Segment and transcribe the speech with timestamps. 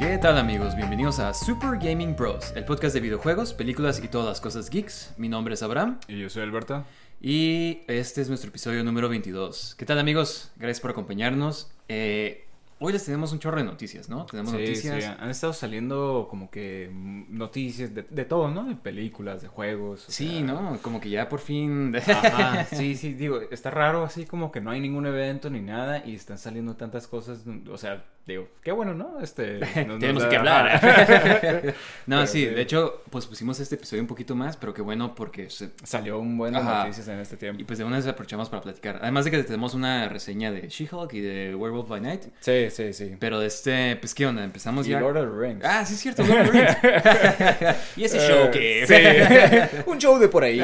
[0.00, 0.74] ¿Qué tal amigos?
[0.74, 5.12] Bienvenidos a Super Gaming Bros, el podcast de videojuegos, películas y todas las cosas geeks.
[5.18, 6.84] Mi nombre es Abraham Y yo soy Alberto.
[7.20, 9.74] y este es nuestro episodio número 22.
[9.78, 10.52] ¿Qué tal amigos?
[10.56, 11.70] Gracias por acompañarnos.
[11.88, 12.46] Eh,
[12.78, 14.24] hoy les tenemos un chorro de noticias, ¿no?
[14.24, 15.04] Tenemos Sí, noticias.
[15.04, 16.90] sí, han estado saliendo como que
[17.28, 18.64] noticias de, de todo, ¿no?
[18.64, 20.08] De películas, de juegos.
[20.08, 20.78] o Sí, sea, ¿no?
[20.80, 21.94] Como que ya por fin...
[21.94, 26.02] Ajá, sí, sí, digo, está raro así como que no hay ningún evento ni nada
[26.06, 27.40] y están saliendo tantas cosas,
[27.70, 29.20] o sea, digo, qué bueno, ¿no?
[29.20, 30.80] Este, Tenemos que hablar.
[32.06, 35.14] no, Pero sí, de hecho, pues pusimos este episodio un poquito más, pero qué bueno
[35.14, 35.50] porque...
[35.50, 36.80] se- Salió un buen Ajá.
[36.84, 37.60] noticias en este tiempo.
[37.60, 38.98] Y pues de una vez aprovechamos para platicar.
[39.02, 42.22] Además de que tenemos una reseña de She-Hulk y de Werewolf by Night.
[42.40, 43.16] Sí, sí, sí.
[43.18, 45.00] Pero de este, pues qué onda, empezamos Y ya.
[45.00, 45.64] Lord of the Rings.
[45.64, 47.76] Ah, sí es cierto, Lord of the Rings.
[47.96, 48.86] y ese show que...
[48.86, 49.80] Sí.
[49.86, 50.60] un show de por ahí.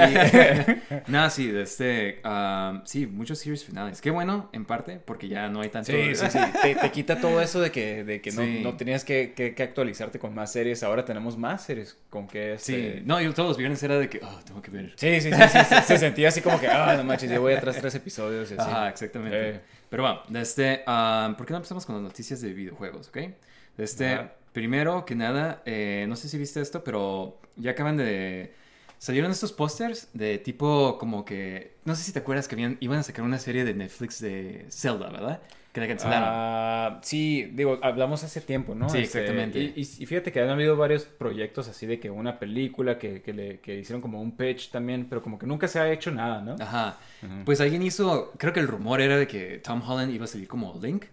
[1.06, 4.00] no, sí, de este, ah, sí, muchos series finales.
[4.00, 5.92] Qué bueno, en parte, porque ya no hay tanto...
[5.92, 6.38] Sí, sí, sí.
[6.62, 8.60] Te, te quita todo eso de que, de que no, Sí.
[8.62, 10.82] no tenías que, que- que actualizarte con más series.
[10.82, 12.56] Ahora tenemos más series con que...
[12.58, 13.02] Sí, Este...
[13.04, 14.92] no, yo todos los viernes era de que, oh, tengo que ver.
[14.96, 17.54] Sí, sí, sí, sí, se, se sentía así como que, ah, no manches, yo voy
[17.54, 18.62] atrás tres episodios y así.
[18.70, 19.50] Ajá, exactamente.
[19.50, 19.60] Eh.
[19.88, 23.16] Pero bueno, de este, ah, ¿por qué no empezamos con las noticias de videojuegos, ok?
[23.16, 24.32] De este, Ajá.
[24.52, 28.52] primero que nada, eh, no sé si viste esto, pero ya acaban de...
[28.98, 31.74] Salieron estos pósters de tipo como que...
[31.84, 34.64] No sé si te acuerdas que habían, iban a sacar una serie de Netflix de
[34.70, 35.42] Zelda, ¿verdad?
[35.76, 36.28] Que la cancelaron.
[36.32, 38.88] Ah, sí, digo, hablamos hace tiempo, ¿no?
[38.88, 39.58] Sí, Este, exactamente.
[39.58, 43.20] Y, y- y fíjate que han habido varios proyectos así de que una película que,
[43.20, 46.10] que, le, que hicieron como un pitch también, pero como que nunca se ha hecho
[46.10, 46.56] nada, ¿no?
[46.58, 46.96] Ajá.
[47.44, 50.48] Pues alguien hizo, creo que el rumor era de que Tom Holland iba a salir
[50.48, 51.04] como Link.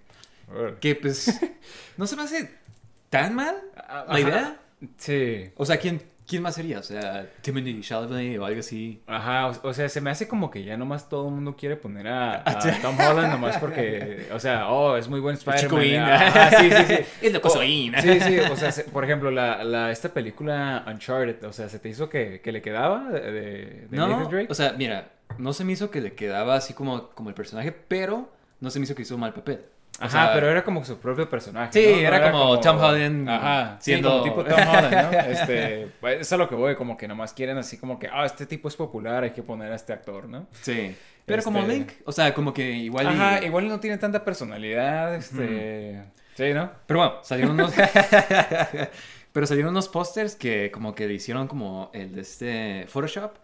[0.79, 1.41] Que pues
[1.97, 2.49] no se me hace
[3.09, 4.19] tan mal Ah, la ajá.
[4.21, 4.57] idea.
[4.97, 5.49] Sí.
[5.57, 6.79] O sea, ¿quién, quién más sería?
[6.79, 9.01] O sea, Timothy Chalamet o algo así.
[9.07, 11.75] Ajá, o, o sea, se me hace como que ya nomás todo el mundo quiere
[11.75, 16.11] poner a, a Tom Holland nomás porque, o sea, oh, es muy buen Spider-Man.
[16.11, 16.95] Ajá, sí, sí, sí.
[17.27, 17.91] Es loco O- soy.
[18.01, 21.79] Sí, sí, o sea, se- por ejemplo, la, la, esta película Uncharted, o sea, ¿se
[21.79, 23.41] te hizo que, que le quedaba de, de,
[23.89, 24.47] de No, Nathan Drake?
[24.49, 27.71] o sea, mira, no se me hizo que le quedaba así como, como el personaje,
[27.71, 29.61] pero no se me hizo que hizo mal papel.
[30.01, 31.71] O Ajá, sea, pero era como su propio personaje.
[31.71, 32.01] Sí, ¿no?
[32.01, 35.19] No era como Tom Holland Ajá, siendo- tipo Tom Holland, ¿no?
[35.31, 38.09] Este, pues, eso es a lo que voy, como que nomás quieren así como que,
[38.11, 40.47] ah, este tipo es popular, hay que poner a este actor, ¿no?
[40.61, 40.95] Sí.
[41.25, 43.05] Pero como Este- Link, o sea, como que igual.
[43.05, 46.03] y- Ajá, igual no tiene tanta personalidad, este...
[46.35, 46.71] Sí, ¿no?
[46.87, 47.71] Pero bueno, salieron unos.
[49.31, 53.35] Pero salieron unos pósters que como que le hicieron como el de este Photoshop.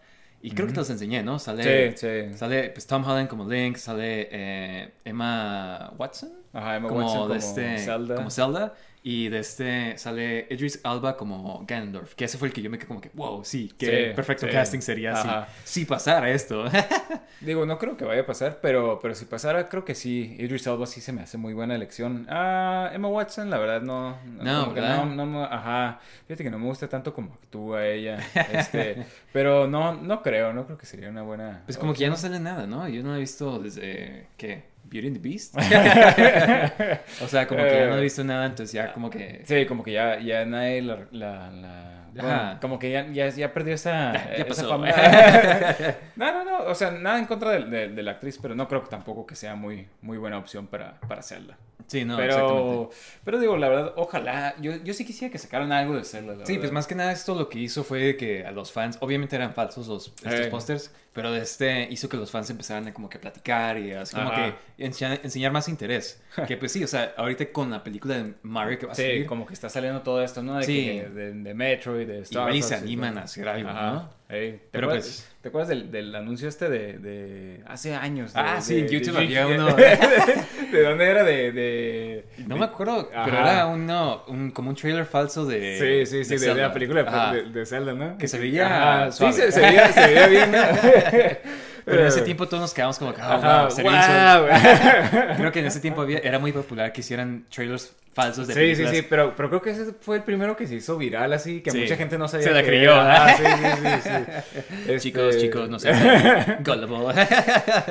[0.42, 1.38] Y creo que te los enseñé, ¿no?
[1.38, 1.96] Sale, Sí,
[2.30, 2.36] sí.
[2.38, 6.30] sale pues, Tom Holland como Link, sale eh, Emma Watson.
[6.52, 8.14] Ajá, Emma como Watson de como este, Zelda.
[8.16, 8.74] Como Zelda.
[9.02, 12.14] Y de este sale Idris Alba como Ganondorf.
[12.14, 14.46] Que ese fue el que yo me quedé como que, wow, sí, qué Sí, perfecto
[14.46, 14.52] sí.
[14.52, 15.48] casting sería Ajá.
[15.64, 16.64] si, si pasara esto.
[17.40, 20.36] Digo, no creo que vaya a pasar, pero, pero si pasara, creo que sí.
[20.38, 22.26] Idris Elba sí se me hace muy buena elección.
[22.28, 24.18] Ah, Emma Watson, la verdad, no.
[24.26, 25.06] No, que ¿verdad?
[25.06, 26.00] no, no ajá.
[26.26, 28.18] Fíjate que no me gusta tanto como actúa ella.
[28.52, 31.62] Este, pero no, no creo, no creo que sería una buena.
[31.64, 32.86] Pues como que ya no sale nada, ¿no?
[32.86, 34.64] Yo no he visto desde, ¿qué?
[34.90, 35.54] Beauty and the Beast.
[37.22, 39.42] o sea, como que ya no he visto nada, entonces ya como que...
[39.44, 40.98] Sí, como que ya, ya nadie la.
[41.12, 44.68] la, la- bueno, como que ya, ya, ya perdió esa, Ya- ya esa pasó.
[44.68, 44.88] fama.
[46.16, 46.58] no, no, no.
[46.64, 49.24] O sea, nada en contra de, de- de la actriz, pero no creo que tampoco
[49.26, 51.56] que sea muy, muy buena opción para, para Zelda.
[51.86, 52.62] Sí, no, exactamente.
[52.62, 52.90] pero,
[53.24, 54.54] pero digo, la verdad, ojalá.
[54.60, 56.34] Yo, yo sí quisiera que sacaran algo de Zelda.
[56.34, 56.62] la Sí, verdad.
[56.62, 59.54] pues más que nada esto lo que hizo fue que a los fans, obviamente eran
[59.54, 60.48] falsos los, estos Eh.
[60.50, 64.30] pósters, pero este hizo que los fans empezaran a como que platicar y así como
[64.30, 64.56] Ajá.
[64.76, 66.22] que enseñar, enseñar más interés.
[66.46, 69.02] que pues sí, o sea, ahorita con la película de Mario que va a Sí,
[69.02, 70.56] salir, como que está saliendo todo esto, ¿no?
[70.58, 70.84] De, Sí.
[70.84, 73.92] que, de, de Metroid y de Star Igual y se animan a hacer algo, Ajá.
[73.92, 74.19] ¿no?
[74.30, 78.32] Ey, ¿te, Pero acuerdas, pues- ¿te acuerdas del, del anuncio este de, de hace años?
[78.32, 79.74] de- Ah, de- sí, en YouTube había uno.
[80.72, 81.24] ¿De dónde era?
[81.24, 82.24] De...
[82.46, 86.06] No me acuerdo, pero era uno, un, como un trailer falso de.
[86.06, 88.16] Sí, sí, sí, de, la película de, Zelda, ¿no?
[88.18, 88.66] Que se veía
[89.06, 90.52] Ajá, Sí, se, se veía, se veía bien.
[90.52, 90.58] ¿no?
[91.84, 93.90] Pero en ese tiempo todos nos quedamos como que, Ajá, wow, sueño.
[95.38, 98.74] Creo que en ese tiempo había, era muy popular que hicieran trailers falsos de Sí,
[98.74, 101.60] sí, sí, pero, pero creo que ese fue el primero que se hizo viral así,
[101.60, 101.78] que Sí.
[101.82, 102.46] mucha gente no sabía.
[102.48, 102.92] Se la creyó.
[102.94, 104.60] Ah, sí, sí, sí, sí.
[104.80, 105.90] Este, Chicos, chicos, no sé.
[106.64, 107.14] Gullible.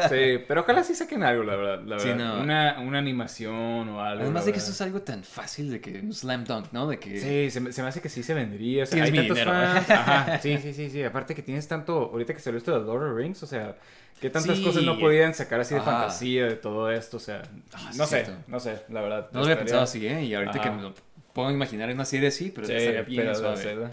[0.09, 1.81] Sí, pero ojalá sí saquen algo, la verdad.
[1.85, 2.35] La Sí, verdad.
[2.35, 2.41] no.
[2.41, 4.23] Una, una animación o algo.
[4.23, 6.87] Además de que eso es algo tan fácil de que un slam dunk, ¿no?
[6.87, 8.83] De que Sí, se me, se me hace que sí se vendería.
[8.83, 9.51] O sea, Tienes hay mi tantos dinero.
[9.57, 9.89] fans.
[9.89, 11.03] Ajá, sí, sí, sí, sí.
[11.03, 12.09] Aparte que tienes tanto.
[12.11, 13.75] Ahorita que salió esto de Lord of the Rings, o sea,
[14.21, 14.63] ¿qué tantas Sí.
[14.63, 15.91] cosas no podían sacar así de Ajá.
[15.91, 17.17] fantasía de todo esto?
[17.17, 17.41] O sea,
[17.73, 18.43] Ah, sí, no sé, cierto.
[18.47, 19.29] no sé, la verdad.
[19.31, 20.23] no lo había pensado así, ¿eh?
[20.23, 20.93] Y ahorita que me lo
[21.33, 23.89] puedo imaginar en una serie así, pero Sí, estaría bien pero suave.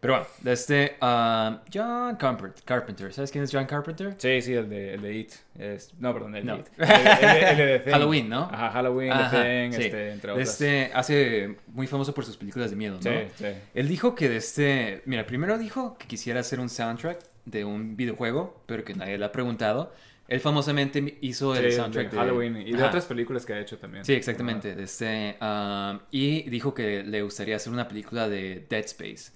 [0.00, 4.14] Pero bueno, de este ah, John Carpenter, Carpenter, ¿sabes quién es John Carpenter?
[4.16, 5.32] Sí, sí, el de, el de It.
[5.58, 6.54] Es, no, perdón, el No.
[6.56, 6.68] de It.
[6.78, 7.92] El, el- el de The Thing.
[7.92, 8.42] Halloween, ¿no?
[8.50, 9.82] Ajá, Halloween, Ajá, The Thing, sí.
[9.86, 10.48] este, entre otras.
[10.48, 13.02] Este hace muy famoso por sus películas de miedo, ¿no?
[13.02, 13.46] Sí, sí.
[13.74, 17.18] Él dijo que de este, mira, primero dijo que quisiera hacer un soundtrack
[17.50, 19.92] de un videojuego, pero que nadie le ha preguntado.
[20.28, 22.86] Él famosamente hizo Sí, el soundtrack de Halloween y de Ajá.
[22.88, 24.04] otras películas que ha hecho también.
[24.04, 24.76] Sí, exactamente.
[24.76, 29.32] de este, ah, y dijo que le gustaría hacer una película de Dead Space.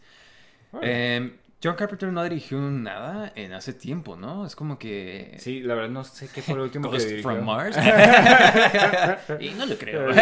[1.65, 4.45] John Carpenter no dirigió nada en hace tiempo, ¿no?
[4.45, 5.35] Es como que...
[5.39, 7.23] Sí, la verdad no sé qué fue lo último que dirigió.
[7.23, 7.77] from Mars.
[9.41, 10.11] y no lo creo.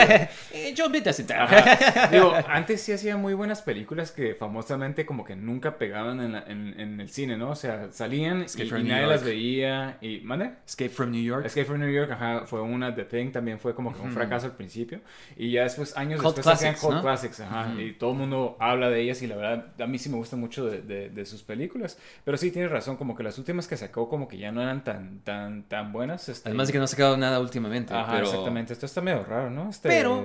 [0.54, 2.08] Eh, John Bit doesn't Ajá.
[2.08, 6.44] Digo, antes sí hacía muy buenas películas que famosamente como que nunca pegaban en, la-
[6.46, 7.50] en, en el cine, ¿no?
[7.50, 9.14] O sea, salían Escape y, from y New nadie York.
[9.16, 9.98] las veía.
[10.00, 10.52] Y, ¿Mande?
[10.66, 11.46] Escape from New York.
[11.46, 14.46] Escape from New York, ajá, fue una, The Thing también fue como que un fracaso
[14.46, 15.00] al principio.
[15.36, 17.02] Y ya después, años Cult después, classics, Cult ¿no?
[17.02, 17.72] Classics, ajá.
[17.80, 20.36] Y todo el mundo habla de ellas y la verdad, a mí sí me gusta
[20.36, 21.98] mucho de, de- de sus películas.
[22.24, 24.84] Pero sí, tienes razón, como que las últimas que sacó como que ya no eran
[24.84, 26.28] tan, tan, tan buenas.
[26.28, 27.92] este, Además de que no ha sacado nada últimamente.
[27.94, 28.72] Ajá, pero, exactamente.
[28.72, 29.68] Esto está medio raro, ¿no?
[29.70, 29.88] Este...
[29.88, 30.24] Pero-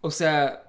[0.00, 0.62] O sea,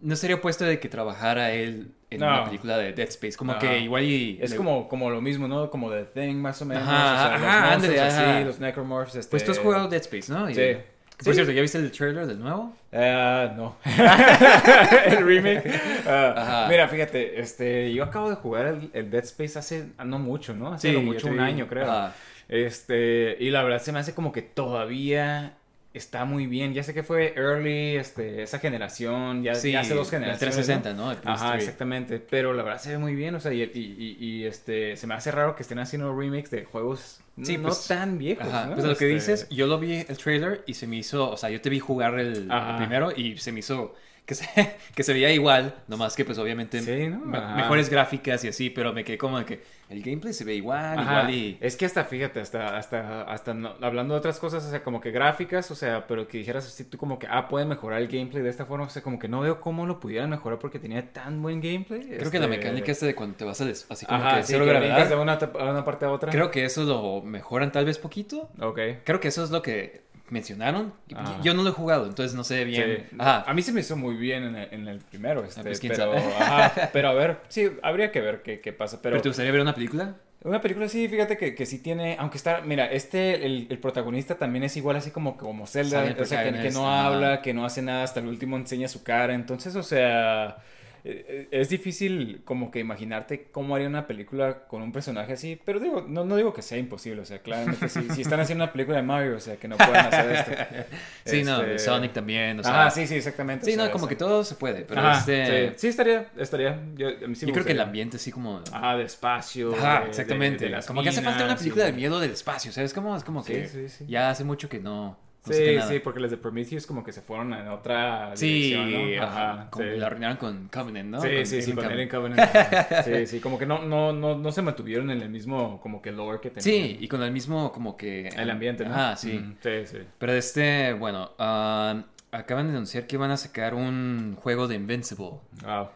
[0.00, 2.26] no sería opuesto de que trabajara él en No.
[2.26, 3.36] una película de Dead Space.
[3.36, 3.60] Como Ajá.
[3.60, 4.38] que igual y...
[4.40, 5.70] Es le- como, como lo mismo, ¿no?
[5.70, 6.82] Como The Thing, más o menos.
[6.82, 8.40] Ajá, o sea, los ajá, ándale, así, ajá.
[8.40, 9.30] los necromorphs, este...
[9.30, 10.48] Pues tú has jugado Dead Space, ¿no?
[10.50, 10.76] Y- Sí.
[11.22, 11.34] Por Sí.
[11.34, 12.74] cierto, ¿ya viste el trailer del nuevo?
[12.92, 13.76] Ah, no.
[15.06, 15.70] el remake.
[16.06, 20.18] Ah, mira, fíjate, este, yo acabo de jugar el, el Dead Space hace ah, no
[20.18, 20.72] mucho, ¿no?
[20.72, 21.90] Hace mucho un año, creo.
[21.90, 22.14] Ajá.
[22.48, 25.54] Este, y la verdad se me hace como que todavía
[25.92, 26.74] está muy bien.
[26.74, 30.38] Ya sé que fue early, este, esa generación, ya, Sí, ya hace dos el generaciones.
[30.38, 31.10] 360, ¿no?
[31.12, 31.56] El Ajá, PS3.
[31.56, 32.18] exactamente.
[32.20, 35.30] Pero la verdad se ve muy bien, o sea, y, y- este, se me hace
[35.30, 38.46] raro que estén haciendo remakes de juegos Sí, no pues, tan viejos.
[38.48, 38.74] Ajá, ¿no?
[38.74, 41.36] pues lo que Este, dices, yo lo vi el trailer y se me hizo, o
[41.36, 43.94] sea, yo te vi jugar el, el primero y se me hizo
[44.30, 44.46] que se,
[44.94, 47.18] que se veía igual, nomás que pues obviamente Sí, ¿no?
[47.18, 50.54] me- mejores gráficas y así, pero me quedé como de que el gameplay se ve
[50.54, 51.58] igual, Ajá, igual y...
[51.60, 55.00] Es que hasta, fíjate, hasta, hasta, hasta no- hablando de otras cosas, o sea, como
[55.00, 58.06] que gráficas, o sea, pero que dijeras así tú como que, ah, pueden mejorar el
[58.06, 60.78] gameplay de esta forma, o sea, como que no veo cómo lo pudieran mejorar porque
[60.78, 62.02] tenía tan buen gameplay.
[62.02, 64.42] Creo que la mecánica esta de cuando te vas a des- así como Ajá, que
[64.44, 66.30] sí, cero que gravedad, de una, una parte a otra.
[66.30, 68.48] creo que eso lo mejoran tal vez poquito.
[68.60, 68.78] Ok.
[69.04, 70.92] Creo que eso es lo que mencionaron.
[71.08, 71.40] Y Ajá.
[71.42, 73.06] Yo no lo he jugado, entonces no sé bien.
[73.10, 73.16] Sí.
[73.18, 73.44] Ajá.
[73.46, 75.92] A mí se me hizo muy bien en el, en el primero, este, pues, quién
[75.94, 79.52] pero, ajá, pero a ver, sí, habría que ver qué, qué pasa, ¿Pero te gustaría
[79.52, 80.16] ver una película?
[80.42, 84.36] Una película sí, fíjate que, que sí tiene, aunque está, mira, este, el, el protagonista
[84.36, 87.82] también es igual así como, como Zelda, o sea, que, no habla, que no hace
[87.82, 90.56] nada, hasta el último enseña su cara, entonces, o sea,
[91.04, 96.04] es difícil como que imaginarte cómo haría una película con un personaje así, pero digo,
[96.06, 98.96] no, no digo que sea imposible, o sea, claramente si, si están haciendo una película
[98.98, 100.50] de Mario, o sea, que no puedan hacer esto.
[101.24, 102.82] Sí, no, de Este, Sonic también, o sea...
[102.82, 103.64] Ajá, sí, sí, exactamente.
[103.64, 105.68] Sí, o no, sea, como o que sea, todo se puede, pero ajá, este...
[105.70, 108.62] sí, sí, estaría, estaría, yo, a mí sí yo creo que el ambiente así como...
[108.72, 109.74] Ajá, de espacio.
[109.74, 110.64] Ajá, de- de- exactamente.
[110.64, 112.92] de las como que hace falta una minas película de miedo del espacio, ¿sabes?
[112.92, 114.04] Como, es como Sí, que sí, sí.
[114.08, 115.16] ya hace mucho que no...
[115.46, 119.16] no Sí, sí, porque las de Prometheus como que se fueron en otra Sí, dirección,
[119.16, 119.22] ¿no?
[119.22, 119.96] ajá, como sí.
[119.96, 121.20] la arruinaron con Covenant, ¿no?
[121.20, 122.40] Sí, Con sí, sí, Alien con Covenant.
[122.40, 123.04] Alien Covenant.
[123.04, 126.12] Sí, sí, como que no, no, no, no se mantuvieron en el mismo como que
[126.12, 126.62] lore que tenían.
[126.62, 128.28] Sí, y con el mismo como que...
[128.28, 128.92] El ambiente, ¿no?
[128.94, 129.42] Ajá, sí.
[129.62, 129.98] Sí, sí.
[130.18, 135.40] Pero este, bueno, ah, acaban de anunciar que van a sacar un juego de Invincible.
[135.64, 135.88] Wow.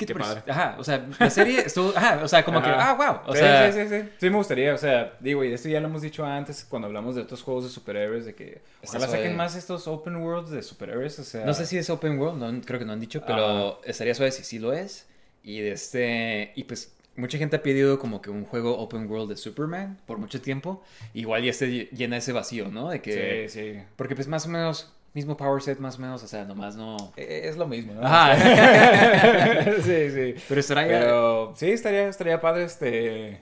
[0.00, 0.40] ¿Qué te Qué parece?
[0.40, 0.52] padre.
[0.52, 3.38] Ajá, o sea, la serie estuvo, ajá, o sea, como que, ah, wow, o sí,
[3.40, 4.08] sea, sí, sí, sí.
[4.18, 7.14] Sí me gustaría, o sea, digo, y esto ya lo hemos dicho antes cuando hablamos
[7.14, 9.22] de otros juegos de superhéroes, de que ojalá suave.
[9.22, 11.44] saquen más estos open worlds de superhéroes, o sea...
[11.44, 14.32] no sé si es open world, no, creo que no han dicho, pero estaría suave
[14.32, 15.06] si sí lo es.
[15.42, 19.28] Y de este, y pues mucha gente ha pedido como que un juego open world
[19.30, 20.82] de Superman por mucho tiempo.
[21.14, 22.90] Igual y este llena ese vacío, ¿no?
[22.90, 23.82] De que, Sí, sí.
[23.96, 26.96] porque pues más o menos mismo power set más o menos, o sea, nomás no...
[27.16, 28.00] Eh, Es lo mismo, ¿no?
[28.06, 28.36] Ajá.
[29.82, 30.34] Sí, sí.
[30.48, 31.00] Pero estará ya...
[31.00, 33.40] Pero sí, estaría, estaría padre este.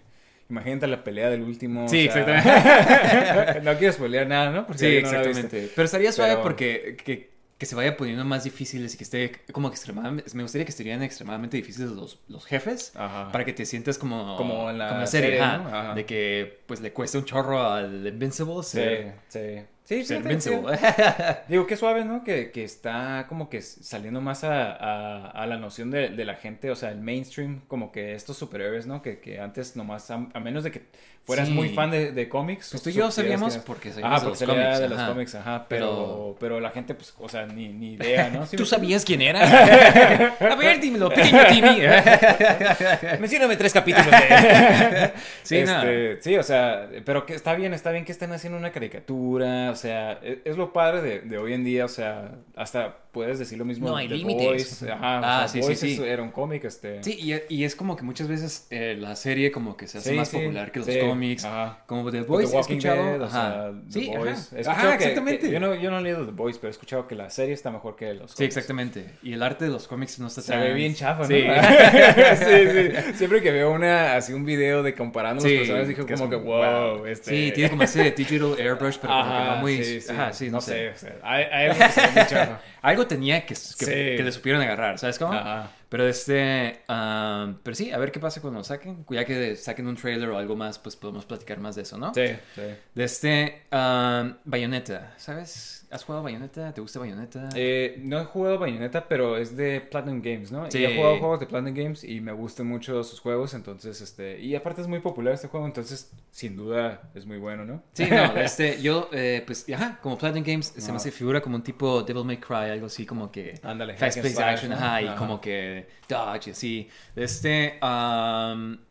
[0.51, 1.87] Imagínate la pelea del último.
[1.89, 3.61] Sí, o sea, exactamente.
[3.71, 4.67] no quiero spoilear nada, ¿no?
[4.67, 5.71] Porque Sí, no exactamente.
[5.75, 9.33] Pero estaría suave Pero- porque que, que se vaya poniendo más difíciles y que esté
[9.53, 10.31] como que extremadamente...
[10.35, 13.31] Me gustaría que estuvieran extremadamente difíciles los, los jefes Ajá.
[13.31, 14.37] para que te sientas como...
[14.39, 15.39] Como en la como serie.
[15.39, 15.95] Ajá.
[15.95, 18.81] De que pues le cuesta un chorro al Invincible Sí,
[19.29, 19.61] sí.
[19.89, 20.17] Sí, sí.
[21.49, 22.23] Digo, qué suave, ¿no?
[22.23, 26.35] Que, que está como que saliendo más a, a, a la noción de, de la
[26.35, 29.01] gente, o sea, el mainstream, como que estos superhéroes, ¿no?
[29.01, 30.83] Que, que antes nomás, a, a menos de que
[31.25, 31.55] fueras Sí.
[31.55, 32.69] muy fan de, de cómics.
[32.71, 34.81] Pues tú y yo sabíamos que- porque Ah, sabíamos de porque los salía cómics.
[34.81, 35.09] de los ajá.
[35.09, 35.67] cómics, ajá.
[35.69, 38.47] Pero, Pero- la gente, pues, o sea, ni, ni idea, ¿no?
[38.47, 39.41] ¿Sí ¿Tú me- sabías quién era?
[40.41, 41.81] A ver, dímelo, pequeño Timmy.
[43.21, 45.13] Mencióname tres capítulos de...
[45.43, 45.83] Sí, no.
[45.83, 49.71] Este, sí, o sea, pero que está bien, está bien que estén haciendo una caricatura,
[49.71, 53.39] o sea, e- es, lo padre de, de hoy en día, o sea, hasta puedes
[53.39, 54.83] decir lo mismo No hay The límites.
[54.91, 55.93] Ajá, Ah, o sea, sí, sí, Boys sí.
[55.95, 57.03] es- era un cómic, este...
[57.03, 60.11] Sí, y, y es como que muchas veces eh, la serie como que se hace
[60.11, 61.45] Sí, más sí, popular que los sí, cómics.
[61.45, 61.83] ajá.
[61.87, 63.05] Como The The Boys, he Walking escuchado.
[63.05, 63.31] Dead, o ajá.
[63.33, 64.53] sea, The sí, Boys.
[64.53, 64.57] ajá.
[64.57, 65.47] He Ajá, que- exactamente.
[65.47, 67.55] que- yo, no, yo no he leído The Boys, pero he escuchado que la serie
[67.55, 68.57] está mejor que los Sí, cómics.
[68.57, 69.07] exactamente.
[69.23, 70.61] Y el arte de los cómics no está Se tan...
[70.61, 71.29] ve bien chafa, ¿no?
[71.29, 71.43] Sí.
[72.37, 73.13] sí, sí.
[73.15, 76.37] Siempre que veo una, así un video de comparando Sí, los personajes, es como que,
[76.37, 77.07] wow, wow.
[77.07, 77.31] este...
[77.31, 79.85] Sí, tiene como ese digital airbrush, pero como que no muy...
[79.85, 80.13] sí, sí.
[80.13, 80.91] Ajá, sí, no, sé.
[80.91, 81.69] o hay, hay
[82.99, 83.85] algo tenía que, que, Sí.
[83.87, 85.33] que le supieron agarrar, ¿sabes cómo?
[85.33, 85.71] Ajá.
[85.89, 89.07] Pero este, am, pero sí, a ver qué pasa cuando lo saquen.
[89.11, 92.13] Ya que saquen un trailer o algo más, pues podemos platicar más de eso, ¿no?
[92.13, 92.63] Sí, sí.
[92.95, 95.87] De este, um, Bayonetta, ¿sabes?
[95.91, 96.75] ¿Has jugado Bayonetta?
[96.75, 97.49] ¿Te gusta Bayonetta?
[97.55, 100.71] Eh, no he jugado Bayonetta, pero es de Platinum Games, ¿no?
[100.71, 100.81] Sí.
[100.81, 104.39] Y he jugado juegos de Platinum Games y me gustan mucho sus juegos, entonces, este...
[104.39, 107.83] Y aparte es muy popular este juego, entonces, sin duda, es muy bueno, ¿no?
[107.95, 111.57] Sí, no, este, yo, eh, pues, ajá, como Platinum Games, se me hace figura como
[111.57, 113.59] un tipo Devil May Cry, algo así como que...
[113.63, 114.77] Ándale, hack Fast and paced slash, action, ¿no?
[114.77, 115.17] ajá, y Ajá.
[115.17, 115.78] como que
[116.09, 116.89] dodge, y así.
[117.17, 117.79] Este,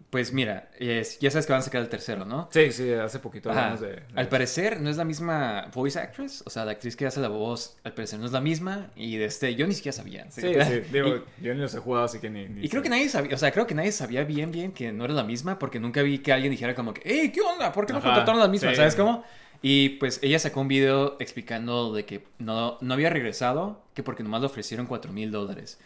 [0.10, 2.48] pues mira, es- ya sabes que van a sacar el tercero, ¿no?
[2.52, 3.88] Sí, sí, hace poquito hablamos de...
[3.88, 7.20] de Al parecer no es la misma voice actress, o sea, la actriz que hace
[7.20, 10.32] la voz, al parecer no es la misma, y de este, yo ni siquiera sabía.
[10.32, 12.48] Sí, sí, digo, yo ni los he jugado, así que ni...
[12.48, 12.84] ni Y creo sé.
[12.84, 15.24] que nadie sabía, o sea, creo que nadie sabía bien, bien que no era la
[15.24, 17.72] misma, porque nunca vi que alguien dijera como que, hey, ¿qué onda?
[17.74, 18.70] ¿Por qué no Ajá, contrataron la misma?
[18.72, 18.76] sí.
[18.78, 19.24] ¿Sabes cómo?
[19.62, 24.24] Y pues ella sacó un video explicando de que no, no había regresado, que porque
[24.24, 25.80] nomás le ofrecieron 4 mil dólares.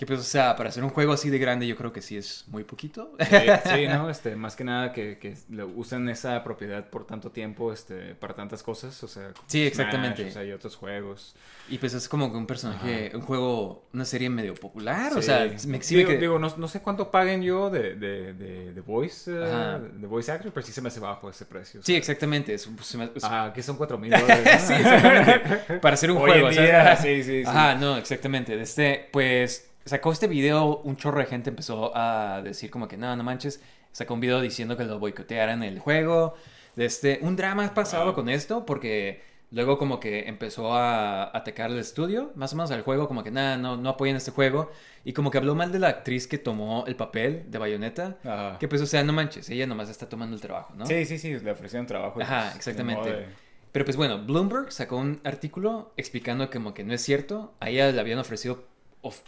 [0.00, 2.16] Que pues, o sea, para hacer un juego así de grande yo creo que sí
[2.16, 3.12] es muy poquito.
[3.20, 3.36] Sí,
[3.70, 4.08] sí, ¿no?
[4.10, 5.34] Este, más que nada que, que
[5.76, 9.24] usen esa propiedad por tanto tiempo, este, para tantas cosas, o sea...
[9.34, 10.24] como Sí, Smash, exactamente.
[10.26, 11.34] o sea, y otros juegos.
[11.68, 15.46] y pues es como que un personaje, un juego, una serie medio popular, o sea,
[15.66, 16.16] me exhibe digo, que...
[16.16, 19.80] digo, no, no sé cuánto paguen yo de, de, de, de voice, Ajá.
[19.80, 21.80] de voice actor, pero sí se me hace bajo ese precio.
[21.80, 22.54] o Sí, exactamente.
[22.54, 24.46] Es, pues, se me- es- Ah, que son cuatro mil dólares.
[24.62, 24.66] ¿no?
[24.66, 25.74] sí, exactamente.
[25.80, 26.70] Para hacer un Hoy juego, en ¿sabes?
[26.70, 27.46] día, sí, sí, sí.
[27.46, 28.58] Ajá, no, exactamente.
[28.58, 33.14] Este, pues sacó este video, un chorro de gente empezó a decir como que no,
[33.16, 33.60] no manches.
[33.92, 36.34] Sacó un video diciendo que lo boicotearan el juego.
[36.76, 38.14] Este, un drama ha pasado Wow.
[38.14, 42.82] con esto porque luego como que empezó a atacar el estudio, más o menos al
[42.82, 44.70] juego, como que nada, no, no apoyan este juego.
[45.04, 48.16] Y como que habló mal de la actriz que tomó el papel de Bayonetta.
[48.24, 48.58] Ajá.
[48.60, 50.86] Que pues, o sea, no manches, ella nomás está tomando el trabajo, ¿no?
[50.86, 52.20] Sí, sí, sí, le ofrecieron trabajo.
[52.22, 53.10] Ajá, pues, exactamente.
[53.10, 53.26] de-
[53.72, 57.52] Pero pues bueno, Bloomberg sacó un artículo explicando que como que no es cierto.
[57.60, 58.62] A ella le habían ofrecido,
[59.02, 59.22] of-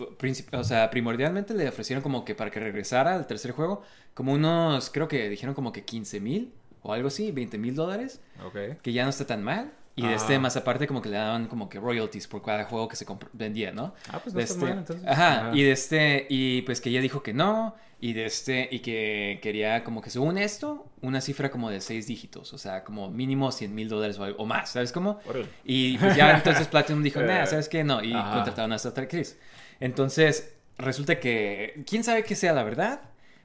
[0.52, 3.82] o sea, primordialmente le ofrecieron como que para que regresara al tercer juego,
[4.14, 6.52] como unos, creo que dijeron como que 15 mil
[6.82, 8.80] o algo así, 20 mil dólares, Ok.
[8.82, 9.72] que ya no está tan mal.
[9.94, 12.88] Y de este, más aparte, como que le daban como que royalties por cada juego
[12.88, 13.92] que se vendía, ¿no?
[14.08, 15.06] Ah, pues no De está este- mal, entonces.
[15.06, 18.78] Ajá, y de este, y pues que ella dijo que no, y de este, y
[18.80, 23.10] que quería como que según esto, una cifra como de seis dígitos, o sea, como
[23.10, 25.20] mínimo 100 mil dólares o, más, ¿sabes cómo?
[25.62, 27.84] Y pues ya entonces Platinum dijo, Eh, nada, ¿sabes qué?
[27.84, 28.32] No, y ajá.
[28.36, 29.38] contrataron a esta otra actriz.
[29.82, 33.00] Entonces, resulta que, quién sabe qué sea la verdad,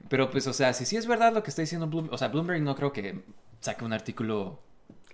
[0.08, 2.28] pero pues, o sea, si sí es verdad lo que está diciendo Bloomberg, o sea,
[2.28, 3.22] Bloomberg no creo que
[3.60, 4.60] saque un artículo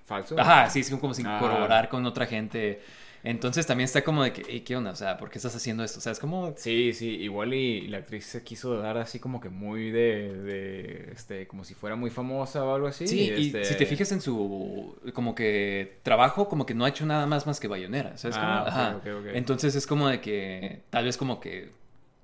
[0.04, 0.38] ¿Falso?
[0.38, 1.38] Ajá, sí, es como sin Ah.
[1.40, 2.83] corroborar con otra gente.
[3.25, 4.90] Entonces también está como de que, "Ey, ¿qué onda?
[4.90, 5.99] O sea, ¿por qué estás haciendo esto?
[5.99, 6.52] O sea, es como...
[6.57, 11.11] Sí, sí, igual y la actriz se quiso dar así como que muy de, de,
[11.12, 13.09] este, como si fuera muy famosa o algo así.
[13.09, 16.90] Sí, y este- si te fijas en su, como que, trabajo, como que no ha
[16.90, 18.37] hecho nada más más que bayonera, ¿sabes?
[18.38, 18.97] Ah, Ajá.
[18.99, 19.26] ok, ok.
[19.33, 21.71] Entonces es como de que, tal vez como que...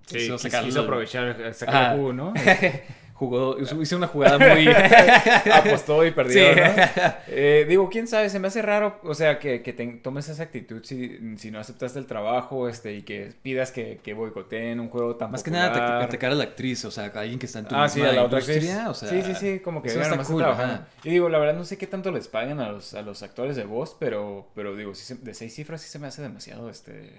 [0.07, 2.35] Sí, quiso quiso, aprovechar, sacar el jugo, ¿no?
[3.21, 4.67] jugó, hizo una jugada muy...
[5.53, 6.61] Apostó y perdió, Sí.
[6.61, 7.11] ¿no?
[7.29, 10.43] Eh, digo, quién sabe, se me hace raro, o sea, que, que te- tomes esa
[10.43, 14.89] actitud si, si no aceptaste el trabajo este, y que pidas que, que boicoteen un
[14.89, 17.61] juego tan Más que nada atacar a la actriz, o sea, a alguien que está
[17.61, 19.09] en tu Ah, sí, a la otra o sea...
[19.09, 20.87] sí, sí, sí, como que eso está cool, ajá.
[21.05, 23.55] Y digo, la verdad no sé qué tanto les pagan a los, a los actores
[23.57, 26.69] de voz, pero, pero digo, sí se- de seis cifras sí se me hace demasiado,
[26.71, 27.11] este...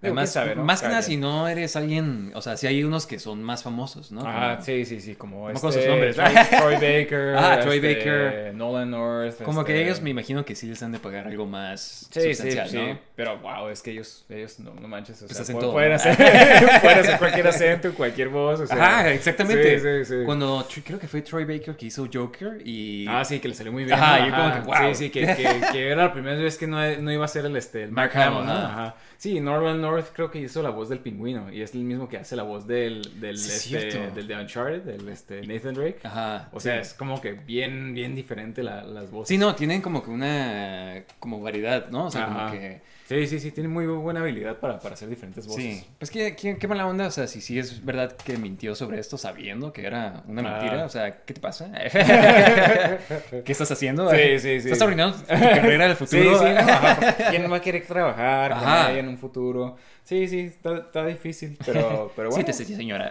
[0.00, 0.64] Además, quién sabe, ¿no?
[0.64, 3.64] más que nada si no eres alguien, o sea, si hay unos que son más
[3.64, 4.22] famosos, ¿no?
[4.24, 6.14] Ah, Como- sí, sí, sí, como este, sus nombres.
[6.14, 7.34] Troy, Troy Baker.
[7.36, 8.54] Ah, Troy este, Baker.
[8.54, 9.42] Nolan North.
[9.42, 12.20] Como que este, ellos me imagino que sí les han de pagar algo más Sí,
[12.20, 12.76] sí, sustancial, sí.
[12.76, 12.98] ¿no?
[13.16, 15.20] Pero wow, es que ellos, ellos no, no manches.
[15.22, 16.16] O Pues sea, hacen todo, pueden, hacer,
[16.82, 18.60] pueden hacer cualquier acento, cualquier voz.
[18.60, 19.80] O sea, Ajá, exactamente.
[19.80, 20.24] Sí, sí, sí.
[20.24, 23.72] Cuando creo que fue Troy Baker que hizo Joker y Ah, sí, que le salió
[23.72, 23.98] muy bien.
[23.98, 24.28] Ajá, ¿no?
[24.28, 24.94] y como que, wow.
[24.94, 27.46] Sí, sí, que, que, que era la primera vez que no, no iba a ser
[27.46, 28.52] el, este, el Mark, Hamill, ¿no?
[28.52, 28.68] Ajá.
[28.68, 28.96] Ajá.
[29.16, 32.16] Sí, Norman North creo que hizo la voz del pingüino y es el mismo que
[32.18, 35.98] hace la voz del, del, Sí, este, del de Uncharted, del este, Nathan Drake.
[36.04, 36.48] Ajá.
[36.52, 36.80] O sea, sí.
[36.90, 39.28] es como que bien, bien diferente la- las voces.
[39.28, 42.06] Sí, no, tienen como que una como variedad, ¿no?
[42.06, 45.46] O sea, como que Sí, sí, sí, tiene muy buena habilidad para, para hacer diferentes
[45.46, 45.62] voces.
[45.62, 48.74] Sí, pues qué, qué, qué mala onda, o sea, si sí es verdad que mintió
[48.74, 50.84] sobre esto sabiendo que era una mentira, Ah.
[50.84, 51.72] o sea, ¿qué te pasa?
[53.44, 54.10] ¿Qué estás haciendo?
[54.10, 54.68] Sí, sí, sí.
[54.70, 56.38] ¿Estás arruinando tu carrera del futuro?
[56.38, 59.76] sí, no, ¿quién va a querer trabajar con ella en un futuro?
[60.04, 62.44] Sí, sí, está, está difícil, pero, pero bueno.
[62.44, 63.10] Sí, te sí, señora.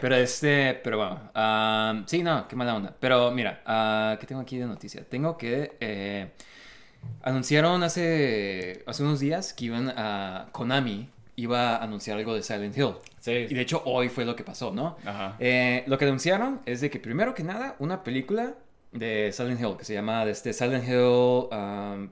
[0.00, 2.94] pero este, pero bueno, ah, sí, no, qué mala onda.
[2.98, 5.04] Pero mira, ah, ¿qué tengo aquí de noticia?
[5.08, 6.30] Tengo que eh,
[7.22, 12.76] anunciaron hace, hace unos días que iban a Konami iba a anunciar algo de Silent
[12.76, 12.94] Hill.
[13.20, 13.46] Sí.
[13.48, 14.96] Y de hecho hoy fue lo que pasó, ¿no?
[15.04, 15.36] Ajá.
[15.38, 18.54] Eh, lo que anunciaron es de que primero que nada una película
[18.92, 22.08] de Silent Hill que se llama este Silent Hill, um,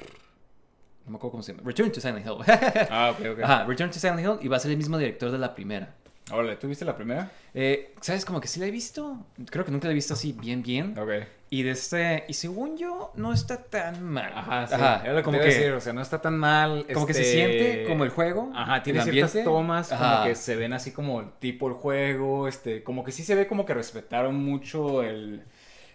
[1.05, 2.39] no me acuerdo cómo se llama, Return to Silent Hill.
[2.91, 3.43] Ah, ok, ok.
[3.43, 5.95] Ajá, Return to Silent Hill y va a ser el mismo director de la primera.
[6.33, 7.31] Órale, ¿tú viste la primera?
[7.55, 8.25] Eh, ¿Sabes?
[8.25, 9.27] Como que sí la he visto.
[9.51, 10.97] Creo que nunca la he visto así bien, bien.
[10.97, 11.11] Ok.
[11.53, 12.25] Y de este.
[12.29, 14.33] Y según yo, no está tan mal.
[14.33, 14.75] Ajá, sí.
[14.75, 16.87] Ajá, Era como que, decir, o sea, no está tan mal.
[16.95, 18.53] como que se este, siente como el juego.
[18.55, 19.51] Ajá, tiene el ciertas ambiente.
[19.51, 20.19] tomas Ajá.
[20.19, 23.49] como que se ven así como tipo el juego, este, como que sí se ve
[23.49, 25.43] como que respetaron mucho el,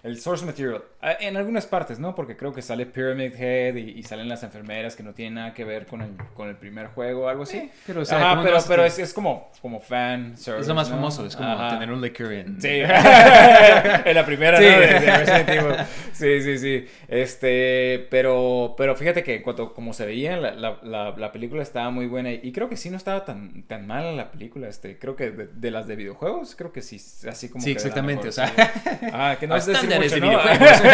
[0.04, 0.84] el source material.
[1.08, 2.16] Ah, En algunas partes, ¿no?
[2.16, 5.54] Porque creo que sale Pyramid Head y, y salen las enfermeras que no tienen nada
[5.54, 7.60] que ver con el, con el primer juego o algo así.
[7.60, 10.62] Sí, pero, o sea, Ajá, ¿cómo no pero, pero es, es como, como fan service,
[10.64, 10.96] Es lo más ¿no?
[10.96, 11.70] famoso, es como Ajá.
[11.70, 12.60] tener un liquor en.
[12.60, 14.64] Sí, en la primera, Sí.
[14.64, 14.70] ¿no?
[14.80, 15.76] De, de Resident Evil.
[16.14, 16.86] Sí, sí, sí.
[17.08, 21.62] Este, pero, pero fíjate que en cuanto como se veía, la, la, la, la película
[21.62, 24.68] estaba muy buena y creo que sí no estaba tan, tan mala la película.
[24.68, 26.96] Este, creo que de, de las de videojuegos, creo que sí,
[27.30, 28.52] así como Sí, que exactamente, o sea.
[29.14, 30.40] Ah, que no es decir mucho, ¿no?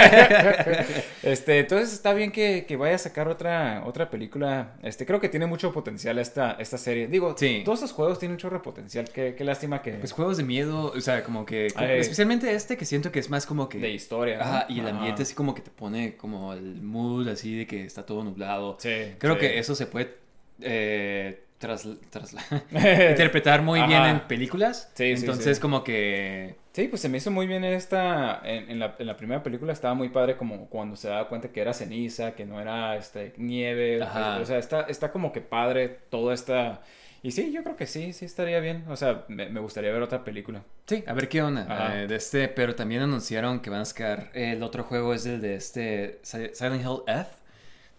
[1.24, 4.74] este, entonces está bien que, que vaya a sacar otra, otra película.
[4.84, 7.08] Este, creo que tiene mucho potencial esta, esta serie.
[7.08, 7.62] Digo, Sí.
[7.66, 9.10] todos estos juegos tienen mucho potencial.
[9.14, 11.68] Qué, qué lástima que Pues juegos de miedo, o sea, como que.
[11.74, 13.78] como- especialmente este que siento que es más como que.
[13.80, 14.38] de historia.
[14.38, 14.44] ¿no?
[14.44, 14.98] Ajá, y el Ajá.
[14.98, 18.78] ambiente así como que te pone como el mood así de que está todo nublado.
[18.80, 19.40] Sí, Creo sí.
[19.42, 20.16] que eso se puede
[20.62, 22.44] eh, tras, trasla-
[23.12, 24.92] interpretar muy bien en películas.
[24.96, 25.62] Sí, sí, Entonces sí.
[25.62, 26.56] como que...
[26.74, 29.72] Sí, pues se me hizo muy bien esta, en, en la, en la primera película
[29.74, 33.34] estaba muy padre como cuando se daba cuenta que era ceniza, que no era este,
[33.38, 34.40] nieve, Ajá.
[34.40, 36.82] o sea, está, está como que padre toda esta...
[37.24, 40.02] Y sí, yo creo que sí, sí estaría bien, o sea, me, me gustaría ver
[40.02, 40.64] otra película.
[40.88, 44.32] Sí, a ver qué onda eh, de este, pero también anunciaron que van a sacar
[44.34, 47.30] el otro juego es el de este Si- Silent Hill F.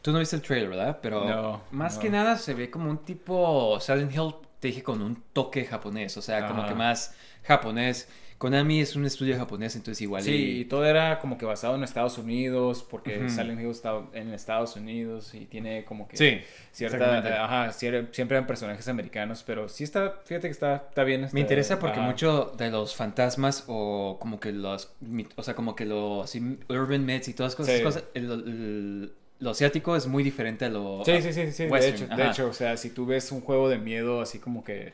[0.03, 0.99] Tú no viste el trailer, ¿verdad?
[1.01, 2.01] Pero No, más no.
[2.03, 6.17] que nada se ve como un tipo Silent Hill, te dije, con un toque japonés,
[6.17, 8.09] o sea, como que más japonés.
[8.39, 10.65] Konami es un estudio japonés, entonces igual Sí, y y...
[10.65, 13.29] todo era como que basado en Estados Unidos, porque.
[13.31, 16.41] Silent Hill está en Estados Unidos y tiene como que Sí,
[16.73, 17.45] cierta...
[17.45, 21.23] ajá, siempre, eran personajes americanos, pero sí está, fíjate que está, está bien.
[21.23, 22.09] está- Me interesa porque ajá.
[22.09, 24.93] mucho de los fantasmas o como que los,
[25.37, 26.35] o sea, como que los
[26.69, 27.83] urban myths y todas esas Sí.
[27.85, 31.67] cosas, el- el- lo asiático es muy diferente a lo Sí, sí, sí, sí.
[31.67, 34.63] De hecho, de hecho, o sea, si tú ves un juego de miedo así como
[34.63, 34.93] que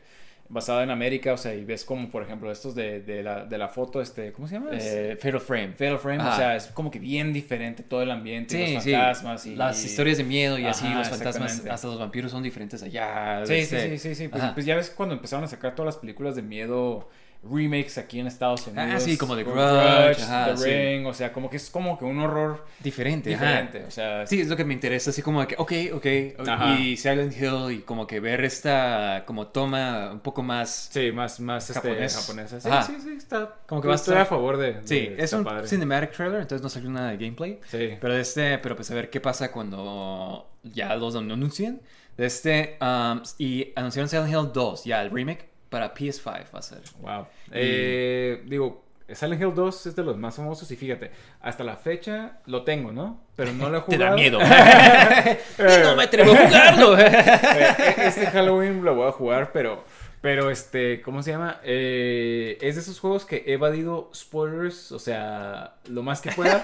[0.49, 3.57] basado en América, o sea, y ves como, por ejemplo, estos de, de, la, de
[3.59, 4.71] la foto, este, ¿cómo se llama?
[4.73, 5.73] Eh, Fatal Frame.
[5.73, 6.33] Fatal Frame, Ajá.
[6.33, 8.91] o sea, es como que bien diferente todo el ambiente, Sí, los sí.
[8.91, 9.55] fantasmas y...
[9.55, 13.43] Las historias de miedo y así, los fantasmas, hasta los vampiros son diferentes allá.
[13.45, 14.27] Sí, sí, este, sí, sí, sí.
[14.27, 17.07] Pues, pues ya ves cuando empezaron a sacar todas las películas de miedo
[17.41, 18.85] remakes aquí en Estados Unidos.
[18.95, 20.69] Ah, sí, como The Grudge, ajá, The sí.
[20.69, 23.45] Ring, o sea, como que es como que un horror Diferente, ajá.
[23.45, 24.27] diferente, o sea...
[24.27, 26.77] Sí, es lo que me interesa, así como de que, ok, ok, Ajá.
[26.79, 30.89] y Silent Hill y como que ver esta como toma un poco más...
[30.91, 32.15] Sí, más, más este, Japonés.
[32.17, 32.59] japonesa.
[32.59, 32.83] Sí, Ajá.
[32.83, 33.55] sí, sí, está.
[33.67, 34.73] Como que va a estar- a favor de.
[34.73, 35.65] de- Sí, es un padre.
[35.67, 37.59] cinematic trailer, entonces no salió nada de gameplay.
[37.67, 37.91] Sí.
[38.01, 41.81] Pero este, pero pues a ver qué pasa cuando ya los anuncien.
[42.17, 46.61] De este, um, y anunciaron Silent Hill 2, ya el remake para PS5 va a
[46.61, 46.79] ser.
[46.99, 47.27] Wow.
[47.51, 52.39] Eh, digo, Silent Hill 2 es de los más famosos y fíjate, hasta la fecha
[52.45, 53.21] lo tengo, ¿no?
[53.35, 54.11] Pero no lo he Te jugado.
[54.11, 54.39] da miedo.
[55.59, 56.97] y no me atrevo a jugarlo.
[56.97, 59.83] Este Halloween lo voy a jugar, pero,
[60.21, 61.59] pero este, ¿cómo se llama?
[61.63, 66.61] Eh, es de esos juegos que he evadido spoilers, o sea, lo más que pueda,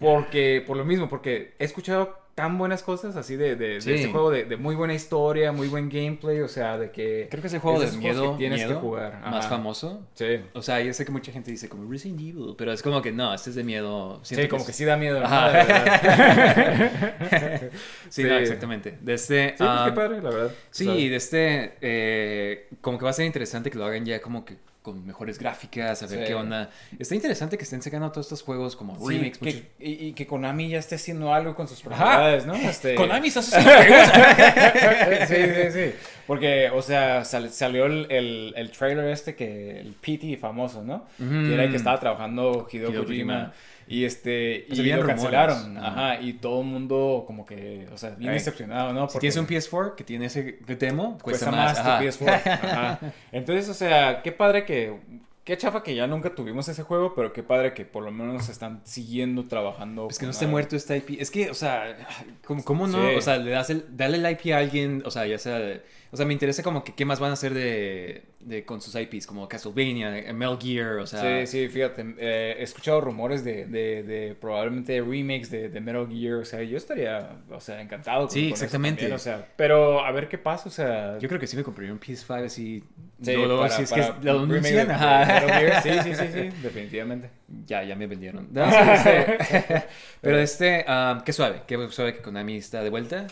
[0.00, 4.30] porque, por lo mismo, porque he escuchado tan buenas cosas así de, de, este juego,
[4.30, 7.26] de, de muy buena historia, muy buen gameplay, o sea, de que...
[7.28, 9.20] Creo que es el juego de miedo, que tienes miedo que jugar.
[9.22, 9.56] más Ajá.
[9.56, 10.06] famoso.
[10.14, 10.38] Sí.
[10.52, 13.10] O sea, yo sé que mucha gente dice como Resident Evil, pero es como que
[13.10, 14.20] no, este es de miedo.
[14.22, 15.18] Sí, como que es- sí da miedo.
[15.18, 15.26] ¿no?
[15.26, 15.48] Ajá.
[15.50, 17.70] Verdad.
[18.08, 18.24] sí, Sí.
[18.24, 18.98] no, exactamente.
[19.00, 20.52] De este, Sí, pues, qué padre, la verdad.
[20.70, 24.04] Sí, O sea, de este, eh, como que va a ser interesante que lo hagan
[24.04, 24.58] ya como que
[24.92, 26.24] con mejores gráficas, a ver Sí.
[26.26, 26.70] qué onda.
[26.98, 29.38] Está interesante que estén sacando todos estos juegos como sí, remakes.
[29.38, 32.54] que- muchos- y, y que Konami ya esté haciendo algo con sus propiedades, ¿no?
[32.54, 32.94] Este...
[32.94, 35.28] Konami está haciendo juegos.
[35.28, 35.94] sí, sí, sí.
[36.26, 41.06] Porque, o sea, sal- salió el, el, el trailer este que, el PT famoso, ¿no?
[41.18, 43.34] Que era el que estaba trabajando Hideo, Hideo Kojima.
[43.34, 43.52] Kojima.
[43.88, 45.76] Y este, Pues y lo cancelaron.
[45.78, 46.12] Ajá.
[46.12, 46.20] Ajá.
[46.22, 48.34] Y todo el mundo como que, o sea, bien Ay.
[48.38, 49.08] decepcionado, ¿no?
[49.08, 51.84] Si Porque tienes un PS4 que tiene ese demo, cuesta, cuesta más.
[51.84, 52.46] más, tu PS4.
[52.62, 53.00] Ajá.
[53.32, 54.96] Entonces, o sea, qué padre que...
[55.44, 58.50] Qué chafa que ya nunca tuvimos ese juego, pero qué padre que por lo menos
[58.50, 60.06] están siguiendo trabajando.
[60.10, 60.52] Es que no esté algo.
[60.52, 61.18] muerto esta IP.
[61.18, 61.96] Es que, o sea,
[62.44, 62.98] ¿cómo, cómo no?
[63.08, 63.14] Sí.
[63.16, 65.58] O sea, le das el, dale el IP a alguien, o sea, ya sea...
[65.58, 65.80] de-
[66.12, 68.94] o sea, me interesa como que qué más van a hacer de, de con sus
[68.94, 71.44] IPs, como Castlevania, eh, Metal Gear, o sea...
[71.44, 76.06] Sí, sí, fíjate, eh, he escuchado rumores de, de, de probablemente remakes de, de Metal
[76.08, 78.20] Gear, o sea, yo estaría, o sea, encantado.
[78.26, 79.00] con- Sí, con eso exactamente.
[79.02, 81.18] también, o sea, pero a ver qué pasa, o sea...
[81.18, 82.84] Yo creo que sí me compraría un PS5 así...
[83.20, 85.82] sí, luego, para- si es para que lo anuncian, ajá.
[85.82, 87.30] Sí, sí, sí, sí, definitivamente.
[87.66, 88.48] Ya, ya me vendieron.
[88.52, 89.84] No, sí, este-
[90.20, 93.26] pero este, ah, qué suave, qué suave que Konami está de vuelta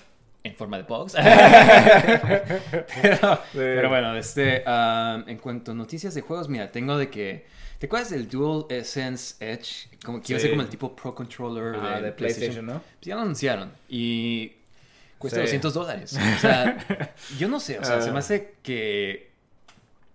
[0.47, 1.15] en forma de Pogs.
[3.03, 7.47] pero, pero bueno, este, ah, en cuanto a noticias de juegos, mira, tengo de que,
[7.79, 9.89] ¿te acuerdas del Dual Sense Edge?
[10.05, 12.75] Como que iba a ser como el tipo Pro Controller Ah, de, de PlayStation, ¿no?
[12.81, 14.53] Pues ya lo anunciaron y
[15.19, 15.43] cuesta Sí.
[15.47, 16.19] 200 dólares.
[16.37, 16.77] O sea,
[17.39, 18.21] yo no sé, o sea, se me Ah.
[18.21, 19.31] hace que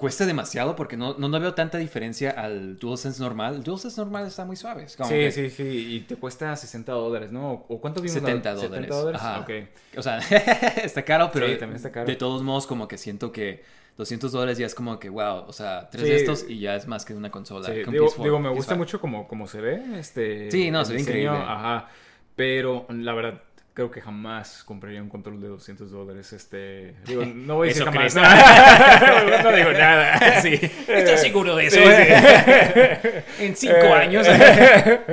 [0.02, 3.56] cuesta demasiado porque no, no, no veo tanta diferencia al DualSense normal.
[3.56, 4.84] El DualSense normal está muy suave.
[4.84, 5.64] es como Sí, que- sí, sí,
[5.96, 7.66] y te cuesta 60 dólares, ¿no?
[7.70, 8.16] ¿O cuánto vimos?
[8.22, 8.72] la- 70 dólares.
[8.72, 9.40] 70 dólares, Ajá.
[9.40, 9.52] ok.
[9.98, 10.18] O sea,
[10.84, 12.06] está caro, pero Sí, también está caro.
[12.08, 13.64] de todos modos como que siento que
[13.98, 16.10] 200 dólares ya es como que, wow, o sea, tres Sí.
[16.10, 17.68] de estos y ya es más que una consola.
[17.68, 18.78] Sí, un digo, PS4, digo, me gusta PS5.
[18.78, 19.82] mucho como, como se ve.
[20.00, 21.38] Este, Sí, no, se ve increíble.
[21.38, 21.88] Ajá.
[22.36, 23.42] Pero la verdad,
[23.74, 26.34] creo que jamás compraría un control de 200 dólares.
[26.34, 28.16] Este, digo, no voy a decir jamás.
[29.44, 30.20] no digo nada.
[30.42, 31.76] Sí, ¿estás seguro de eso?
[31.78, 33.44] Sí, sí.
[33.44, 33.94] en cinco Eh.
[33.94, 34.28] años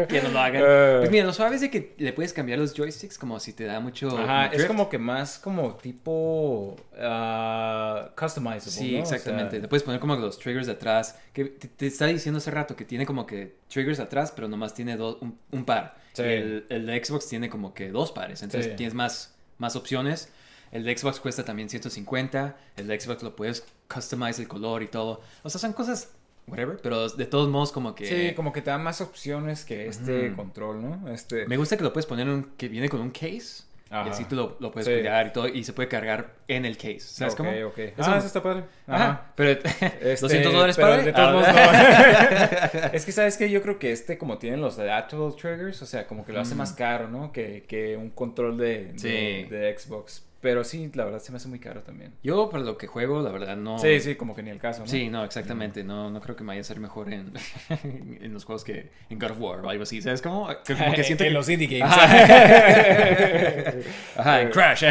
[0.08, 0.62] que no lo hagan.
[0.64, 0.96] Eh.
[1.00, 3.64] Pues mira, lo suave es de que le puedes cambiar los joysticks como si te
[3.64, 4.16] da mucho.
[4.18, 8.70] Ajá, es como que más como tipo ah, customizable.
[8.70, 8.98] Sí, ¿no?
[8.98, 9.50] O exactamente.
[9.52, 11.18] sea, Le puedes poner como los triggers de atrás.
[11.32, 14.74] Que te, te estaba diciendo hace rato que tiene como que triggers atrás, pero nomás
[14.74, 15.96] tiene dos, un, un par.
[16.18, 16.28] Sí.
[16.28, 18.42] El, el de Xbox tiene como que dos pares.
[18.42, 18.76] Entonces Sí.
[18.76, 20.30] tienes más, más opciones.
[20.70, 22.56] El de Xbox cuesta también 150.
[22.76, 25.22] El de Xbox lo puedes customize el color y todo.
[25.42, 26.10] O sea, son cosas,
[26.46, 26.78] whatever.
[26.82, 28.06] Pero de todos modos, como que.
[28.06, 31.10] Sí, como que te da más opciones que este control, ¿no?
[31.10, 33.64] Este, Me gusta que lo puedes poner en un, que viene con un case.
[33.90, 34.92] Y así tú lo, lo puedes Sí.
[34.92, 35.48] cuidar y todo.
[35.48, 37.00] Y se puede cargar en el case.
[37.00, 37.50] ¿Sabes ok, cómo?
[37.68, 37.78] ok.
[37.78, 38.64] Eso Ah, eso está padre.
[38.86, 39.04] Ajá.
[39.04, 39.32] Ajá.
[39.34, 39.50] Pero
[40.00, 41.54] Este, 200 dólares para de todos modos, no.
[42.92, 46.06] es que sabes que yo creo que este como tiene los adaptable triggers, o sea,
[46.06, 47.32] como que lo hace más caro, ¿no?
[47.32, 49.44] Que, que un control de, de, Sí.
[49.50, 50.24] de Xbox.
[50.40, 52.12] Pero sí, la verdad se me hace muy caro también.
[52.22, 53.78] Yo, para lo que juego, la verdad, no.
[53.80, 54.86] Sí, sí, como que ni el caso, ¿no?
[54.86, 55.82] Sí, no, exactamente.
[55.82, 57.32] No, no creo que me vaya a ser mejor en,
[58.20, 60.00] en los juegos que en God of War o algo así.
[60.00, 60.48] ¿Sabes cómo?
[60.64, 61.34] Que Como que siento en que...
[61.34, 61.92] los indie games.
[61.92, 63.72] Ajá.
[64.16, 64.84] Ajá, en Crash.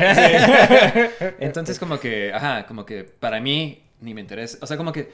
[1.40, 4.58] Entonces, como que, ajá, como que para mí ni me interesa.
[4.62, 5.10] O sea, como que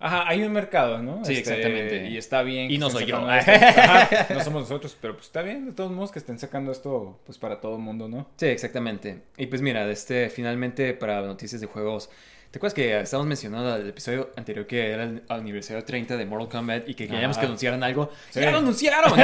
[0.00, 1.22] Ajá, hay un mercado, ¿no?
[1.22, 2.08] Este, Sí, exactamente.
[2.08, 2.70] Y está bien.
[2.70, 3.16] Y no soy yo.
[3.18, 7.18] Ajá, no somos nosotros, pero pues está bien, de todos modos, que estén sacando esto
[7.26, 8.28] pues para todo el mundo, ¿no?
[8.36, 9.22] Sí, exactamente.
[9.36, 12.10] Y pues mira, este, finalmente para noticias de juegos,
[12.52, 16.48] ¿te acuerdas que estábamos mencionando el episodio anterior que era el aniversario 30 de Mortal
[16.48, 17.40] Kombat y que queríamos Ajá.
[17.40, 18.10] que anunciaran algo?
[18.30, 18.40] Sí.
[18.40, 19.10] ¡Ya lo anunciaron!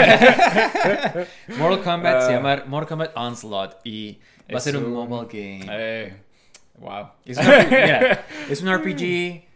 [1.57, 2.37] Mortal Kombat se Ah.
[2.37, 4.19] llama Mortal Kombat Onslaught y
[4.53, 5.67] va a ser un Es mobile game.
[5.71, 6.17] Eh,
[6.79, 7.09] wow.
[7.25, 9.45] Es un, RPG, mira, es un RPG.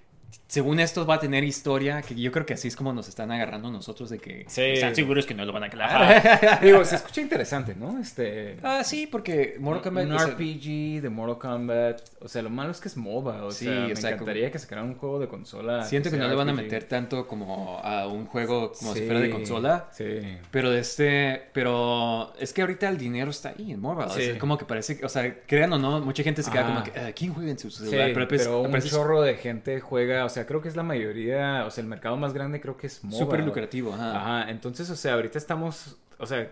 [0.49, 3.31] Según esto va a tener historia, que yo creo que así es como nos están
[3.31, 4.63] agarrando nosotros de que Sí.
[4.63, 6.27] están seguros que no lo van a aclarar.
[6.27, 6.61] Ajá.
[6.65, 7.99] Digo, se escucha interesante, ¿no?
[8.01, 8.57] Este.
[8.63, 12.01] Ah, sí, porque Mortal Kombat un o sea, RPG de Mortal Kombat.
[12.23, 13.45] O sea, lo malo es que es MOBA.
[13.45, 15.85] O Sí, sea, o me sea, encantaría que sacaran un juego de consola.
[15.85, 19.21] Siento que no le van a meter tanto como a un juego como si fuera
[19.21, 19.89] de consola.
[19.93, 20.05] Sí.
[20.51, 24.09] Pero este, pero es que ahorita el dinero está ahí en mobile.
[24.33, 24.39] Sí.
[24.39, 26.67] Como que parece, o sea, crean o no, mucha gente se queda Ah.
[26.67, 28.13] como que, "Ah, ¿quién juega en su Sí, celular?
[28.15, 30.83] pero, pues, un parece- chorro de gente juega, o sea, sea, creo que es la
[30.83, 33.19] mayoría, o sea, el mercado más grande creo que es mobile.
[33.19, 34.17] Súper lucrativo, ajá.
[34.43, 36.51] Ajá, entonces, o sea, ahorita estamos, o sea,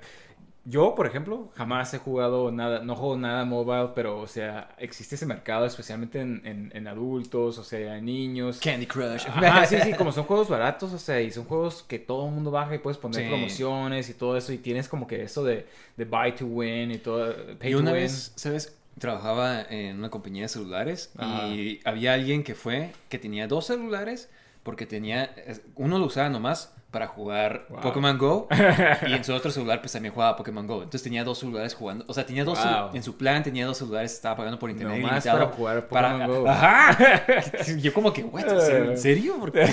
[0.68, 5.14] yo, por ejemplo, jamás he jugado nada, no juego nada mobile, pero, o sea, existe
[5.14, 8.58] ese mercado, especialmente en, en, en adultos, o sea, en niños.
[8.60, 9.26] Candy Crush.
[9.28, 12.34] Ajá, sí, sí, como son juegos baratos, o sea, y son juegos que todo el
[12.34, 13.28] mundo baja y puedes poner Sí.
[13.28, 16.98] promociones y todo eso, y tienes como que eso de, de buy to win y
[16.98, 18.00] todo, pay Y to una win.
[18.02, 18.75] vez, ¿sabes?
[18.98, 21.46] Trabajaba en una compañía de celulares Ajá.
[21.48, 24.30] y había alguien que fue, que tenía dos celulares
[24.62, 25.34] porque tenía,
[25.76, 27.80] uno lo usaba nomás para jugar Wow.
[27.82, 28.48] Pokémon Go
[29.06, 30.76] y en su otro celular pues también jugaba Pokémon Go.
[30.76, 32.90] Entonces tenía dos celulares jugando, o sea, tenía dos, Wow.
[32.94, 36.48] en su plan tenía dos celulares, estaba pagando por internet Nomás para jugar Pokémon Go.
[36.48, 36.96] Ajá.
[37.78, 39.36] Yo como que, what, ¿en serio?
[39.38, 39.66] ¿Por qué?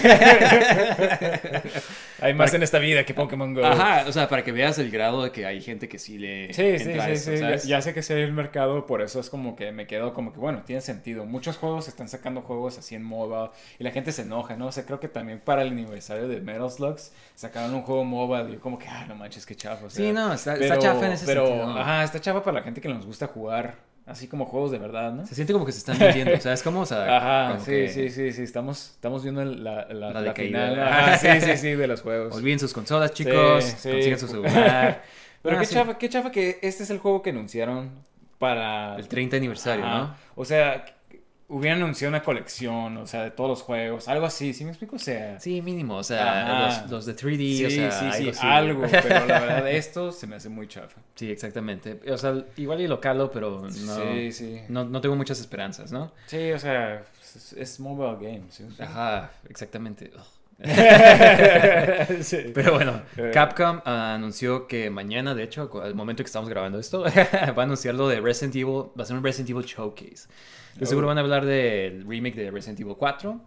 [2.24, 3.66] Hay más en esta vida que Pokémon Go.
[3.66, 6.54] Ajá, o sea, para que veas el grado de que hay gente que sí le
[6.54, 7.38] Sí, sí, entra a sí, eso, sí.
[7.38, 7.64] Ya, ¿sabes?
[7.66, 10.40] ya sé que sé el mercado, por eso es como que me quedo como que,
[10.40, 11.26] bueno, tiene sentido.
[11.26, 14.68] Muchos juegos están sacando juegos así en mobile y la gente se enoja, ¿no?
[14.68, 18.50] O sea, creo que también para el aniversario de Metal Slugs sacaron un juego mobile
[18.50, 19.86] y yo como que, ah, no manches, qué chafa.
[19.86, 21.78] o sea, Sí, no, está, está chafa en ese pero, sentido.
[21.78, 25.12] Ajá, está chafa para la gente que nos gusta jugar así como juegos de verdad,
[25.14, 25.26] ¿no?
[25.26, 26.82] Se siente como que se están vendiendo, ¿sabes cómo?
[26.82, 30.22] O sea, Ajá, como sí, que sí, sí, sí, estamos, estamos viendo la, la, La
[30.22, 30.82] la final.
[30.82, 32.36] Ajá, sí, sí, sí, de los juegos.
[32.36, 33.64] Olviden sus consolas, chicos.
[33.64, 33.92] Sí, sí.
[33.92, 35.04] Consigan su celular.
[35.42, 35.74] Pero Ah, qué sí.
[35.74, 37.92] chafa, qué chafa que este es el juego que anunciaron
[38.40, 38.96] para...
[38.96, 39.98] El 30 aniversario, Ajá.
[40.00, 40.16] ¿no?
[40.36, 40.86] O sea,
[41.54, 44.96] hubieran anunciado una colección, o sea, de todos los juegos, algo así, ¿sí me explico?
[44.96, 45.40] O sea...
[45.40, 45.98] Sí, mínimo.
[45.98, 48.96] O sea, los, los de 3D, Sí, o sea, sí, sí, algo, algo, así.
[49.08, 51.00] pero la verdad esto se me hace muy chafa.
[51.16, 52.00] Sí, exactamente.
[52.12, 54.62] O sea, igual y lo calo, pero no, Sí, sí.
[54.68, 56.12] no, no tengo muchas esperanzas, ¿no?
[56.26, 58.66] Sí, o sea, es, es mobile game, ¿sí?
[58.80, 60.12] Ajá, exactamente.
[62.22, 62.52] Sí.
[62.54, 63.32] Pero bueno, Eh.
[63.34, 67.64] Capcom ah, anunció que mañana, de hecho, al momento que estamos grabando esto, va a
[67.64, 70.28] anunciar lo de Resident Evil, va a ser un Resident Evil Showcase.
[70.82, 73.42] Seguro van a hablar del remake de Resident Evil 4.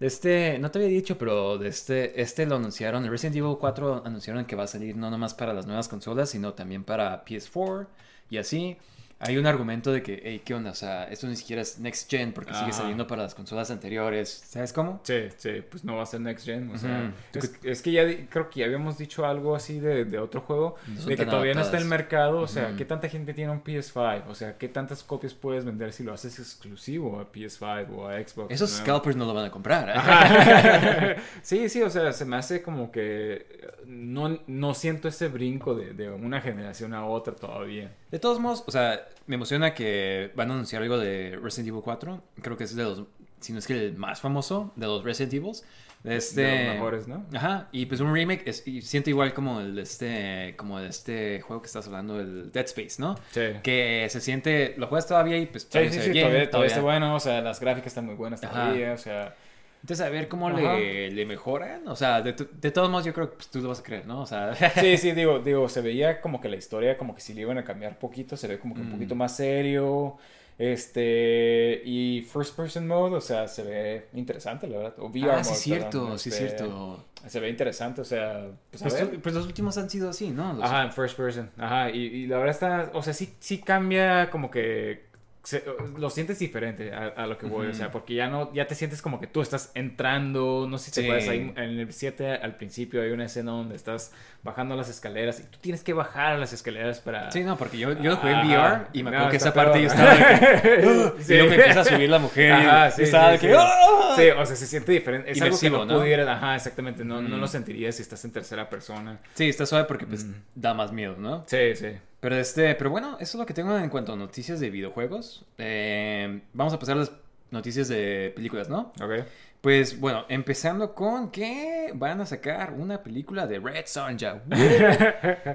[0.00, 4.02] De este, no te había dicho, pero de este, este lo anunciaron, Resident Evil 4
[4.04, 7.86] anunciaron que va a salir no nomás para las nuevas consolas, sino también para PS4
[8.30, 8.76] y así.
[9.24, 10.72] Hay un argumento de que, hey, ¿qué onda?
[10.72, 14.42] O sea, esto ni siquiera es Next Gen porque sigue saliendo para las consolas anteriores.
[14.48, 15.00] ¿Sabes cómo?
[15.04, 16.70] Sí, sí, pues no va a ser Next Gen.
[16.70, 20.18] O sea, es, es que ya creo que ya habíamos dicho algo así de, de
[20.18, 22.40] otro juego, No de que todavía no está en el mercado.
[22.40, 22.74] O sea.
[22.76, 24.24] ¿qué tanta gente tiene un PS5?
[24.28, 28.18] O sea, ¿qué tantas copias puedes vender si lo haces exclusivo a PS5 o a
[28.20, 28.52] Xbox?
[28.52, 28.78] Esos ¿no?
[28.78, 29.88] scalpers no lo van a comprar.
[29.88, 31.16] ¿eh?
[31.42, 35.74] Sí, sí, o sea, se me hace como que eh, no, no siento ese brinco
[35.74, 37.92] de, de una generación a otra todavía.
[38.10, 41.82] De todos modos, o sea, me emociona que van a anunciar algo de Resident Evil
[41.82, 42.22] 4.
[42.40, 43.04] Creo que es de los,
[43.40, 45.64] si no es que el más famoso de los Resident Evils.
[46.02, 46.42] De este...
[46.42, 47.24] De los mejores, ¿no?
[47.32, 50.88] Ajá, y pues un remake es, y siento igual como el de este, como de
[50.88, 53.14] este juego que estás hablando, el Dead Space, ¿no?
[53.30, 53.40] Sí.
[53.62, 56.50] Que se siente, lo juegas todavía y pues Sí, todavía sí, sí, bien, todavía, todavía
[56.50, 56.68] todavía.
[56.68, 58.52] está bueno, o sea, las gráficas están muy buenas Ajá.
[58.52, 59.36] todavía, o sea...
[59.82, 61.88] Entonces, a ver cómo le, le mejoran.
[61.88, 64.06] O sea, de, de todos modos, yo creo que pues, tú lo vas a creer,
[64.06, 64.20] ¿no?
[64.22, 67.34] O sea, Sí, sí, digo, digo, se veía como que la historia, como que si
[67.34, 68.90] le iban a cambiar poquito, se ve como que un Mm.
[68.92, 70.18] poquito más serio,
[70.58, 75.42] este, y first person mode, o sea, se ve interesante, la verdad, o VR ah,
[75.42, 77.04] mode, sí, es cierto, perdón, sí, es este, cierto.
[77.26, 80.30] Se ve interesante, o sea, pues a Pues, tú- pues los últimos han sido así,
[80.30, 80.52] ¿no?
[80.54, 83.58] Los- Ajá, en first person, ajá, y, y la verdad está, o sea, sí, sí
[83.58, 85.10] cambia como que...
[85.44, 85.64] se-
[85.98, 88.74] lo sientes diferente a, a lo que voy, o sea, porque ya no, ya te
[88.74, 92.34] sientes como que tú estás entrando, no sé si te acuerdas, ahí en el 7
[92.34, 94.12] al principio hay una escena donde estás
[94.44, 97.30] bajando las escaleras y tú tienes que bajar las escaleras para...
[97.30, 98.46] Sí, no, porque yo, yo lo jugué en.
[98.46, 100.18] VR y me No, acuerdo que esa parte yo estaba de
[100.62, 101.12] que...
[101.22, 101.32] Sí.
[101.34, 103.48] Y luego me empieza a subir la mujer Ajá, sí, estaba sí, de que...
[103.48, 103.60] sí.
[103.60, 104.14] ¡ah!
[104.16, 105.30] Sí, o sea, se siente diferente.
[105.30, 105.98] Es algo que no, ¿no?
[106.00, 109.18] pudieras, ajá, exactamente, no, no lo sentirías si estás en tercera persona.
[109.34, 110.34] Sí, está suave porque pues Mm.
[110.54, 111.44] da más miedo, ¿no?
[111.46, 111.88] Sí, sí.
[112.22, 115.44] Pero este, pero bueno, eso es lo que tengo en cuanto a noticias de videojuegos.
[115.58, 117.10] Eh, vamos a pasar las
[117.50, 118.92] noticias de películas, ¿no?
[119.02, 119.26] Ok.
[119.62, 124.42] Pues bueno, empezando con que van a sacar una película de Red Sonja.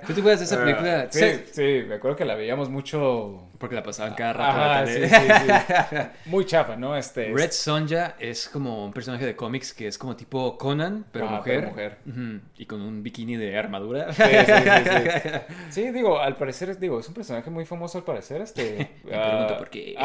[0.08, 1.02] ¿Tú te acuerdas de esa película?
[1.02, 3.50] Ah, sí, Sí, sí, me acuerdo que la veíamos mucho.
[3.58, 4.62] Porque la pasaban cada rato.
[4.62, 5.98] Ajá, sí, sí.
[6.30, 6.96] Muy chafa, ¿no?
[6.96, 7.34] Este.
[7.34, 11.38] Red Sonja es como un personaje de cómics que es como tipo Conan, pero Ajá,
[11.38, 11.60] mujer.
[11.60, 11.98] pero mujer.
[12.58, 14.14] Y con un bikini de armadura.
[14.14, 14.54] Sí, sí,
[14.86, 15.30] sí,
[15.70, 15.92] sí.
[15.92, 18.78] Digo, al parecer, digo, es un personaje muy famoso al parecer, este...
[19.04, 19.96] Me pregunto ah, por qué.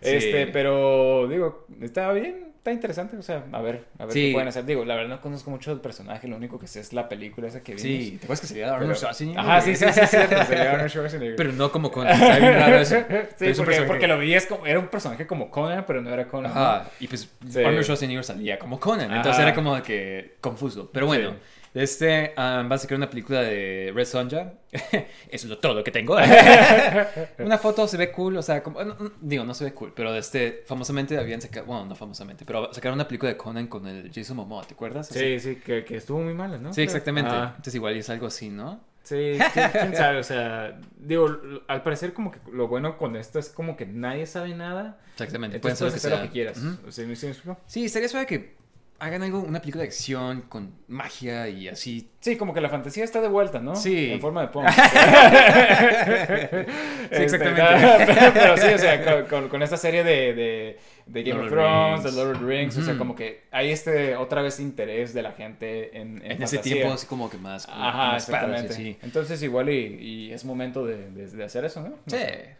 [0.00, 4.26] este, pero, digo, está bien, está interesante, o sea, a ver, a ver Sí.
[4.28, 4.64] qué pueden hacer.
[4.64, 7.48] Digo, la verdad no conozco mucho del personaje, lo único que sé es la película
[7.48, 7.82] esa que vimos.
[7.82, 9.40] Sí, ¿te acuerdas que sería Arnold Pero- Schwarzenegger?
[9.40, 11.36] Ajá, sí, sí, sí, es cierto, sería Arnold Schwarzenegger.
[11.36, 12.12] Pero no como Conan.
[12.14, 12.96] Está bien raro eso.
[13.06, 16.10] Pero Sí, es porque, porque lo veías como, era un personaje como Conan, pero no
[16.10, 16.54] era Conan.
[16.54, 16.60] ¿no?
[16.60, 17.58] Ajá, y pues Sí.
[17.58, 19.42] Arnold Schwarzenegger salía como Conan, entonces Ajá.
[19.42, 20.90] era como que confuso.
[20.92, 21.36] Pero bueno, Sí.
[21.74, 24.52] Este, um, va a sacar una película de Red Sonja.
[24.72, 26.16] Eso es lo- todo lo que tengo.
[27.38, 29.92] una foto se ve cool, o sea, como, no, no, digo, no se ve cool,
[29.94, 33.86] pero este, famosamente habían sacado, bueno, no famosamente, pero sacaron una película de Conan con
[33.88, 35.08] el Jason Momoa, ¿te acuerdas?
[35.08, 36.72] Sí, sí, que, que estuvo muy mala, ¿no?
[36.72, 37.30] Sí, exactamente.
[37.32, 38.80] Ah, Entonces igual es algo así, ¿no?
[39.02, 41.26] sí, quién, quién sabe, o sea, digo,
[41.68, 44.98] al parecer como que lo bueno con esto es como que nadie sabe nada.
[45.12, 45.58] Exactamente.
[45.60, 46.20] Puedes lo que hacer sea.
[46.20, 46.58] lo que quieras.
[46.86, 47.58] O sea, ¿me sí me explico?
[47.66, 48.56] Sí, estaría suave que
[49.04, 52.10] hagan algo, una película de acción con magia y así.
[52.20, 53.76] Sí, como que la fantasía está de vuelta, ¿no?
[53.76, 54.10] Sí.
[54.12, 54.66] En forma de punk.
[57.10, 58.04] Sí, exactamente.
[58.14, 61.52] pero, pero sí, o sea, con, con- esta serie de, de, de Game Lord of
[61.52, 62.16] Thrones, Rings.
[62.16, 65.22] de Lord of the Rings, o sea, como que hay este otra vez interés de
[65.22, 67.66] la gente en, en, En ese tiempo así como que más.
[67.66, 68.98] como- Ajá, exactamente.
[69.02, 71.94] Entonces igual y, y es momento de, de- de hacer eso, ¿no?
[72.06, 72.16] Sí,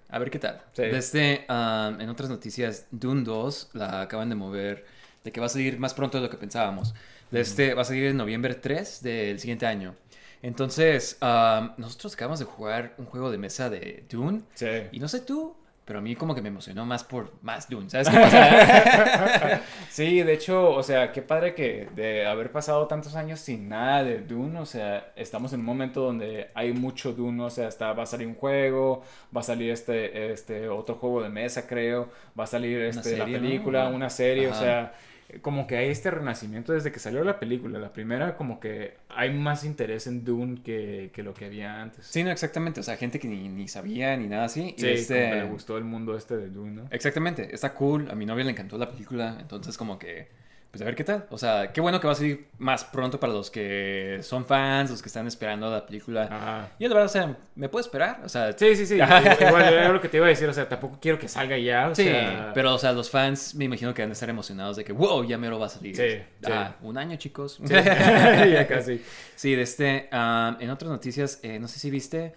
[0.08, 0.60] a ver qué tal.
[0.72, 0.82] Sí.
[0.82, 4.84] Desde, um, en otras noticias, Dune 2 la acaban de mover,
[5.24, 6.94] de que va a salir más pronto de lo que pensábamos.
[7.30, 9.96] Desde, Va a salir en noviembre 3 del siguiente año.
[10.42, 14.42] Entonces, um, nosotros acabamos de jugar un juego de mesa de Dune.
[14.54, 14.66] Sí.
[14.92, 17.90] Y no sé tú, pero a mí como que me emocionó más por más Dune,
[17.90, 19.60] ¿sabes qué pasa?
[19.90, 24.02] Sí, de hecho, o sea, qué padre que de haber pasado tantos años sin nada
[24.02, 27.92] de Dune, o sea, estamos en un momento donde hay mucho Dune, o sea, está,
[27.92, 29.02] va a salir un juego,
[29.34, 32.08] va a salir este, este otro juego de mesa, creo,
[32.38, 33.42] va a salir este, la serie, ¿no?
[33.42, 34.60] película, una serie, o Ajá.
[34.60, 34.94] sea,
[35.40, 39.32] como que hay este renacimiento desde que salió la película, la primera, como que hay
[39.32, 42.06] más interés en Dune que, que lo que había antes.
[42.06, 42.80] Sí, no, exactamente.
[42.80, 44.74] O sea, gente que ni, ni sabía ni nada así.
[44.76, 46.88] y Sí, este- como que le gustó el mundo este de Dune, ¿no?
[46.90, 48.10] Exactamente, está cool.
[48.10, 50.28] A mi novia le encantó la película, entonces como que,
[50.74, 51.24] pues a ver qué tal.
[51.30, 54.90] O sea, qué bueno que va a salir más pronto para los que son fans,
[54.90, 56.24] los que están esperando la película.
[56.24, 56.70] Ajá.
[56.80, 58.22] Yo la verdad, o sea, ¿me puedo esperar?
[58.24, 58.94] O sea, Sí, sí, sí.
[58.96, 61.90] Igual era lo que te iba a decir, o sea, tampoco quiero que salga ya,
[61.90, 62.50] o sí, sea...
[62.54, 65.24] pero o sea, los fans me imagino que van a estar emocionados de que, wow,
[65.24, 65.94] ya mero va a salir.
[65.94, 67.60] Sí, Ah, un año, chicos.
[67.64, 69.00] Sí, ya casi.
[69.36, 72.34] Sí, de este, um, en otras noticias, eh, no sé si viste,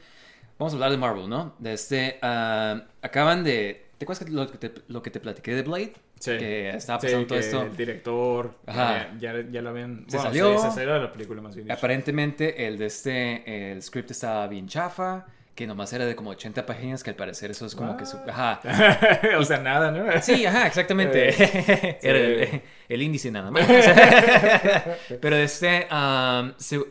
[0.60, 1.56] vamos a hablar de Marvel, ¿no?
[1.58, 5.56] De este, um, acaban de, ¿te acuerdas que lo, que te, lo que te platiqué
[5.56, 5.94] de Blade?
[6.20, 6.38] Sí.
[6.38, 7.62] Que estaba Sí, pasando todo que esto.
[7.64, 9.10] El director, Ajá.
[9.20, 10.06] ya, ya, ya lo habían...
[10.08, 10.58] Se bueno, salió.
[10.60, 11.72] Se, se salió de la película más bien.
[11.72, 16.66] Aparentemente el de este, el script estaba bien chafa, que nomás era de como 80
[16.68, 18.18] páginas, que al parecer eso es como que su...
[18.28, 18.62] Ajá.
[19.40, 20.22] o sea, nada, ¿no?
[20.22, 21.30] Sí, ajá, exactamente.
[21.30, 22.62] Eh, Era el, sí.
[22.90, 23.66] el índice nada más.
[25.22, 26.86] Pero este, um, se-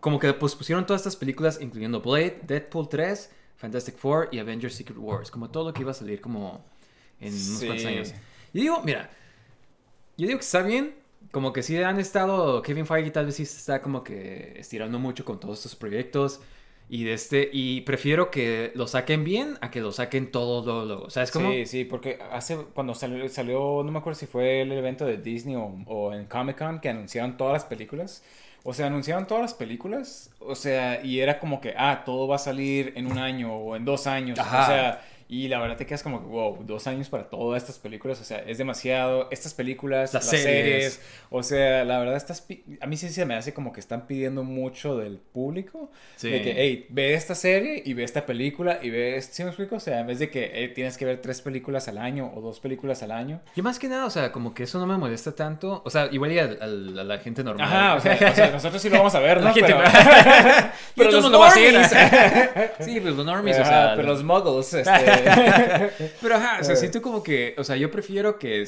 [0.00, 4.74] como que pues pusieron todas estas películas, incluyendo Blade, Deadpool 3, Fantastic Four y Avengers
[4.74, 6.64] Secret Wars, como todo lo que iba a salir como
[7.20, 7.66] en unos Sí.
[7.66, 8.14] cuantos años.
[8.52, 9.10] Y digo, mira,
[10.16, 10.94] yo digo que está bien,
[11.30, 15.24] como que sí han estado, Kevin Feige tal vez sí está como que estirando mucho
[15.24, 16.40] con todos estos proyectos.
[16.88, 20.84] Y de este, y prefiero que lo saquen bien a que lo saquen todo luego,
[20.84, 21.10] luego.
[21.10, 21.50] ¿Sabes cómo?
[21.50, 25.16] Sí, sí, porque hace, cuando salió, salió, no me acuerdo si fue el evento de
[25.16, 28.22] Disney o, o en Comic Con que anunciaron todas las películas.
[28.68, 32.34] O sea, anunciaron todas las películas, o sea, y era como que, ah, todo va
[32.34, 34.40] a salir en un año o en dos años.
[34.40, 34.62] Ajá.
[34.62, 37.78] O sea, y la verdad te quedas como que, wow, dos años para todas estas
[37.78, 39.28] películas, o sea, es demasiado.
[39.30, 40.46] Estas películas, Las las, series.
[40.94, 41.00] series.
[41.30, 44.06] o sea, la verdad, estás, pi- a mí sí se me hace como que están
[44.06, 45.90] pidiendo mucho del público.
[46.16, 46.30] Sí.
[46.30, 49.76] De que, hey, ve esta serie y ve esta película y ve, ¿sí me explico?
[49.76, 52.40] O sea, en vez de que hey, tienes que ver tres películas al año o
[52.40, 53.40] dos películas al año.
[53.56, 55.82] Yo más que nada, o sea, como que eso no me molesta tanto.
[55.84, 56.66] O sea, igual y a, a- a
[57.04, 57.66] la gente normal.
[57.66, 59.44] Ajá, o sea, o sea, nosotros sí lo vamos a ver, ¿no?
[59.46, 59.82] La gente- pero,
[60.96, 61.72] pero los todo el mundo lo va a hacer.
[61.72, 62.70] normies.
[62.80, 63.92] sí, pues los normies, Ajá, o sea.
[63.96, 65.15] pero los muggles, este...
[66.22, 68.62] Pero ajá, o sea, como que, o sea, yo prefiero que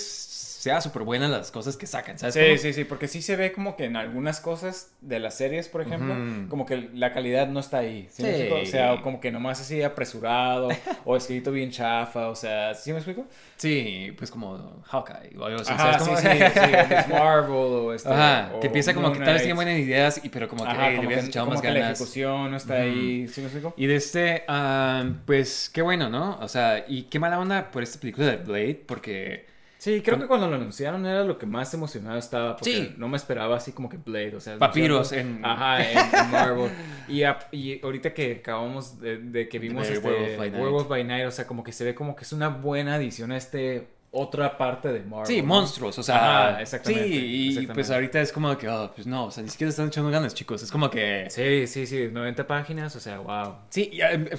[0.68, 2.34] sea súper buenas las cosas que sacan, ¿sabes?
[2.34, 2.58] Sí, cómo?
[2.58, 5.80] sí, sí, porque sí se ve como que en algunas cosas de las series, por
[5.80, 6.48] ejemplo, Ujú.
[6.48, 8.06] como que la calidad no está ahí.
[8.10, 8.34] ¿sí me Sí.
[8.42, 8.60] explico?
[8.60, 10.68] O sea, como que nomás así apresurado
[11.06, 13.26] o escrito bien chafa, o sea, ¿sí me explico?
[13.56, 18.08] Sí, pues como Hawkeye o algo así, Ajá, ¿sabes sí, sí, sí, Marvel o este...
[18.12, 20.70] Ajá, o que piensa como que tal vez tiene buenas ideas, y, pero como que
[20.70, 21.98] Ajá, le como que, echado como más que la ganas.
[22.00, 23.74] ejecución no está ahí, ¿sí me explico?
[23.76, 26.38] Y de este, ah, pues qué bueno, ¿no?
[26.40, 29.46] O sea, y qué mala onda por esta película de Blade, porque
[29.78, 32.94] Sí, creo que cuando lo anunciaron era lo que más emocionado estaba, porque Sí.
[32.98, 34.58] no me esperaba así como que Blade, o sea...
[34.58, 36.70] Papiros en- Ajá, en, en Marvel.
[37.06, 40.50] Y, a- y ahorita que acabamos de, de que vimos De este Werewolf by.
[40.50, 43.30] Werewolf by Night, o sea, como que se ve como que es una buena adición
[43.30, 45.26] a este otra parte de Marvel.
[45.26, 47.74] Sí, monstruos, o sea, Ajá, exactamente, Sí, y exactamente.
[47.74, 50.34] pues ahorita es como que, oh, pues no, o sea, ni siquiera están echando ganas,
[50.34, 50.62] chicos.
[50.62, 51.26] Es como que.
[51.28, 53.56] Sí, sí, sí, 90 páginas, o sea, wow.
[53.68, 54.30] Sí, y, eh,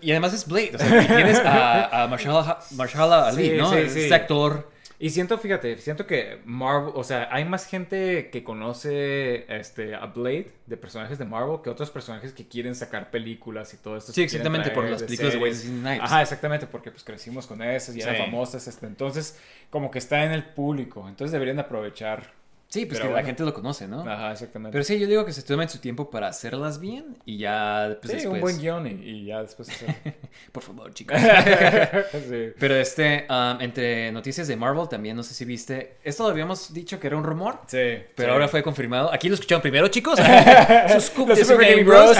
[0.00, 3.70] y además es Blade, o sea, tienes a, a Mahershala, Mahershala Ali, Sí, ¿no?
[3.72, 4.14] sí, Este sí.
[4.14, 4.70] actor.
[4.98, 10.06] Y siento, fíjate, siento que Marvel, o sea, hay más gente que conoce este, a
[10.06, 14.12] Blade de personajes de Marvel que otros personajes que quieren sacar películas y todo esto.
[14.12, 15.38] Sí, exactamente, por las películas de.
[15.38, 16.00] Wesley Snipes.
[16.02, 18.22] Ajá, exactamente, porque pues crecimos con esas y eran Sí.
[18.22, 18.66] famosas.
[18.68, 21.06] Este, entonces, como que está en el público.
[21.08, 22.32] Entonces deberían de aprovechar
[22.68, 24.00] Sí, pues Pero que la gente lo conoce, ¿no?
[24.00, 24.72] Ajá, exactamente.
[24.72, 28.10] Pero sí, yo digo que se tomen su tiempo para hacerlas bien y ya pues,
[28.10, 28.34] sí, después...
[28.34, 29.68] un buen guion y, y ya después.
[30.52, 31.16] Por favor, chicos.
[32.28, 32.52] sí.
[32.58, 36.74] Pero este, um, entre noticias de Marvel también, no sé si viste, esto lo habíamos
[36.74, 38.02] dicho que era un rumor, Sí.
[38.16, 38.32] pero sí.
[38.32, 39.12] ahora fue confirmado.
[39.12, 40.18] Aquí lo escucharon primero, chicos.
[40.92, 42.16] Sus scoop de Super Game Bros.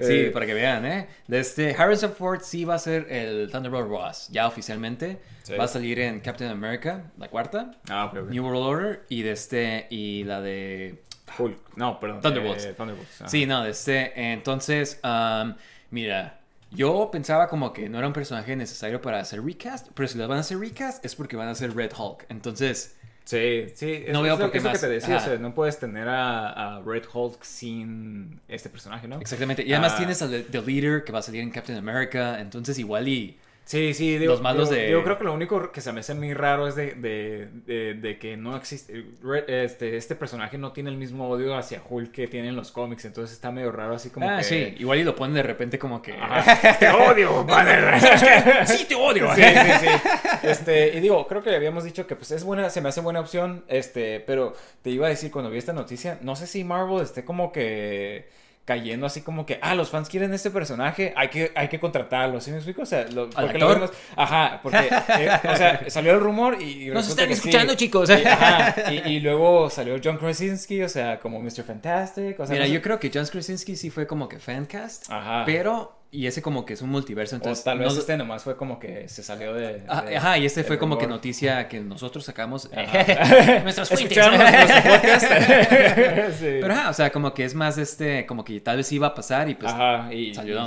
[0.00, 1.08] Sí, para que vean, ¿eh?
[1.26, 5.18] Desde Harrison Ford sí va a ser el Thunderbolt Ross, ya oficialmente.
[5.46, 5.54] Sí.
[5.54, 8.30] Va a salir en Captain America, la cuarta, Ah, ok, ok.
[8.30, 11.02] New World Order y de este, y la de
[11.38, 11.76] Hulk.
[11.76, 12.20] No, perdón.
[12.20, 12.64] Thunderbolts.
[12.64, 13.22] eh, Thunderbolts.
[13.26, 14.32] Sí, no, de este.
[14.32, 15.54] Entonces, um,
[15.90, 16.40] mira,
[16.72, 20.26] yo pensaba como que no era un personaje necesario para hacer recast, pero si lo
[20.26, 22.26] van a hacer recast es porque van a hacer Red Hulk.
[22.28, 24.04] Entonces, Sí, sí.
[24.12, 24.74] No es- veo por qué más.
[24.74, 25.26] que te decía, Ajá.
[25.26, 29.18] o sea, no puedes tener a, a Red Hulk sin este personaje, ¿no?
[29.20, 29.64] exactamente.
[29.64, 29.98] Y además Ah.
[29.98, 32.40] tienes al The Leader que va a salir en Captain America.
[32.40, 33.36] Entonces, igual y.
[33.66, 35.98] Sí, sí, digo, Los malos digo- de- Yo creo que lo único que se me
[35.98, 39.04] hace muy raro es de, de, de- de que no existe.
[39.48, 43.34] Este, este personaje no tiene el mismo odio hacia Hulk que tienen los cómics, entonces
[43.34, 44.44] está medio raro así como ah, que.
[44.44, 44.74] sí.
[44.78, 46.12] Igual y lo ponen de repente como que.
[46.12, 46.76] Ajá.
[46.78, 48.00] Te odio, banner.
[48.68, 49.34] sí, te odio.
[49.34, 50.08] Sí, sí, sí.
[50.44, 53.00] Este, y digo, creo que le habíamos dicho que pues es buena, se me hace
[53.00, 56.62] buena opción, este, pero te iba a decir cuando vi esta noticia, no sé si
[56.62, 58.28] Marvel esté como que
[58.66, 62.40] cayendo así como que, ah, los fans quieren este personaje, hay que, hay que contratarlo,
[62.40, 62.82] ¿sí me explico?
[62.82, 64.88] O sea, lo, porque lo vemos, ajá, porque,
[65.18, 67.32] eh, o sea, salió el rumor y, y Nos están sí.
[67.34, 68.10] escuchando, chicos.
[68.10, 71.62] Y, ajá, y, y luego salió John Krasinski, o sea, como Mr.
[71.64, 74.38] Fantastic, o sea, Mira, no sé- yo creo que John Krasinski sí fue como que
[74.38, 75.10] fancast.
[75.10, 75.44] Ajá.
[75.46, 75.92] Pero.
[76.12, 77.34] Y ese como que es un multiverso.
[77.36, 79.82] Entonces, o tal no vez lo- este nomás fue como que se salió de...
[79.88, 82.70] Ah, de- Ajá, y este fue como que noticia que nosotros sacamos.
[82.74, 83.60] Ajá.
[83.62, 84.16] Nuestras fuentes.
[86.38, 86.58] Sí.
[86.60, 89.14] Pero ajá, o sea, como que es más este, como que tal vez iba a
[89.14, 90.66] pasar y pues Ajá, y salió la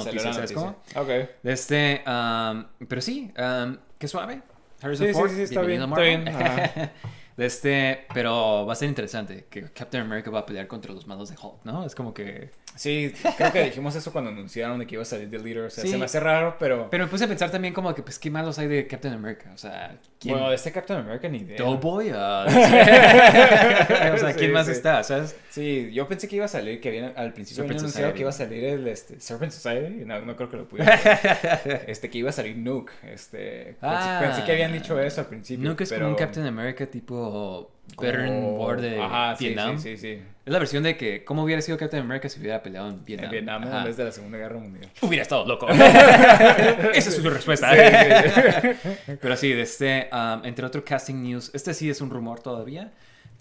[1.44, 4.42] este, um, pero sí, um, qué suave.
[4.82, 6.72] Harrison Sí, Ford, sí, está bienvenido bien, a está Marvel.
[6.76, 6.92] bien,
[7.38, 11.06] de este, pero va a ser interesante que Captain America va a pelear contra los
[11.08, 11.86] malos de Hulk, ¿no?
[11.86, 12.52] Es como que...
[12.76, 15.64] Sí, creo que dijimos eso cuando anunciaron de que iba a salir The Leader.
[15.66, 15.90] O sea, Sí.
[15.92, 16.88] se me hace raro, pero...
[16.90, 19.52] Pero me puse a pensar también como que, pues, ¿qué malos hay de Captain America?
[19.54, 20.36] O sea, ¿quién?
[20.36, 21.58] Bueno, de este Captain America ni idea.
[21.58, 22.46] Doughboy, ah,
[24.14, 24.72] o sea, ¿quién Sí, más sí.
[24.72, 25.04] está?
[25.04, 25.36] ¿Sabes?
[25.50, 28.30] Sí, yo pensé que iba a salir, que habían, al principio habían anunciado que iba
[28.30, 30.06] a salir el este, Serpent Society.
[30.06, 30.94] No, no creo que lo pudiera.
[31.88, 32.94] este, que iba a salir Nuke.
[33.12, 34.20] Este, pensé, Ah.
[34.22, 35.68] pensé que habían dicho eso al principio.
[35.68, 36.02] Nunca es pero...
[36.06, 39.78] como un Captain America tipo Veteran como- War de Ajá, Vietnam.
[39.80, 40.22] Sí, sí, sí.
[40.46, 43.26] Es la versión de que, ¿cómo hubiera sido Captain America si hubiera peleado en Vietnam?
[43.26, 43.78] En Vietnam Ajá.
[43.80, 44.90] en vez de la Segunda Guerra Mundial.
[45.02, 45.68] Hubiera estado loco.
[45.70, 47.72] Esa es su respuesta.
[49.22, 52.92] Pero sí, de este, um, entre otro casting news, este sí es un rumor todavía,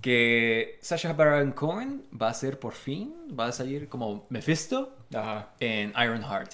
[0.01, 5.51] que Sasha Baron Cohen va a ser por fin, va a salir como Mephisto Ajá.
[5.61, 6.53] en Ironheart.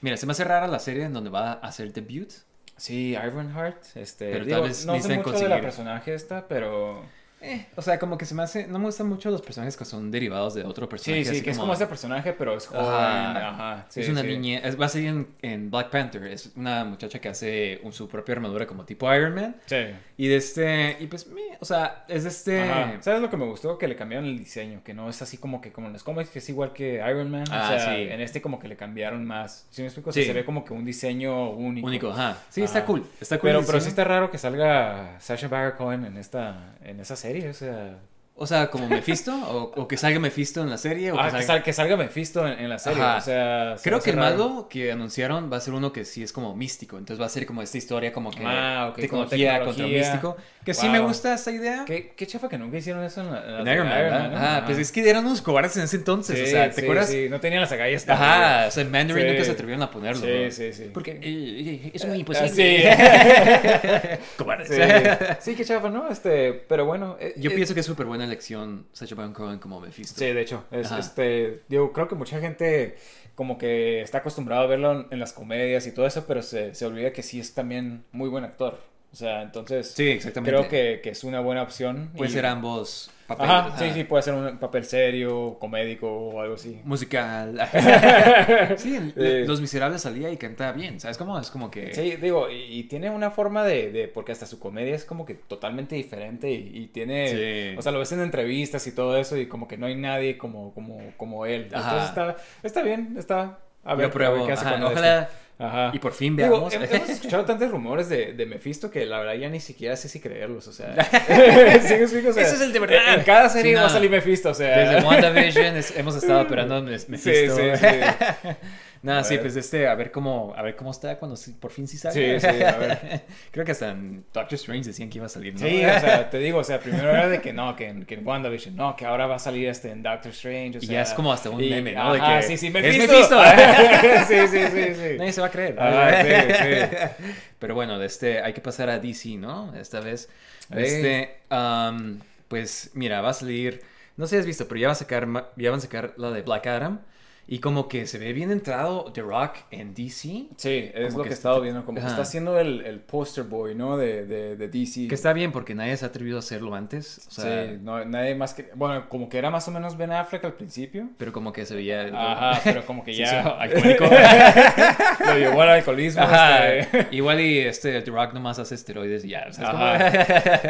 [0.00, 2.30] Mira, se me hace rara la serie en donde va a hacer debut.
[2.76, 3.84] Sí, Ironheart.
[3.96, 7.04] Este, Pero digo, tal vez no sé mucho de conseguir- la personaje esta, pero...
[7.42, 9.84] Eh, o sea, como que se me hace, no me gustan mucho los personajes que
[9.84, 11.24] son derivados de otro Sí, personaje.
[11.24, 12.84] sí, así que es como ese personaje, pero es joven.
[12.84, 13.48] Ajá.
[13.50, 13.86] Ajá.
[13.88, 14.26] sí, es una sí.
[14.28, 17.92] niña, es- va a salir en, en Black Panther, es una muchacha que hace un-
[17.92, 19.56] su propia armadura como tipo Iron Man.
[19.66, 19.76] Sí.
[20.16, 22.62] Y de este, y pues, me- o sea, es de este...
[22.62, 22.96] Ajá.
[23.00, 23.76] ¿Sabes lo que me gustó?
[23.78, 26.30] Que le cambiaron el diseño, que no es así como que como en los cómics,
[26.30, 27.44] que es igual que Iron Man.
[27.50, 28.02] Ah, o sea, sí.
[28.02, 29.66] en este como que le cambiaron más.
[29.70, 30.10] ¿Sí me explico?
[30.10, 30.26] O sea, Sí.
[30.28, 31.86] se ve como que un diseño único.
[31.86, 32.36] Único, ajá.
[32.50, 32.66] Sí, Ajá.
[32.66, 33.04] está cool.
[33.20, 33.50] Está cool.
[33.50, 37.31] Pero, pero sí está raro que salga Sasha Baron Cohen en esta, en esa serie,
[37.40, 37.98] o sea...
[38.42, 41.36] O sea, como Mephisto, o, o que salga Mephisto en la serie, o Ah, que
[41.36, 41.46] que, salga...
[41.46, 43.18] sal- que salga Mephisto en, en la serie, Ajá.
[43.18, 43.74] o sea...
[43.78, 46.56] se Creo que el malo que anunciaron va a ser uno que sí es como
[46.56, 46.98] místico.
[46.98, 49.98] Entonces va a ser como esta historia como que Ah, ok, como tecnología, contra tecnología.
[50.00, 50.36] místico.
[50.64, 50.92] Que sí Wow.
[50.92, 51.84] me gusta esta idea.
[51.86, 54.30] ¿Qué, qué chafa que nunca hicieron eso en, la, en En las Iron Man, ¿verdad?
[54.30, 54.36] ¿no?
[54.36, 56.40] Ajá, pues es que eran unos cobardes en ese entonces.
[56.42, 57.08] o sea, ¿te sí, acuerdas?
[57.10, 58.08] Sí, no tenían las agallas.
[58.08, 59.30] Ajá, o sea, en Mandarin Sí.
[59.32, 60.20] nunca se atrevieron a ponerlo.
[60.26, 60.50] Sí, ¿no?
[60.50, 60.90] sí, sí.
[60.92, 62.50] Porque eh, eh, es muy Ah, imposible.
[62.50, 62.82] Sí.
[64.36, 64.68] Cobardes.
[64.68, 65.50] sí.
[65.52, 66.08] Sí, qué chafa, ¿no?
[66.10, 67.16] Este, pero bueno.
[67.20, 70.18] eh, Yo eh, pienso que es súper buena elección Sacha Baron Cohen como Mephisto.
[70.18, 70.64] Sí, de hecho.
[70.70, 72.96] Es, este, digo, creo que mucha gente
[73.34, 76.74] como que está acostumbrado a verlo en, en las comedias y todo eso, pero se,
[76.74, 78.78] se olvida que sí es también muy buen actor.
[79.12, 80.50] O sea, entonces Sí, exactamente.
[80.56, 82.10] creo que, que es una buena opción.
[82.16, 86.54] Puede y- ser ambos Ajá, sí, sí, puede ser un papel serio, comédico o algo
[86.56, 86.80] así.
[86.84, 87.58] Musical.
[88.76, 89.12] sí.
[89.14, 91.00] Los Miserables salía y cantaba bien.
[91.00, 91.38] ¿Sabes cómo?
[91.38, 91.94] Es como que.
[91.94, 95.34] Sí, digo, y, tiene una forma de, de- porque hasta su comedia es como que
[95.34, 97.28] totalmente diferente y, y tiene,
[97.72, 97.78] Sí.
[97.78, 100.36] o sea, lo ves en entrevistas y todo eso y como que no hay nadie
[100.36, 101.68] como, como, como él.
[101.72, 101.84] Ajá.
[101.90, 104.34] Entonces está, está bien, está, a ver, Yo pruebo.
[104.34, 105.22] a ver qué hace Ajá, ojalá.
[105.22, 105.34] esto.
[105.62, 105.90] Ajá.
[105.94, 106.74] Y por fin veamos.
[106.74, 110.08] hem- hemos escuchado tantos rumores de, de Mephisto que la verdad ya ni siquiera sé
[110.08, 110.94] si creerlos, o sea.
[111.86, 112.30] ¿sí explico?
[112.30, 113.14] O sea, Ese es el de verdad.
[113.14, 114.76] En cada serie Sí, va a salir Mephisto, o sea.
[114.78, 117.56] Desde WandaVision es- hemos estado esperando a Mes- Sí, Mephisto.
[117.56, 118.48] sí, sí.
[119.02, 119.42] Nada, sí, ver.
[119.42, 122.38] pues este, a ver cómo, a ver cómo está cuando sí- por fin sí sale.
[122.38, 123.22] Sí, sí, a ver.
[123.50, 125.58] Creo que hasta en Doctor Strange decían que iba a salir, ¿no?
[125.60, 128.14] Sí, o sea, te digo, o sea, primero era de que no, que en, que
[128.14, 130.94] en WandaVision, no, que ahora va a salir este en Doctor Strange, o Y sea,
[130.94, 132.12] ya es como hasta un y- meme, ¿no?
[132.14, 133.08] Que, sí, sí, "Es Mephisto.
[133.12, 133.42] Mephisto".
[134.28, 135.18] sí, sí, sí, sí.
[135.18, 135.76] Nadie se va a creer.
[135.80, 137.14] Ah, sí,
[137.58, 139.74] Pero bueno, de este, hay que pasar a DC, ¿no?
[139.74, 140.28] Esta vez.
[140.72, 140.78] Sí.
[140.78, 143.82] Este, am, pues mira, va a salir.
[144.16, 145.26] No sé si has visto, pero ya va a sacar,
[145.56, 147.00] ya van a sacar la de Black Adam.
[147.48, 150.46] Y como que se ve bien entrado The Rock en DC.
[150.56, 152.10] Sí, es Como lo que he estado viendo, como que Ajá.
[152.10, 153.96] está haciendo el, el poster boy, ¿no?
[153.98, 155.08] De, de, de DC.
[155.08, 157.26] Que está bien porque nadie se ha atrevido a hacerlo antes.
[157.28, 158.70] O sea, sí, no, nadie más que...
[158.74, 161.10] Bueno, como que era más o menos Ben Affleck al principio.
[161.18, 162.06] pero como que se veía.
[162.14, 163.26] Ajá, pero como que ya...
[163.26, 164.04] sí, alcohólico.
[165.26, 166.22] Lo llevó al alcoholismo.
[166.22, 166.72] Ajá.
[166.72, 169.46] este, Igual y este The Rock nomás hace esteroides y ya.
[169.48, 169.84] o sea, es como-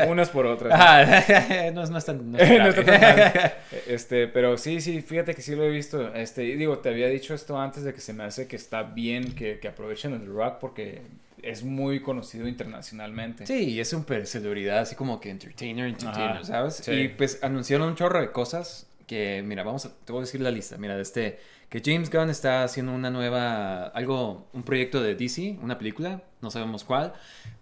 [0.01, 0.11] Ajá.
[0.11, 0.73] Unas por otras.
[0.73, 1.71] Ajá.
[1.73, 2.33] No, no es tan.
[2.33, 3.53] No es tan No está tan mal.
[3.87, 6.13] Este, pero sí, sí, fíjate que sí lo he visto.
[6.15, 9.35] Este, digo, te había dicho esto antes de que se me hace que está bien
[9.35, 11.03] que, que aprovechen el Rock porque
[11.43, 13.47] es muy conocido internacionalmente.
[13.47, 16.77] Sí, y es súper celebridad, así como que entertainer, entertainer, Ajá, ¿sabes?
[16.77, 16.93] sí.
[16.93, 20.41] Y pues anunciaron un chorro de cosas que, mira, vamos a, te voy a decir
[20.41, 21.39] la lista, mira, de este,
[21.69, 26.51] que James Gunn está haciendo una nueva, algo, un proyecto de DC, una película, no
[26.51, 27.13] sabemos cuál,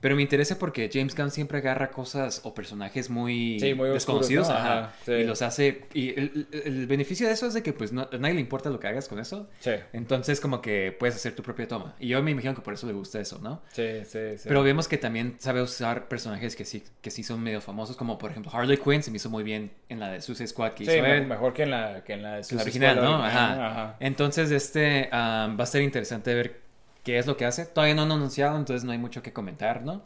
[0.01, 3.95] pero me interesa porque James Gunn siempre agarra cosas o personajes muy, Sí, muy oscuros,
[3.95, 4.55] desconocidos, ¿no?
[4.55, 5.12] ajá, Ajá, sí.
[5.12, 8.35] y los hace, y el, beneficio de eso es de que pues no, a nadie
[8.35, 11.68] le importa lo que hagas con eso, Sí, entonces como que puedes hacer tu propia
[11.68, 13.62] toma, y yo me imagino que por eso le gusta eso, ¿no?
[13.72, 14.18] sí, sí.
[14.39, 14.45] sí.
[14.49, 18.16] Pero vemos que también sabe usar personajes que sí, que sí son medio famosos, como
[18.18, 20.85] por ejemplo Harley Quinn se me hizo muy bien en la de Suicide Squad que
[20.87, 23.18] Sí, hizo mejor que en la, que en la, de La Suicide original, Squad, ¿no?
[23.18, 23.45] la Ajá.
[23.49, 23.97] original, ajá.
[24.01, 26.61] Entonces, este am, va a ser interesante ver
[27.05, 27.67] qué es lo que hace.
[27.67, 30.03] Todavía no han anunciado, entonces no hay mucho que comentar, ¿no?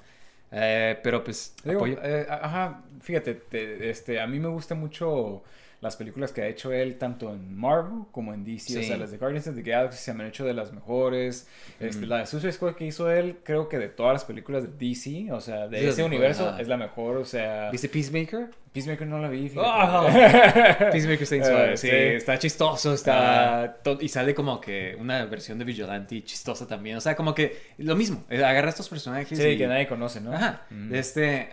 [0.53, 1.99] Eh, pero pues Digo, apoyo.
[2.03, 5.43] eh, ajá, fíjate, te- este, a mí me gustan mucho
[5.85, 8.77] las películas que ha hecho él, tanto en Marvel como en DC.
[8.79, 8.89] O Sí.
[8.89, 11.47] sea, las de Guardians of the Galaxy se me han hecho de las mejores.
[11.79, 14.71] Este, La de Suicide Squad que hizo él, creo que de todas las películas de
[14.89, 17.19] DC, o sea, de Sí, ese es universo, es la mejor.
[17.19, 18.49] O sea, ¿Viste Peacemaker?
[18.73, 19.53] Peacemaker no la vi.
[19.57, 20.07] Oh,
[20.91, 21.95] Peacemaker está bien suave, Eh, sí, sí.
[21.97, 23.77] está chistoso, está...
[23.85, 26.97] to- y sale como que una versión de Vigilante chistosa también.
[26.97, 28.25] O sea, como que lo mismo.
[28.31, 29.59] eh, Agarra estos personajes Sí, y...
[29.59, 30.33] que nadie conoce, ¿no?
[30.33, 30.63] Ajá.
[30.71, 30.95] Mm.
[30.95, 31.49] Este,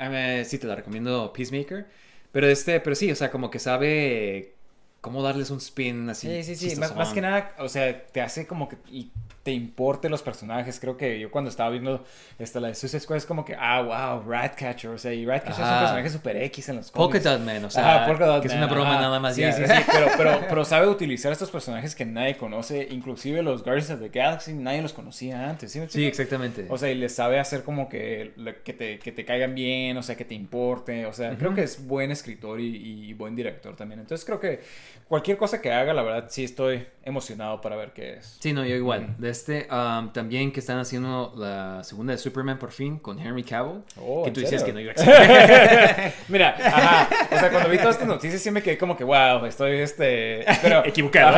[0.45, 1.85] sí te la recomiendo Peacemaker.
[2.31, 4.55] Pero este, pero sí, o sea, como que sabe
[5.01, 6.27] cómo darles un spin así.
[6.43, 6.79] Sí, sí, sí.
[6.79, 9.11] Más, más que nada, o sea, te hace como que y
[9.43, 10.79] te importe los personajes.
[10.79, 12.03] Creo que yo cuando estaba viendo
[12.37, 14.91] esta, la de Suicide Squad es como que, ah, wow, Ratcatcher.
[14.91, 17.23] O sea, y Ratcatcher es un personaje super X en los Polka cómics.
[17.23, 19.01] Dot Man, o sea, Ajá, Polka Dot que es una broma ajá.
[19.01, 19.35] nada más.
[19.35, 19.51] Sí, ya.
[19.51, 23.89] sí, sí, pero, pero, pero sabe utilizar estos personajes que nadie conoce, inclusive los Guardians
[23.89, 26.67] of the Galaxy, nadie los conocía antes, ¿sí Sí, exactamente.
[26.69, 28.33] O sea, y les sabe hacer como que,
[28.63, 31.05] que, te, que te caigan bien, o sea, que te importe.
[31.07, 33.99] O sea, creo que es buen escritor y, y buen director también.
[33.99, 34.61] Entonces creo que
[35.07, 38.37] cualquier cosa que haga, la verdad, sí estoy emocionado para ver qué es.
[38.39, 39.15] Sí, no, yo igual.
[39.17, 43.43] De este, um, también que están haciendo la segunda de Superman por fin con Henry
[43.43, 43.81] Cavill.
[43.99, 46.13] Oh, que ¿en tú decías que no iba a existir.
[46.27, 47.07] Mira, ajá.
[47.35, 50.45] O sea, cuando vi todas estas noticias sí me quedé como que, wow, estoy este.
[50.61, 51.35] Pero, Equivocado.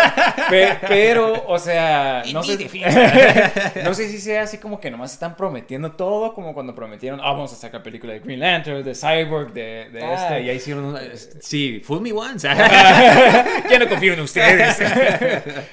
[0.50, 2.58] Pe- pero, o sea, no sé.
[3.84, 7.32] no sé si sea así como que nomás están prometiendo todo, como cuando prometieron, ah,
[7.32, 10.44] vamos a sacar película de Green Lantern, de Cyborg, de, de Ah, este.
[10.44, 11.00] ya hicieron una-
[11.40, 12.46] Sí, Fool Me Once.
[12.48, 14.78] ya no confío en ustedes.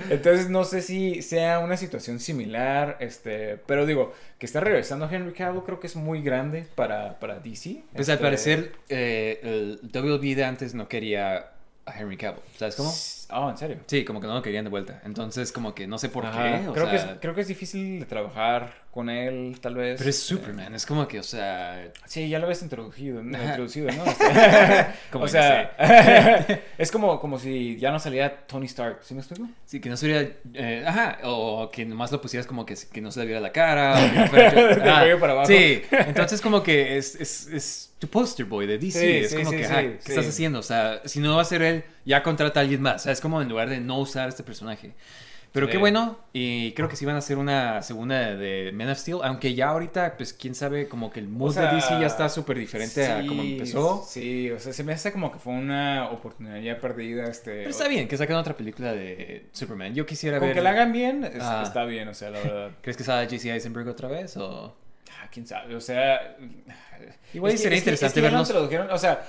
[0.09, 5.34] Entonces no sé si sea una situación similar, este, pero digo, que está regresando Henry
[5.34, 7.84] Cavill creo que es muy grande para, para DC.
[7.93, 11.51] Pues al Este, parecer, eh, el WB de antes no quería
[11.86, 12.41] a Henry Cavill.
[12.58, 12.93] ¿Sabes cómo?
[13.32, 13.78] Oh, ¿en serio?
[13.88, 15.01] Sí, como que no lo querían de vuelta.
[15.05, 16.60] Entonces, como que no sé por Ajá.
[16.62, 16.68] qué.
[16.68, 19.98] o Creo, que es, creo que es difícil de trabajar con él, tal vez.
[20.00, 20.74] Pero es Este, Superman.
[20.74, 21.92] Es como que, o sea.
[22.06, 23.38] Sí, ya lo habías introducido, ¿no?
[23.42, 24.04] Introducido, ¿no?
[24.10, 24.26] Este,
[25.12, 25.76] Como o que sea,
[26.78, 29.48] es como, como si ya no saliera Tony Stark, ¿sí me explico?
[29.66, 30.28] Sí, que no se viera.
[30.54, 33.52] eh, ajá, o que nomás lo pusieras como que, que no se le viera la
[33.52, 33.94] cara.
[33.94, 35.48] O que no fuera- Ah, para abajo.
[35.48, 39.00] Sí, entonces, como que es, es, es tu poster boy de DC.
[39.00, 40.60] Sí, es sí, como sí, que, ajá, ¿qué estás haciendo?
[40.60, 42.96] O sea, si no va a ser él, ya contrata a alguien más.
[42.96, 44.94] O sea, es como en lugar de no usar este personaje.
[45.54, 45.72] Pero Sí.
[45.72, 49.20] qué bueno, y creo que sí van a hacer una segunda de Man of Steel,
[49.24, 52.06] aunque ya ahorita, pues quién sabe, como que el mood O sea, de DC ya
[52.08, 54.04] está súper diferente a como empezó.
[54.08, 57.52] Sí, o sea, se me hace como que fue una oportunidad ya perdida, este...
[57.60, 59.95] Pero está bien que saquen otra película de Superman.
[59.95, 60.56] Yo quisiera Con ver.
[60.58, 61.64] que la hagan bien, es- Ah.
[61.66, 62.72] está bien, o sea, la verdad.
[62.82, 64.38] ¿Crees que salga Jesse Eisenberg otra vez?
[64.38, 64.76] O...
[65.20, 66.38] Ah, quién sabe, o sea...
[67.34, 69.24] Igual sería interesante es que introdujeron, o sea,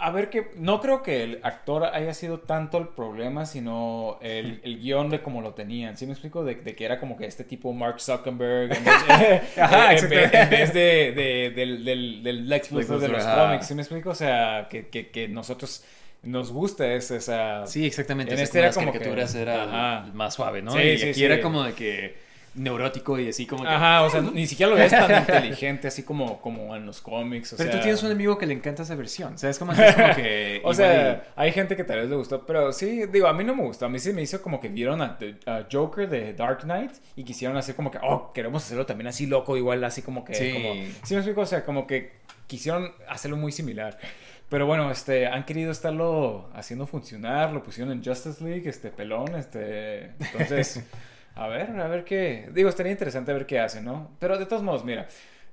[0.00, 0.50] a ver que...
[0.56, 5.22] No creo que el actor haya sido tanto el problema, sino el, el guion de
[5.22, 5.96] cómo lo tenían.
[5.96, 6.44] ¿Sí me explico?
[6.44, 8.94] De, de que era como que este tipo Mark Zuckerberg, en vez,
[9.58, 10.38] Ajá, en vez- exacto.
[10.38, 13.46] en vez de, de- del, del, del Lex Luthor de los ajá.
[13.46, 13.66] cómics.
[13.66, 14.10] ¿Sí me explico?
[14.10, 15.84] O sea, que, que, que nosotros
[16.22, 17.66] nos gusta es esa...
[17.66, 18.34] Sí, exactamente.
[18.34, 20.10] En este era como caricaturas que- era Ajá.
[20.12, 20.72] más suave, ¿no?
[20.72, 21.24] Sí, y sí, aquí sí.
[21.24, 23.68] era como de que neurótico y así como que...
[23.68, 27.52] Ajá, o sea, ni siquiera lo ves tan inteligente así como, como en los cómics.
[27.52, 29.58] O Pero sea, tú tienes un amigo que le encanta esa versión, ¿sabes?
[29.58, 30.60] Como que es como que...
[30.64, 33.54] O sea, hay gente que tal vez le gustó, pero sí, digo, a mí no
[33.54, 33.86] me gustó.
[33.86, 37.24] A mí sí me hizo como que vieron a, a Joker de Dark Knight y
[37.24, 40.34] quisieron hacer como que, oh, queremos hacerlo también así loco, igual así como que.
[40.34, 40.52] Sí.
[40.52, 40.74] Como,
[41.04, 42.12] sí, me explico, o sea, como que
[42.46, 43.98] quisieron hacerlo muy similar.
[44.50, 49.36] Pero bueno, este, han querido estarlo haciendo funcionar, lo pusieron en Justice League, este, pelón,
[49.36, 50.10] este.
[50.18, 50.82] Entonces,
[51.40, 52.50] a ver, a ver qué.
[52.52, 54.10] Digo, estaría interesante ver qué hacen, ¿no?
[54.18, 55.08] Pero de todos modos, mira.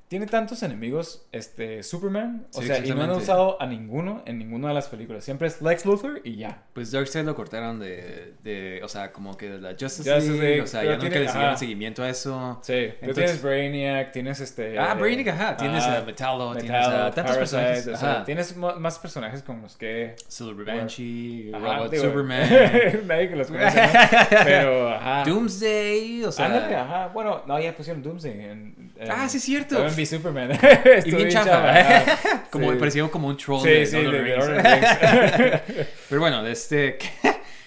[0.07, 4.37] Tiene tantos enemigos, este, Superman, o Sí, sea, y no han usado a ninguno en
[4.39, 5.25] ninguna de las películas.
[5.25, 6.63] Siempre es Lex Luthor y ya.
[6.73, 10.41] Pues Darkseid lo cortaron de, de, o sea, como que de la Justice, Justice League,
[10.47, 11.57] League, o sea, ya nunca tiene- le siguieron ajá.
[11.57, 12.59] seguimiento a eso.
[12.61, 14.79] Sí, pero Entonces- tienes Brainiac, tienes este...
[14.79, 18.55] Ah, Brainiac, ajá, tienes ah, a Metallo, tienes a tantos Parasite, personajes, o sea, tienes
[18.55, 20.15] más personajes con los que...
[20.29, 22.49] Silver Banshee, Ajá, Robot digo, Superman,
[23.07, 23.87] Nadie que los conoce, ¿no?
[24.45, 25.23] Pero, ajá.
[25.25, 26.45] Doomsday, o sea...
[26.45, 27.07] Ándale, ajá.
[27.09, 28.86] Bueno, no, ya pusieron Doomsday en...
[28.99, 29.75] en- Ah, sí, es cierto.
[29.75, 30.51] También vi Superman.
[31.05, 32.77] y bien chafa, chafa, como sí.
[32.77, 34.99] parecía como un troll Sí, de sí, de the The Rings.
[35.75, 35.87] The.
[36.09, 36.97] Pero bueno, de este,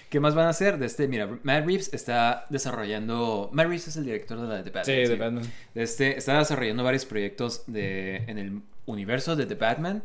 [0.09, 0.77] ¿qué más van a hacer?
[0.77, 4.63] De este, mira, Matt Reeves está desarrollando, Matt Reeves es el director de la de
[4.63, 4.85] The Batman.
[4.85, 5.43] Sí, de Batman.
[5.73, 10.03] De este, está desarrollando varios proyectos de, en el universo de The Batman.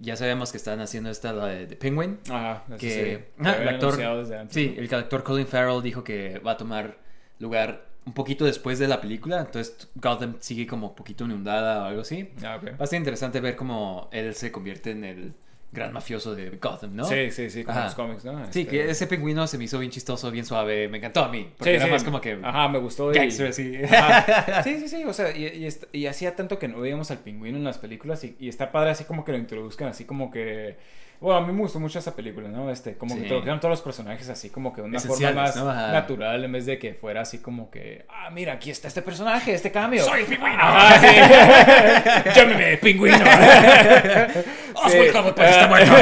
[0.00, 2.18] Ya sabemos que están haciendo esta, la de The Penguin.
[2.28, 3.24] Ajá, que sí.
[3.44, 6.56] ah, el actor, anunciado desde antes, sí, el actor Colin Farrell dijo que va a
[6.56, 6.96] tomar
[7.38, 9.40] lugar un poquito después de la película.
[9.40, 12.30] Entonces Gotham sigue como un poquito inundada o algo así.
[12.44, 12.78] Ah, ok.
[12.80, 15.32] Va a ser interesante ver cómo él se convierte en el
[15.72, 17.04] gran mafioso de Gotham, ¿no?
[17.04, 18.38] Sí, sí, sí, como los cómics, ¿no?
[18.52, 20.86] Sí, Este- que ese pingüino se me hizo bien chistoso, bien suave.
[20.88, 21.50] Me encantó a mí.
[21.58, 21.90] Porque Sí, era sí.
[21.90, 23.10] más como que Ajá, me gustó.
[23.10, 23.76] y- gangster, así.
[23.84, 24.62] Ajá.
[24.62, 25.46] Sí, sí, sí, o sea, y,
[25.92, 28.70] y, y hacía tanto que no veíamos al pingüino en las películas y, y está
[28.70, 30.76] padre así como que lo introduzcan, así como que...
[31.20, 32.70] Bueno, a mí me gustó mucho esa película, ¿no?
[32.70, 33.16] Este, como Sí.
[33.20, 36.66] que introdujeron todos los personajes así como que de una forma más natural en vez
[36.66, 40.04] de que fuera así como que, ah, mira, aquí está este personaje, este cambio.
[40.04, 40.56] ¡Soy el pingüino!
[40.60, 40.98] Ajá,
[42.24, 42.30] sí.
[42.34, 43.16] Llámeme pingüino.
[44.74, 45.92] Oswald Cobblepot está muerto.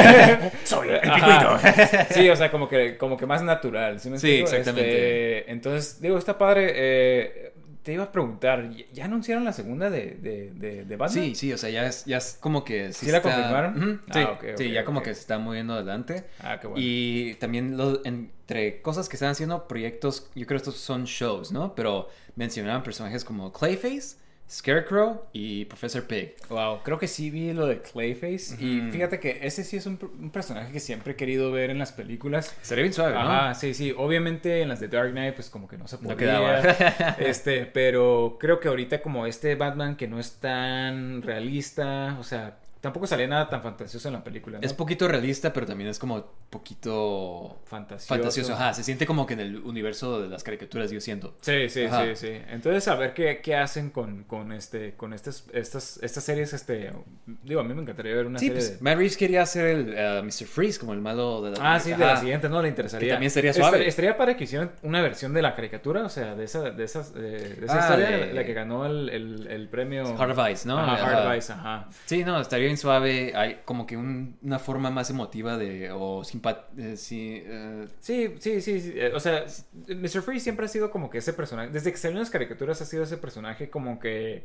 [0.63, 1.59] Soy el pingüino.
[2.09, 3.99] Sí, o sea, como que, como que más natural.
[3.99, 5.37] Sí, me Sí, exactamente.
[5.39, 6.71] Este, entonces, digo, está padre.
[6.75, 7.52] eh,
[7.83, 11.25] te iba a preguntar, ¿ya- ¿ya anunciaron la segunda de, de, de, de Batman?
[11.25, 12.93] Sí, sí, o sea, ya es, ya es como que...
[12.93, 14.01] ¿Sí está- confirmaron?
[14.09, 16.25] Ah, sí, ok, sí, ya como que se está moviendo adelante.
[16.39, 16.81] Ah, qué bueno.
[16.83, 21.51] Y también lo- entre cosas que están haciendo, proyectos, yo creo que estos son shows,
[21.51, 21.75] ¿no?
[21.75, 24.17] Pero mencionaban personajes como Clayface,
[24.49, 26.35] Scarecrow y Professor Pig.
[26.49, 28.55] Wow, creo que sí vi lo de Clayface.
[28.63, 31.79] Y fíjate que ese sí es un, un personaje que siempre he querido ver en
[31.79, 32.55] las películas.
[32.61, 33.21] Sería bien suave, ¿no?
[33.21, 33.93] Ajá, sí, sí.
[33.97, 36.11] Obviamente en las de Dark Knight, pues como que no se podía.
[36.11, 36.59] No quedaba.
[37.19, 42.57] este, pero creo que ahorita como este Batman que no es tan realista, o sea,
[42.83, 44.65] tampoco salía nada tan fantasioso en la película, ¿no?
[44.65, 48.07] Es poquito realista, pero también es como poquito fantasioso.
[48.13, 48.53] fantasioso.
[48.53, 51.35] Ajá, se siente como que en el universo de las caricaturas, yo siento.
[51.41, 52.03] Sí, sí, Ajá.
[52.05, 52.31] sí, sí.
[52.49, 56.91] Entonces, a ver qué, qué hacen con, con este, con estas, estas, estas series, este,
[57.43, 58.83] digo, a mí me encantaría ver una Sí, serie pues de...
[58.83, 60.45] Matt Reeves quería hacer el eh, Mr.
[60.47, 62.61] Freeze como el malo de la Ah, sí, de la siguiente, ¿no?
[62.61, 63.07] Le interesaría.
[63.07, 63.77] Que también sería suave.
[63.77, 66.83] Estaría, estaría para que hicieran una versión de la caricatura, o sea, de esa, de
[66.83, 67.21] esas, de,
[67.55, 70.17] de esa Ah, historia, de- la que ganó el, el, el premio...
[70.17, 70.77] Heart of Ice, ¿no?
[70.77, 71.05] Ajá, Ajá.
[71.11, 71.87] Heart of Ice, ajá.
[72.05, 73.33] Sí, no, estaría suave.
[73.35, 75.91] Hay como que un- una forma más emotiva de.
[75.91, 76.77] o simpat.
[76.77, 79.45] eh, sí, eh, Sí, sí, sí, sí, eh, O sea,
[79.87, 80.21] Mr.
[80.21, 81.69] Freeze siempre ha sido como que ese personaje.
[81.71, 84.43] Desde que salieron las caricaturas ha sido ese personaje como que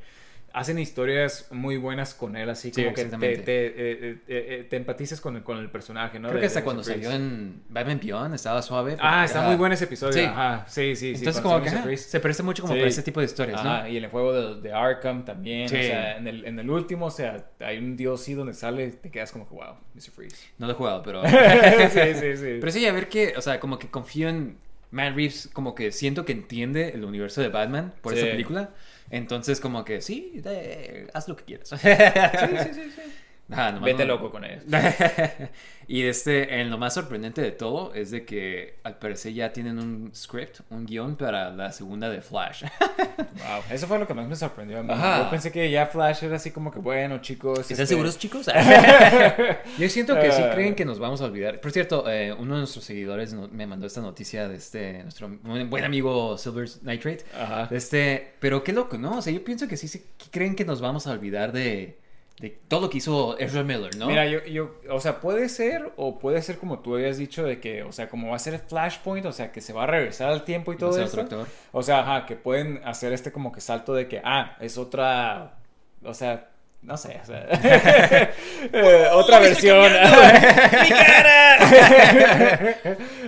[0.53, 4.77] hacen historias muy buenas con él, así Sí, como que te, eh, eh, eh, te
[4.77, 6.29] empatizas con el, con el personaje, ¿no?
[6.29, 8.97] creo que hasta cuando salió en Batman Beyond estaba suave.
[9.01, 10.13] Ah, está muy bueno ese episodio.
[10.13, 10.21] Sí.
[10.21, 11.13] Ajá, sí, sí.
[11.15, 12.81] Entonces, como que ajá, se parece mucho como Sí.
[12.81, 13.89] para ese tipo de historias, ¿no?
[13.89, 15.67] Y en el juego de, de Arkham también.
[15.67, 19.11] O sea, en el, en el último, o sea, hay un DLC donde sale, te
[19.11, 20.11] quedas como que, wow, Mr.
[20.11, 20.49] Freeze.
[20.59, 21.23] No lo he jugado, pero.
[21.91, 22.57] sí, sí, sí.
[22.61, 24.57] Pero sí, a ver que, o sea, como que confío en
[24.91, 28.71] Matt Reeves, como que siento que entiende el universo de Batman por esa película.
[29.11, 31.69] Entonces, como que sí, de- haz lo que quieras.
[31.71, 33.03] sí, sí, sí.
[33.49, 34.63] Nomás Vete no- loco con ellos.
[35.89, 39.79] y este, en lo más sorprendente de todo es de que al parecer ya tienen
[39.79, 42.65] un script, un guion para la segunda de Flash.
[43.19, 44.93] Wow, eso fue lo que más me sorprendió a mí.
[44.93, 45.25] Ajá.
[45.25, 47.61] Yo pensé que ya Flash era así como que, bueno, chicos.
[47.61, 48.47] ¿Están este, seguros, chicos?
[49.79, 50.51] Yo siento que sí Ah.
[50.53, 51.61] creen que nos vamos a olvidar.
[51.61, 55.29] Por cierto, eh, uno de nuestros seguidores no- me mandó esta noticia de este, nuestro
[55.29, 57.25] buen amigo Silver Nitrate.
[57.39, 57.67] Ajá.
[57.67, 59.19] De Este, pero qué loco, ¿no?
[59.19, 61.99] O sea, yo pienso que sí, sí que creen que nos vamos a olvidar de,
[62.41, 64.07] de todo lo que hizo Ezra Miller, ¿no?
[64.07, 67.61] Mira, yo, yo, o sea, puede ser, o puede ser como tú habías dicho, de
[67.61, 70.29] que, o sea, como va a ser Flashpoint, o sea, que se va a regresar
[70.31, 71.27] al tiempo y todo eso.
[71.73, 75.59] O sea, ajá, que pueden hacer este como que salto de que, ah, es otra,
[76.05, 76.51] o sea,
[76.83, 77.47] no sé, o sea,
[78.73, 79.83] eh, otra versión.
[80.83, 81.59] ¡Mi cara!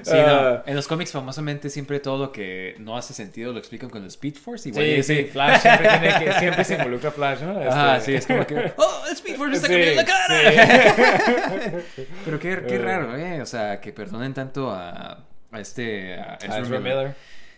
[0.02, 0.26] Sí, no.
[0.28, 4.02] Ah, En los cómics, famosamente, siempre todo lo que no hace sentido lo explican con
[4.02, 4.68] el Speed Force.
[4.68, 7.60] Igual Sí, sí, Flash siempre, tiene que, siempre se involucra Flash, ¿no?
[7.70, 8.72] Ah, sí, es como que.
[8.76, 11.80] ¡Oh, el Speed Force está Sí, cambiando la cara!
[11.96, 12.02] sí.
[12.24, 12.78] Pero qué, qué Eh.
[12.78, 13.42] raro, ¿eh?
[13.42, 15.18] O sea, que perdonen tanto a,
[15.52, 16.14] a este.
[16.14, 17.14] A Ezra Ezra Miller.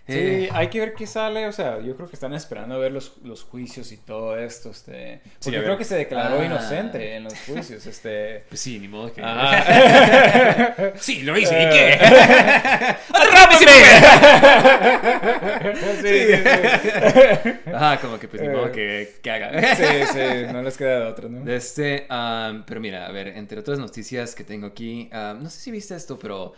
[0.06, 0.48] Sí, Eh.
[0.52, 3.18] hay que ver qué sale, o sea, yo creo que están esperando a ver los,
[3.22, 5.64] los juicios y todo esto, este, porque ver.
[5.64, 6.44] creo que se declaró Ah.
[6.44, 9.22] inocente en los juicios, este, Pues sí, ni modo que.
[9.22, 10.92] Ajá.
[10.96, 11.98] sí, lo hice, ¿y qué?
[13.58, 13.64] sí,
[16.02, 17.72] sí, sí.
[17.72, 19.76] Ajá, como que pues ni modo que, que haga.
[19.76, 20.18] Sí, sí,
[20.52, 21.50] no les queda de otra, ¿no?
[21.50, 22.06] Este,
[22.66, 26.18] pero mira, a ver, entre otras noticias que tengo aquí, no sé si viste esto,
[26.18, 26.54] pero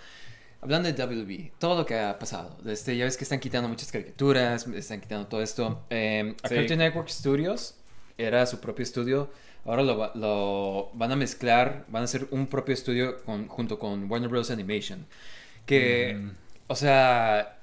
[0.64, 3.92] hablando de WB, todo lo que ha pasado, este, ya ves que están quitando muchas
[3.92, 5.84] caricaturas, están quitando todo esto.
[5.90, 6.54] a Sí.
[6.54, 7.76] Cartoon Network Studios
[8.18, 9.30] era su propio estudio,
[9.64, 14.28] ahora lo van a mezclar, van a hacer un propio estudio con- junto con Warner
[14.28, 14.50] Bros.
[14.50, 15.06] Animation.
[15.66, 16.30] Que, Mm.
[16.68, 17.58] o sea,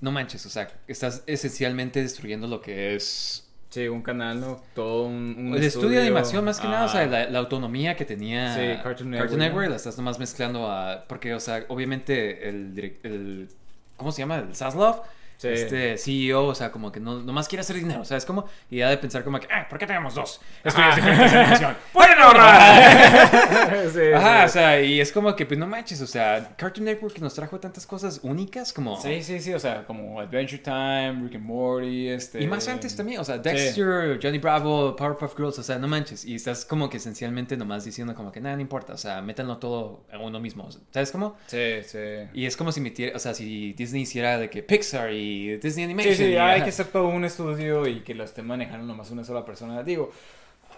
[0.00, 4.62] no manches, o sea, estás esencialmente destruyendo lo que es Sí, un canal, ¿no?
[4.74, 7.06] Todo un, un el estudio de animación más que nada, o sea, Ah.
[7.06, 9.70] la, la autonomía que tenía Sí, Cartoon Network, ¿no?
[9.70, 11.04] la estás nomás mezclando a...
[11.08, 13.48] Porque, o sea, obviamente el, el
[13.96, 14.36] ¿cómo se llama?
[14.38, 15.02] El Zaslav,
[15.36, 15.48] Sí.
[15.48, 18.46] este CEO, o sea, como que no, nomás quiere hacer dinero, o sea, es como...
[18.70, 21.76] Y ha de pensar como que, ah, ¿por qué tenemos dos diferentes de animación?
[21.92, 23.86] ¡Pueden ahorrar!
[23.92, 27.18] Sí, Ajá, o sea, y es como que, pues no manches, o sea, Cartoon Network
[27.18, 29.00] nos trajo tantas cosas únicas como...
[29.00, 32.42] Sí, sí, sí, o sea, como Adventure Time, Rick and Morty, este...
[32.42, 36.24] Y más antes también, o sea, Dexter, Johnny Bravo, Powerpuff Girls, o sea, no manches.
[36.24, 39.58] Y estás como que esencialmente nomás diciendo como que nada, no importa, o sea, métanlo
[39.58, 41.36] todo a uno mismo, ¿sabes cómo?
[41.46, 41.98] Sí, sí.
[42.32, 45.25] Y es como si metiera, o sea, si Disney hiciera de que Pixar y
[45.62, 46.14] Disney Animation.
[46.14, 49.10] Sí, sí, y- hay que hacer todo un estudio y que lo esté manejando nomás
[49.10, 49.82] una sola persona.
[49.82, 50.10] Digo,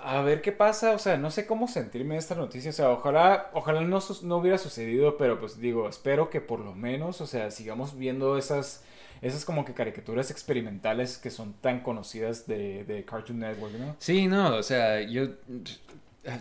[0.02, 3.50] a ver qué pasa, o sea, no sé cómo sentirme esta noticia, o sea, ojalá,
[3.52, 7.50] ojalá no, no hubiera sucedido, pero pues digo, espero que por lo menos, o sea,
[7.50, 8.84] sigamos viendo esas,
[9.22, 13.96] esas como que caricaturas experimentales que son tan conocidas de, de Cartoon Network, ¿no?
[13.98, 15.26] Sí, no, o sea, yo.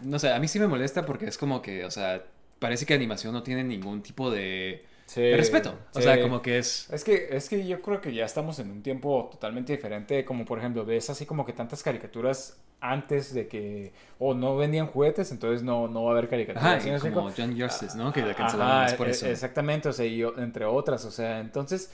[0.03, 2.23] No sé, a mí sí me molesta porque es como que, o sea,
[2.59, 5.73] parece que animación no tiene ningún tipo de, Sí, respeto.
[5.93, 6.03] O sí.
[6.03, 6.89] sea, como que es.
[6.91, 10.45] Es que, es que yo creo que ya estamos en un tiempo totalmente diferente, como
[10.45, 15.31] por ejemplo, ves así como que tantas caricaturas antes de que, o no vendían juguetes,
[15.31, 16.85] entonces no, no va a haber caricaturas.
[17.01, 18.13] Como John Justice, ¿no?
[18.13, 19.27] Que la cancelaron por e- eso.
[19.27, 21.89] Exactamente, o sea, y o- entre otras, o sea, entonces,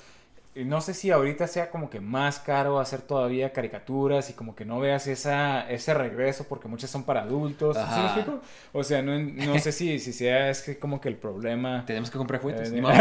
[0.56, 4.66] no sé si ahorita sea como que más caro hacer todavía caricaturas y como que
[4.66, 8.06] no veas esa, ese regreso porque muchas son para adultos, ¿sí me Ajá.
[8.06, 8.42] explico?
[8.72, 11.84] O sea, no, no sé si, si sea es que como que el problema...
[11.86, 12.72] Tenemos que comprar juguetes.
[12.72, 12.94] Eh, modo.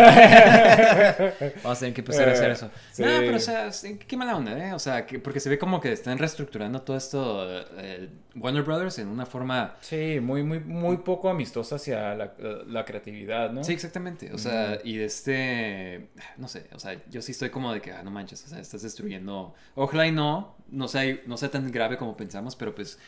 [1.62, 2.70] Vamos a tener que empezar a hacer Eh, eso.
[2.92, 3.02] sí.
[3.02, 4.72] No, pero o sea, sí, qué mala onda, ¿eh?
[4.72, 7.46] O sea, que- porque se ve como que están reestructurando todo esto
[7.78, 9.76] eh, Warner Brothers en una forma...
[9.80, 12.32] Sí, muy, muy, muy poco amistosa hacia la,
[12.66, 13.62] la creatividad, ¿no?
[13.64, 14.32] Sí, exactamente.
[14.32, 16.08] O sea, y de este...
[16.36, 18.60] No sé, o sea, yo sí estoy como de que, ah, no manches, o sea,
[18.60, 19.54] estás destruyendo...
[19.74, 22.98] Ojalá y no, no sea, no sea tan grave como pensamos, pero pues...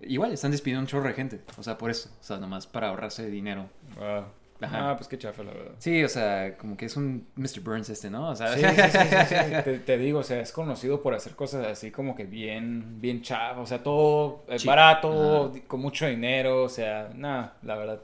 [0.00, 1.40] Igual están despidiendo un chorro de gente.
[1.56, 2.10] O sea, por eso.
[2.20, 3.68] O sea, nomás para ahorrarse dinero.
[3.96, 4.24] Wow.
[4.60, 4.90] Ajá.
[4.90, 5.72] Ah, pues qué chafa, la verdad.
[5.78, 7.60] Sí, o sea, como que es un Mr.
[7.60, 8.30] Burns este, ¿no?
[8.30, 9.34] O sea, Sí, sí, sí, sí, sí.
[9.64, 13.22] Te, te digo, o sea, es conocido por hacer cosas así como que bien, bien
[13.22, 14.66] chafa, o sea, todo eh, Cheap.
[14.66, 15.60] barato, Ajá.
[15.66, 18.00] con mucho dinero, o sea, nada, la verdad.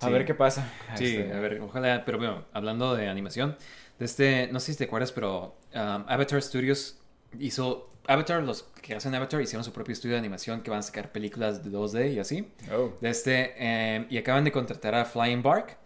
[0.00, 0.70] A ver qué pasa.
[0.96, 3.56] Sí, Este, a ver, ojalá, pero bueno, hablando de animación,
[4.04, 6.98] este, no sé si te acuerdas, pero um, Avatar Studios
[7.38, 10.82] hizo, Avatar, los que hacen Avatar hicieron su propio estudio de animación que van a
[10.82, 12.48] sacar películas de 2D y así.
[12.72, 12.92] Oh.
[13.00, 15.76] De este, eh, y acaban de contratar a Flying Bark,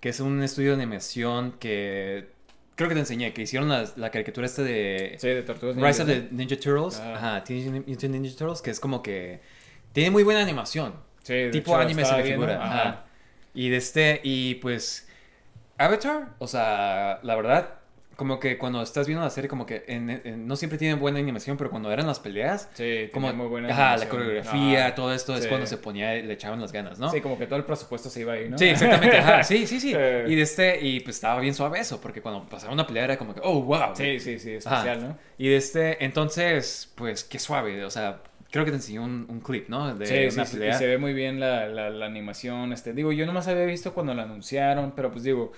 [0.00, 2.30] que es un estudio de animación que
[2.74, 6.02] creo que te enseñé, que hicieron la, la caricatura esta de Sí, de Tortugas Rise
[6.02, 7.14] of Ninja, the Ninja Turtles, Ah.
[7.16, 9.40] ajá, Teenage Mutant Ninja Turtles, que es como que
[9.92, 12.54] tiene muy buena animación Sí, de tipo hecho, anime se figura.
[12.64, 12.80] ajá.
[12.82, 13.04] Ajá.
[13.52, 15.06] Y de este, y pues,
[15.84, 17.70] Avatar, o sea, la verdad,
[18.16, 21.18] como que cuando estás viendo la serie, como que en- en- no siempre tienen buena
[21.18, 24.10] animación, pero cuando eran las peleas, Sí, como, muy buena ajá, la animación.
[24.10, 25.48] coreografía, Ah, todo esto es sí.
[25.48, 27.10] cuando se ponía, le echaban las ganas, ¿no?
[27.10, 28.58] Sí, como que todo el presupuesto se iba ahí, ¿no?
[28.58, 29.94] Sí, exactamente, ajá, sí, sí, sí.
[29.96, 30.26] Eh.
[30.28, 33.16] Y de este, y pues estaba bien suave eso, porque cuando pasaba una pelea era
[33.16, 33.94] como que, oh, wow.
[33.96, 34.76] Sí, sí, sí, Ajá.
[34.80, 35.18] especial, ¿no?
[35.38, 38.20] Y de este, entonces, pues, qué suave, o sea,
[38.50, 39.94] creo que te enseñó un, un clip, ¿no?
[39.94, 40.70] De Sí, una sí, pelea.
[40.70, 43.94] y se ve muy bien la, la, la animación, este, digo, yo nomás había visto
[43.94, 45.52] cuando la anunciaron, pero pues digo,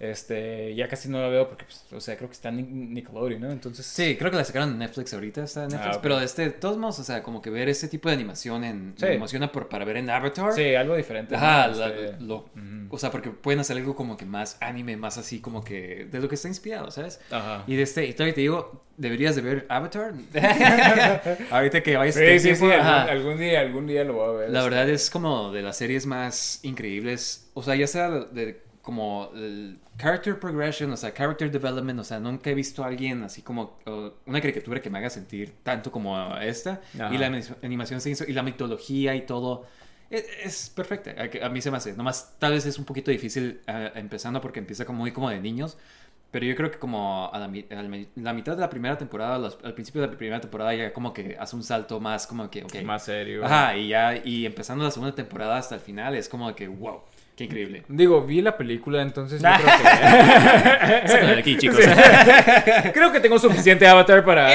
[0.00, 3.40] este, ya casi no la veo porque, pues, o sea, creo que está en Nickelodeon,
[3.40, 3.50] ¿no?
[3.50, 5.96] Entonces, Sí, creo que la sacaron en Netflix ahorita, está en Netflix.
[5.96, 6.00] Ah.
[6.02, 8.62] Pero de este, de todos modos, o sea, como que ver ese tipo de animación
[8.64, 9.06] en, Sí.
[9.06, 10.52] me emociona por, para ver en Avatar.
[10.52, 11.34] sí, algo diferente.
[11.36, 11.40] ¿no?
[11.42, 12.88] Ajá, Este, lo- ujú.
[12.90, 16.20] o sea, porque pueden hacer algo como que más anime, más así como que de
[16.20, 17.20] lo que está inspirado, ¿sabes?
[17.30, 17.64] Ajá.
[17.66, 20.12] Y de este, y todavía te digo, deberías de ver Avatar.
[21.50, 23.02] Ahorita que vayas a Sí, tener sí, sí, tiempo, ajá.
[23.04, 24.50] algún, algún día, algún día lo voy a ver.
[24.50, 27.50] La verdad es como de las series más increíbles.
[27.54, 32.18] O sea, ya sea de como el character progression, o sea, character development, o sea,
[32.18, 35.92] nunca he visto a alguien así como uh, una caricatura que me haga sentir tanto
[35.92, 36.80] como esta.
[36.94, 37.14] Ajá.
[37.14, 39.66] Y la anim- animación se hizo, y la mitología y todo.
[40.08, 41.92] Es, es perfecta, a, a mí se me hace.
[41.92, 45.38] Nomás tal vez es un poquito difícil ah, empezando porque empieza como muy como de
[45.38, 45.76] niños.
[46.30, 48.96] Pero yo creo que como a la, a la mi- la mitad de la primera
[48.96, 52.26] temporada, los- al principio de la primera temporada ya como que hace un salto más
[52.26, 52.82] como que, ok.
[52.84, 53.44] Más serio.
[53.44, 57.00] Ajá, y ya, y empezando la segunda temporada hasta el final es como que, wow,
[57.38, 57.84] qué increíble.
[57.86, 61.26] Digo, vi la película, entonces yo creo que...
[61.26, 61.78] De aquí, chicos.
[62.92, 64.48] creo que tengo suficiente avatar para...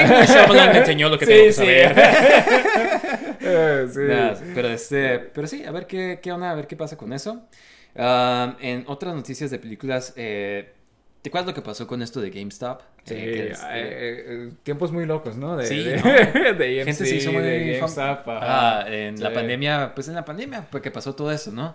[0.72, 1.58] Me enseñó lo que Sí, tengo que sí.
[1.58, 1.94] saber.
[3.46, 4.00] Eh, sí.
[4.00, 7.12] Nada, pero, este, pero sí, a ver qué, qué onda, a ver qué pasa con
[7.12, 7.46] eso.
[7.94, 10.72] Um, en otras noticias de películas, eh,
[11.20, 12.80] ¿te acuerdas lo que pasó con esto de GameStop?
[13.04, 15.56] Sí, Eh, es, eh, eh, eh, tiempos muy locos, ¿no?
[15.58, 16.04] De, Sí, de, ¿no?
[16.58, 18.26] de gente se hizo muy de GameStop.
[18.28, 18.80] ajá.
[18.80, 19.34] Ah, en la Sí.
[19.34, 21.74] pandemia, pues en la pandemia, pues que pasó todo eso, ¿no?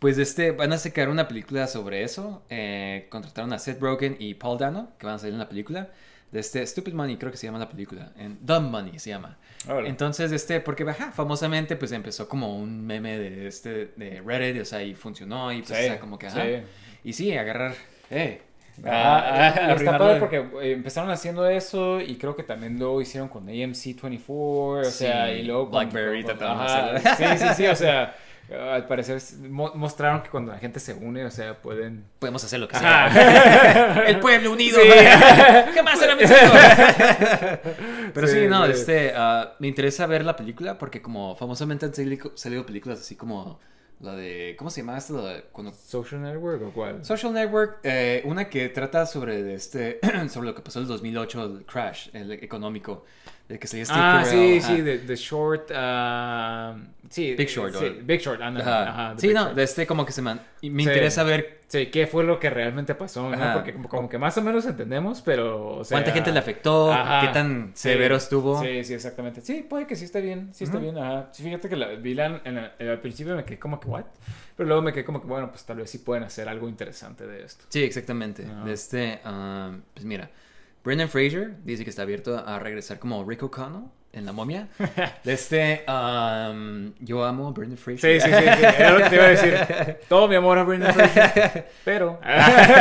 [0.00, 2.42] Pues este, van a sacar una película sobre eso.
[2.50, 5.88] Eh, contrataron a Seth Rogen y Paul Dano, que van a salir en la película.
[6.32, 8.12] De este Stupid Money, creo que se llama la película.
[8.16, 9.36] En Dumb Money se llama.
[9.84, 14.64] Entonces, este, porque ajá, famosamente, pues empezó como un meme de este, de Reddit, o
[14.64, 16.42] sea, y funcionó, y pues, Sí, o sea, como que, ajá.
[16.42, 16.50] sí.
[17.04, 17.74] Y sí, agarrar,
[18.10, 18.42] eh.
[18.86, 23.28] Ah, ah, está padre porque eh, empezaron haciendo eso y creo que también luego hicieron
[23.28, 27.38] con AMC 24, o Sí, sea, y luego con- Blackberry con- ajá, hacerlo.
[27.38, 28.14] Sí, sí, sí, o sea,
[28.52, 32.58] al parecer mo- mostraron que cuando la gente se une, o sea, pueden Podemos hacer
[32.60, 33.12] lo que Ajá.
[33.12, 34.04] sea.
[34.08, 34.80] El pueblo unido.
[34.80, 34.88] Sí.
[35.74, 36.38] Jamás será vencido.
[38.14, 38.72] Pero sí, Sí, no, sí.
[38.72, 43.16] este, ah, me interesa ver la película porque como famosamente han salido, salido películas así
[43.16, 43.60] como
[44.00, 45.22] la de, ¿cómo se llama esto?
[45.22, 47.04] La de- cuando Social Network o cuál?
[47.04, 51.44] Social Network, eh, una que trata sobre este, sobre lo que pasó en el 2008,
[51.44, 53.04] el crash el económico,
[53.50, 54.68] de que se Ah, sí, ajá.
[54.68, 56.76] sí, de The Short, ah,
[57.08, 59.14] sí, Big Short, sí, Big Short, ándale, Ajá.
[59.18, 59.54] sí, no, Short.
[59.56, 60.66] de este como que se me Sí.
[60.68, 63.52] interesa ver Sí, qué fue lo que realmente pasó, ¿no?
[63.54, 65.96] Porque como, como que más o menos entendemos, pero, o sea...
[65.96, 67.20] cuánta gente le afectó, Ajá.
[67.28, 67.82] qué tan Sí.
[67.90, 68.60] severo estuvo.
[68.60, 69.40] Sí, sí, exactamente.
[69.40, 71.28] Sí, puede que sí esté bien, sí está bien, ajá.
[71.32, 74.04] Sí, fíjate que la vi la- en la- al principio me quedé como que, ¿what?
[74.56, 77.24] Pero luego me quedé como que, bueno, pues tal vez sí pueden hacer algo interesante
[77.26, 77.64] de esto.
[77.68, 78.44] Sí, exactamente.
[78.64, 80.28] De este, ah, pues mira,
[80.82, 84.68] Brendan Fraser dice que está abierto a regresar como Rick O'Connell en La Momia.
[85.24, 88.20] Este, um, yo amo a Brendan Fraser.
[88.20, 89.98] Sí, sí, sí, sí, era lo que te iba a decir.
[90.08, 92.18] Todo mi amor a Brendan Fraser, pero...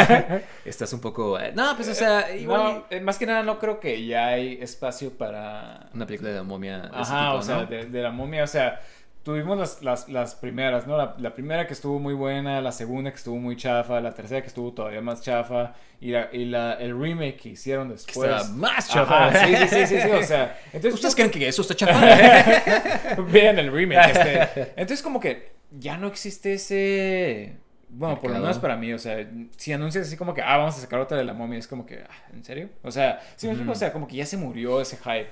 [0.66, 1.40] Estás un poco...
[1.40, 2.60] eh, no, pues o sea, igual...
[2.60, 5.90] No, eh, más que nada no creo que ya hay espacio para...
[5.94, 8.48] Una película de La Momia de Ajá, tipo, o sea, de, de la momia, o
[8.48, 8.80] sea,
[9.24, 10.98] tuvimos las, las, las primeras, ¿no?
[10.98, 14.42] La, la primera que estuvo muy buena, la segunda que estuvo muy chafa, la tercera
[14.42, 18.50] que estuvo todavía más chafa, y, la, y la, el remake que hicieron después.
[18.52, 19.46] más Ajá, chafa.
[19.46, 20.94] sí, sí, sí, sí, sí, o sea, entonces...
[20.94, 23.22] ¿Ustedes creen que eso está chafa?
[23.32, 24.62] Vean el remake, este.
[24.78, 27.58] Entonces como que ya no existe ese...
[27.92, 30.78] Bueno, por lo menos para mí, o sea, si anuncias así como que, ah, vamos
[30.78, 32.70] a sacar otra de la momia, es como que, ah, ¿en serio?
[32.84, 33.72] O sea, sí, explico?
[33.72, 35.32] o sea, como que ya se murió ese hype,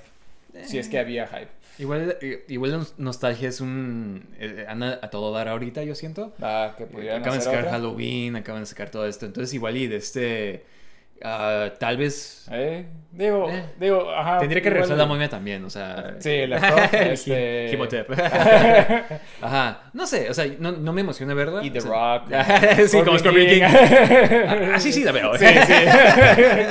[0.63, 1.49] si es que había hype.
[1.79, 4.27] Igual, eh, igual nostalgia es un...
[4.39, 6.33] eh, anda a todo dar ahorita, yo siento.
[6.41, 7.71] Ah, que pudieran Acaban de sacar otra.
[7.71, 9.25] Halloween, acaban de sacar todo esto.
[9.25, 10.65] Entonces igual y de este...
[11.23, 12.45] ah, tal vez...
[12.51, 13.63] Eh, digo, Eh.
[13.79, 14.39] digo, ajá.
[14.39, 16.15] Tendría que regresar la momia también, o sea...
[16.19, 17.69] Sí, el actor, este...
[17.73, 18.09] Himotep.
[19.41, 19.89] Ajá.
[19.93, 21.63] No sé, o sea, no, no me emociona verla.
[21.63, 22.31] Y The sea- Rock.
[22.87, 23.61] sí, como Scorpion King.
[23.63, 25.37] Ah, sí, sí, la veo.
[25.37, 25.73] Sí, sí.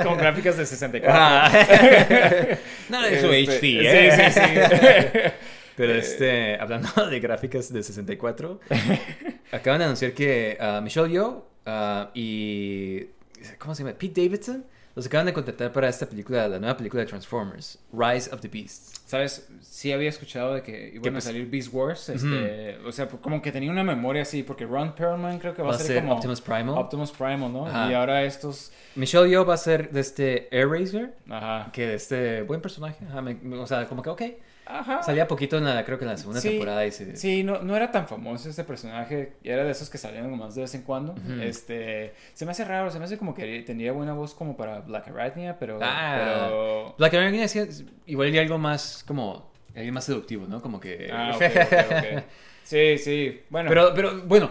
[0.03, 1.21] Con gráficas de 64.
[1.21, 1.51] Ajá.
[2.89, 4.31] Nada de eso Este, HD, sí, ¿eh?
[4.31, 5.41] sí, sí.
[5.77, 8.61] Pero este, hablando de gráficas de 64,
[9.53, 13.09] acaban de anunciar que ah, Michelle Yeoh ah, y...
[13.59, 13.97] ¿Cómo se llama?
[13.99, 18.31] Pete Davidson los acaban de contratar para esta película, la nueva película de Transformers, Rise
[18.33, 19.03] of the Beasts.
[19.05, 19.47] ¿Sabes?
[19.61, 22.09] Sí había escuchado de que iban a pues- salir Beast Wars.
[22.09, 25.75] Este, O sea, como que tenía una memoria así, porque Ron Perlman creo que va,
[25.75, 26.79] a ser, como Optimus Primal.
[26.79, 27.67] Optimus Primal, ¿no?
[27.67, 27.91] Ajá.
[27.91, 28.73] Y ahora estos.
[28.95, 31.71] Michelle Yeoh va a ser de este Air Racer, Ajá.
[31.73, 34.23] que este buen personaje, ajá, me- o sea, como que ok.
[34.67, 35.03] Ajá.
[35.03, 37.17] Salía poquito en la, creo que en la segunda Sí, temporada y se...
[37.17, 39.35] Sí, no, no era tan famoso este personaje.
[39.45, 41.15] Era de esos que salían más de vez en cuando.
[41.41, 42.15] Este.
[42.35, 45.09] Se me hace raro, se me hace como que tendría buena voz como para Black
[45.09, 45.79] Arachnia, pero.
[45.81, 46.47] Ah.
[46.49, 46.95] pero...
[46.99, 47.15] Black
[47.45, 47.67] hacía
[48.07, 50.61] igual y algo más como alguien más seductivo, ¿no?
[50.61, 52.25] Como que Ah, ok, ok, ok.
[52.65, 53.43] Sí, sí.
[53.49, 53.69] Bueno.
[53.69, 54.51] pero pero bueno,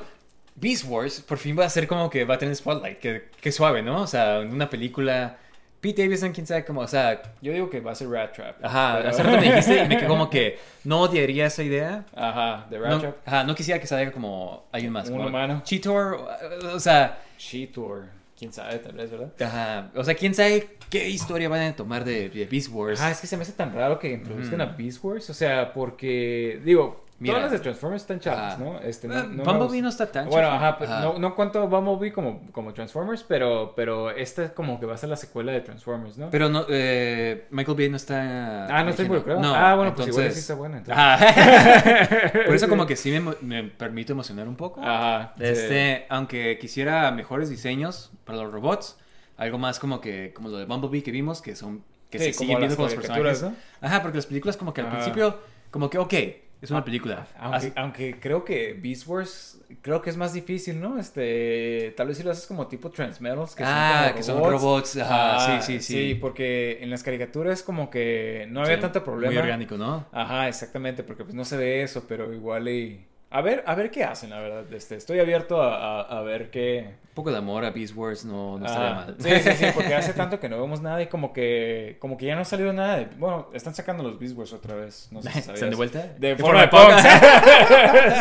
[0.55, 3.51] Beast Wars por fin va a ser como que va a tener spotlight, que, que
[3.51, 4.01] suave, ¿no?
[4.03, 5.37] O sea, en una película
[5.85, 8.65] Pete Davidson, quién sabe cómo, o sea, Yo digo que va a ser Rat Trap.
[8.65, 12.05] ajá, pero- hace rato me dijiste y me quedé como que no odiaría esa idea.
[12.15, 13.15] Ajá, de Rat No, Trap.
[13.27, 15.07] ajá, no quisiera que salga como alguien más.
[15.09, 15.61] Un como humano.
[15.63, 16.27] Cheetor,
[16.73, 18.05] o sea, Cheetor.
[18.37, 19.31] quién sabe, tal vez, ¿verdad?
[19.39, 19.91] Ajá.
[19.95, 22.99] O sea, quién sabe qué historia van a tomar de, de Beast Wars.
[23.01, 25.29] Ah, es que se me hace tan raro que introduzcan a Beast Wars.
[25.29, 27.35] O sea, porque, digo, Mira.
[27.35, 28.57] todas las de Transformers están chavas, Ah.
[28.59, 28.79] ¿no?
[28.81, 31.01] Este, Ah, no, no me Bumblebee no está tan Bueno, ajá, pues, Ajá.
[31.01, 35.07] No, no cuento Bumblebee como, como Transformers, pero, pero esta como que va a ser
[35.09, 36.29] la secuela de Transformers, ¿no?
[36.29, 38.65] Pero no, eh, Michael Bay no está.
[38.65, 39.39] ah, no está involucrado.
[39.39, 40.77] No, ah, bueno, pues igual entonces- sí está buena.
[40.79, 42.45] entonces.
[42.45, 44.81] Por eso como que sí me, me permito emocionar un poco.
[44.83, 45.33] Ajá.
[45.37, 45.43] sí.
[45.45, 48.97] Este, aunque quisiera mejores diseños para los robots,
[49.37, 52.31] algo más como que como lo de Bumblebee que vimos, que son que Sí, se
[52.37, 52.93] como siguen viendo las con los
[53.33, 53.45] personajes.
[53.81, 54.95] Ajá, porque las películas como que al Ajá.
[54.97, 55.39] principio
[55.71, 56.13] como que ok,
[56.61, 57.27] es una película.
[57.37, 60.97] Aunque, aunque creo que Beast Wars creo que es más difícil, ¿no?
[60.97, 64.97] Este, tal vez si lo haces como tipo Transmetals, que Ah, son que son robots,
[64.97, 65.93] ajá, sí, sí, sí.
[65.93, 69.31] Sí, porque en las caricaturas como que no había sí, tanto problema.
[69.31, 70.05] Muy orgánico, ¿no?
[70.11, 73.05] Ajá, exactamente, porque pues no se ve eso, pero igual y...
[73.35, 74.63] A ver, a ver qué hacen, la verdad.
[74.73, 76.85] Este, estoy abierto a, a- a ver qué...
[77.09, 79.15] Un poco de amor a Beast Wars no, no Ah, estaría mal.
[79.19, 82.25] Sí, sí, sí, porque hace tanto que no vemos nada y como que como que
[82.27, 83.05] ya no ha salido nada de...
[83.17, 85.07] Bueno, están sacando los Beast Wars otra vez.
[85.11, 85.99] No sé si ¿Están de vuelta?
[86.17, 87.03] De, De forma de forma Punk.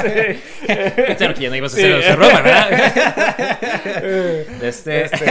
[0.02, 0.34] de
[1.06, 1.14] sí.
[1.16, 1.82] Claro que ya no ibas a Sí.
[1.84, 2.70] hacer ese Roma, ¿verdad?
[4.62, 5.24] Este, Este,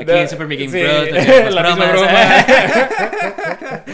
[0.00, 1.54] aquí en Super Game sí, Bros.
[1.54, 2.46] la misma bromas.
[2.46, 3.84] broma.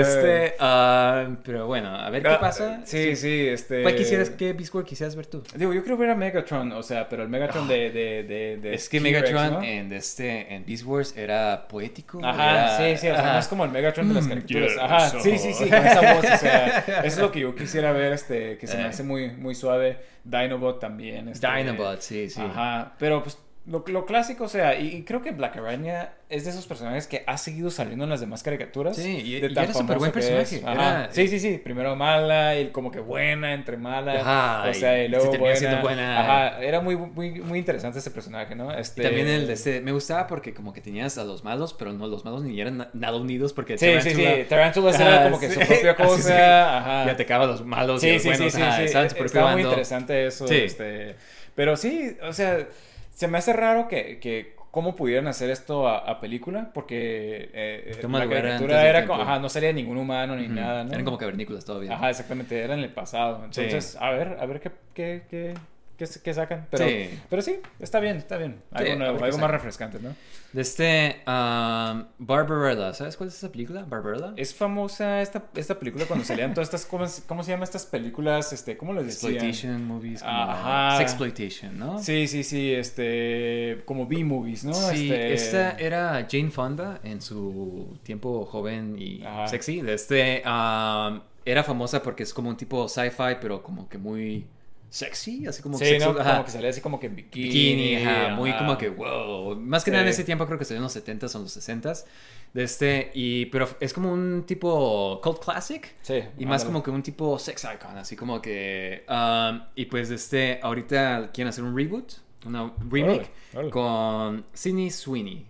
[0.00, 2.80] Este, ah, pero bueno, a ver qué Ah, pasa.
[2.84, 3.82] Sí, sí, este...
[3.82, 5.42] ¿Cuál quisieras, qué Beast Wars quisieras ver tú?
[5.54, 8.70] Digo, yo quiero ver a Megatron, o sea, pero el Megatron de, de, de, de
[8.70, 8.74] Ah.
[8.74, 9.62] Es que Megatron ¿no?
[9.62, 12.20] en, este, en Beast Wars era poético.
[12.24, 14.72] Ajá, era- sí, sí, o sea, no es como el Megatron de las Mm, caricaturas.
[14.80, 17.92] Ajá, sí, sí, sí, con esa voz, o sea, eso es lo que yo quisiera
[17.92, 18.86] ver, este, que se me Eh.
[18.86, 19.98] hace muy, muy suave.
[20.24, 21.28] Dinobot también.
[21.28, 22.40] Este, Dinobot, sí, sí.
[22.40, 23.36] Ajá, pero pues
[23.66, 27.06] lo, lo clásico, o sea, y, y creo que Black Araña es de esos personajes
[27.06, 28.94] que ha seguido saliendo en las demás caricaturas.
[28.96, 32.58] Sí, y- de y tan era súper buen personaje, era- Sí, sí, sí, primero mala,
[32.58, 34.20] y como que buena, entre mala.
[34.20, 35.58] Ajá, o sea, y luego se termina buena.
[35.58, 36.20] siendo buena.
[36.20, 38.70] Ajá, era muy, muy, muy interesante ese personaje, ¿no?
[38.76, 39.02] Y Este...
[39.02, 42.06] también el de este, me gustaba porque como que tenías a los malos, pero no,
[42.06, 44.24] los malos ni eran na- nada unidos porque Sí, sí, sí.
[44.48, 45.54] Tarantula- era como que sí.
[45.54, 46.78] su propia cosa.
[46.78, 47.04] Ajá.
[47.06, 48.52] Y atacaba a los malos y los sí, buenos.
[48.52, 49.16] sí, sí, ajá, sí.
[49.24, 50.46] Estaba muy interesante eso.
[50.46, 50.56] Sí.
[50.56, 51.16] Este...
[51.54, 52.66] Pero sí, o sea,
[53.14, 57.96] se me hace raro que, que cómo pudieran hacer esto a, a película, porque eh,
[58.00, 60.92] Toma la caricatura era como, ajá, no salía ningún humano ni nada, ¿no?
[60.92, 61.94] Eran como cavernícolas todavía.
[61.94, 63.36] Ajá, exactamente, era en el pasado.
[63.44, 63.98] Entonces, Sí.
[64.00, 65.54] a ver, a ver qué, qué, qué,
[65.96, 66.66] qué, qué sacan.
[66.70, 67.20] Pero Sí.
[67.30, 68.62] pero sí, está bien, está bien.
[68.72, 70.14] Algo, Sí, nuevo, algo más refrescante, ¿no?
[70.52, 73.84] De este, um, Barbarella, ¿sabes cuál es esa película?
[73.88, 74.34] Barbarella.
[74.36, 78.52] Es famosa esta, esta película cuando salían todas estas, ¿cómo, ¿cómo se llaman estas películas?
[78.52, 79.32] Este, ¿Cómo les decían?
[79.32, 80.22] Exploitation movies.
[80.22, 80.98] Como Ajá.
[80.98, 81.98] Sexploitation, ¿no?
[82.00, 84.74] Sí, sí, sí, este, como B-movies, ¿no?
[84.74, 89.48] Sí, Este, esta era Jane Fonda en su tiempo joven y Ajá.
[89.48, 89.80] sexy.
[89.80, 94.46] De este, um, era famosa porque es como un tipo sci-fi, pero como que muy
[94.94, 96.20] sexy, así como Sí, sexo- ¿no?
[96.20, 96.32] ajá.
[96.34, 97.44] Como que salía así como que en bikini.
[97.48, 99.56] bikini, ajá, muy como que wow.
[99.56, 102.04] Más que nada en ese tiempo creo que salió en los 70s o los 60s.
[102.52, 105.96] De este, y, pero es como un tipo cult classic.
[106.02, 106.22] Sí.
[106.38, 106.66] Y más ándale.
[106.66, 109.04] como que un tipo sex icon, así como que...
[109.08, 112.12] um, y pues de este, ahorita quieren hacer un reboot,
[112.46, 113.70] una remake, Órale, órale.
[113.70, 115.46] con Sydney Sweeney.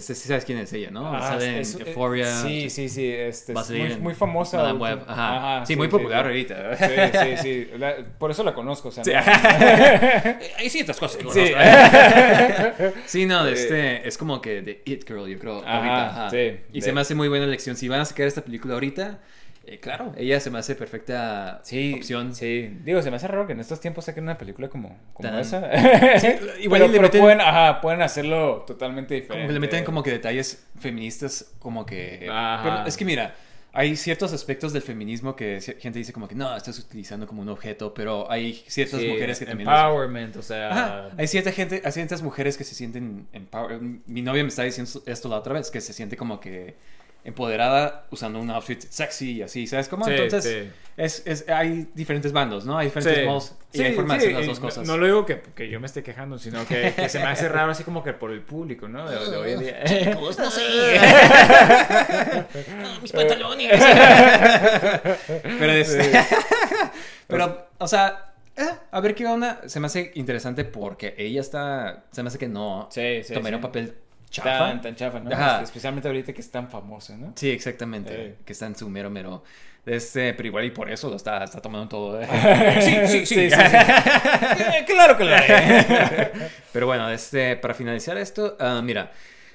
[0.00, 1.14] Sí sabes quién es ella, ¿no?
[1.14, 2.26] Ah, Sale en es- es- Euphoria.
[2.42, 3.06] Sí, sí, sí.
[3.12, 4.58] Este, es muy, en muy famosa.
[4.58, 5.66] Madame Web, ajá.
[5.66, 6.76] sí, muy popular ahorita.
[6.76, 7.70] Sí, sí, sí.
[7.78, 8.88] La- por eso la conozco.
[8.88, 9.10] O sea, Sí.
[9.12, 9.18] no-
[10.58, 11.42] Hay ciertas cosas que conozco.
[13.06, 16.08] Sí, no, de este, es como que de It Girl, yo creo, Ajá, ahorita.
[16.10, 16.30] ajá.
[16.30, 17.76] sí, Y de- se me hace muy buena elección.
[17.76, 19.18] Si van a sacar esta película ahorita,
[19.64, 22.34] eh, claro, ella se me hace perfecta Sí, opción.
[22.34, 25.28] Sí, digo, se me hace raro que en estos tiempos saquen una película como, como
[25.28, 25.58] Tan- esa.
[26.60, 29.36] igual pero, y le pero meten- pueden, ajá, pueden hacerlo totalmente diferente.
[29.36, 32.28] Como que le meten como que detalles feministas, como que...
[32.30, 32.62] Ajá.
[32.62, 33.34] Pero es que mira,
[33.74, 37.48] hay ciertos aspectos del feminismo que gente dice como que no, estás utilizando como un
[37.48, 39.68] objeto, pero hay ciertas Sí, mujeres que también...
[39.68, 40.70] Empowerment, o sea.
[40.70, 44.66] Ajá, Hay cierta gente, hay ciertas mujeres que se sienten empower- Mi novia me estaba
[44.66, 46.74] diciendo esto la otra vez, que se siente como que
[47.24, 50.04] empoderada usando un outfit sexy y así, ¿sabes cómo?
[50.06, 50.70] Sí, Entonces, sí.
[50.96, 52.76] Es, es- hay diferentes bandos, ¿no?
[52.78, 53.26] Hay diferentes Sí.
[53.26, 54.86] modos y Sí, hay formas de hacer las y dos cosas.
[54.86, 57.48] No, lo digo que, que yo me esté quejando, sino que, que se me hace
[57.48, 59.08] raro así como que por el público, ¿no?
[59.08, 60.16] De, de hoy en día.
[60.20, 60.62] Pues no sé.
[63.00, 63.82] Mis pantalones.
[65.58, 65.98] Pero es.
[67.26, 69.60] Pero, o sea, eh, a ver qué onda.
[69.66, 72.04] Se me hace interesante porque ella está.
[72.12, 73.60] Se me hace que no Sí, sí, tomaría sí.
[73.60, 73.94] un papel
[74.32, 74.58] chafa.
[74.58, 75.30] Tan, tan chafa, ¿no?
[75.30, 75.62] Ajá.
[75.62, 77.32] Especialmente ahorita que es tan famosa, ¿no?
[77.36, 78.12] Sí, exactamente.
[78.14, 78.34] Eh.
[78.44, 79.44] Que está en su mero mero.
[79.86, 82.20] Este, pero igual y por eso lo está, está tomando todo.
[82.20, 82.26] ¿eh?
[82.80, 83.40] sí, sí, sí.
[83.52, 86.32] Eh, claro que lo haré.
[86.72, 89.10] Pero bueno, este, para finalizar esto, ah, mira,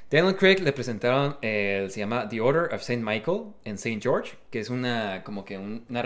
[0.09, 4.38] Daniel Craig le presentaron, el, se llama The Order of Saint Michael en Saint George,
[4.49, 6.03] que es una, como que un- una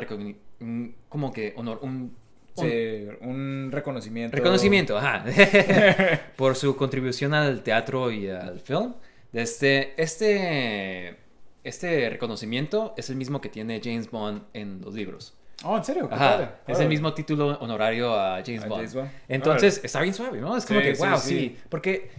[0.59, 2.15] un- como que honor, un
[2.57, 4.35] Sí, un reconocimiento.
[4.35, 5.23] Reconocimiento, ajá.
[6.35, 8.93] por su contribución al teatro y al film.
[9.33, 11.15] Este, este,
[11.63, 15.33] este reconocimiento es el mismo que tiene James Bond en los libros.
[15.63, 16.09] Oh, ¿en serio?
[16.11, 18.79] Ajá, es el mismo título honorario a James A Bond.
[18.81, 19.09] James Bond.
[19.27, 20.57] Entonces, está bien suave, ¿no?
[20.57, 21.29] Es como Sí, que, wow, sí.
[21.29, 21.57] sí.
[21.69, 22.09] Porque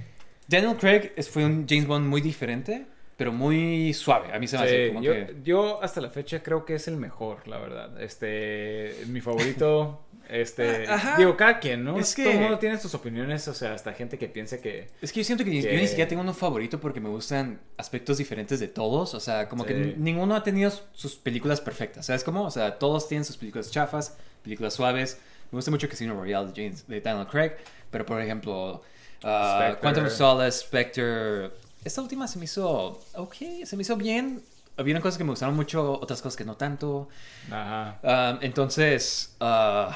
[0.47, 4.33] Daniel Craig fue un James Bond muy diferente, pero muy suave.
[4.33, 5.37] A mí se me hace como yo, que...
[5.43, 8.01] yo hasta la fecha creo que es el mejor, la verdad.
[8.01, 11.17] Este, mi favorito, este, Ajá.
[11.17, 11.99] digo, cada quien, ¿no?
[11.99, 14.89] Es Todo el que- mundo tiene sus opiniones, o sea, hasta gente que piensa que...
[15.01, 18.19] Es que yo siento que, yo ni siquiera tengo uno favorito porque me gustan aspectos
[18.19, 19.15] diferentes de todos.
[19.15, 19.95] O sea, como que Sí.
[19.99, 22.07] ninguno ha tenido sus películas perfectas.
[22.07, 22.45] ¿Sabes cómo?
[22.45, 25.19] O sea, todos tienen sus películas chafas, películas suaves.
[25.51, 27.53] Me gusta mucho Casino Royale de, James, de Daniel Craig.
[27.91, 28.83] Pero, por ejemplo,
[29.23, 29.77] uh.
[29.81, 31.51] Quantum of Solace, Spectre...
[31.85, 33.01] Esta última se me hizo...
[33.15, 34.41] Ok, se me hizo bien.
[34.79, 37.09] Hubieron cosas que me gustaron mucho, otras cosas que no tanto.
[37.51, 37.99] Ajá.
[38.03, 39.37] Um, entonces...
[39.41, 39.93] uh,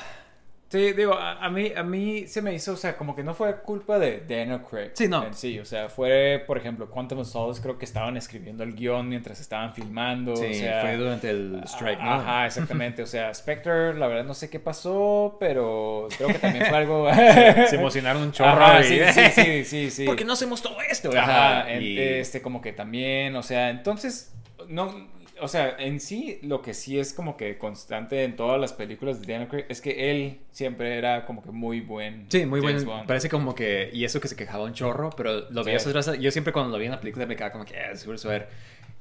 [0.68, 3.35] Sí, digo, a, a mí, a mí se me hizo, o sea, como que no
[3.35, 4.91] fue culpa de Daniel Craig.
[4.95, 5.24] Sí, no.
[5.24, 8.74] En sí, o sea, fue, por ejemplo, Quantum of Solace creo que estaban escribiendo el
[8.74, 10.35] guion mientras estaban filmando.
[10.35, 12.14] sí, o sea, fue durante el strike, ¿no?
[12.14, 13.01] Ajá, exactamente.
[13.01, 17.09] O sea, Spectre, la verdad no sé qué pasó, pero creo que también fue algo.
[17.68, 18.51] Se emocionaron un chorro.
[18.51, 20.05] Ajá, sí, sí, sí, sí, sí.
[20.05, 21.11] ¿Por qué no hacemos todo esto?
[21.16, 24.35] Ajá, y- este, como que también, o sea, entonces,
[24.69, 25.09] no,
[25.41, 29.21] o sea, en sí, lo que sí es como que constante en todas las películas
[29.21, 32.27] de Daniel Craig es que él siempre era como que muy buen.
[32.31, 32.85] Sí, muy James.
[32.85, 33.07] Bond.
[33.07, 33.91] Parece como que.
[33.93, 35.67] Y eso que se quejaba un chorro, pero lo Sí.
[35.67, 36.19] veías otras.
[36.19, 37.77] Yo siempre cuando lo vi en la película me quedaba como que.
[37.79, 38.49] "Ah, seguro se va a ver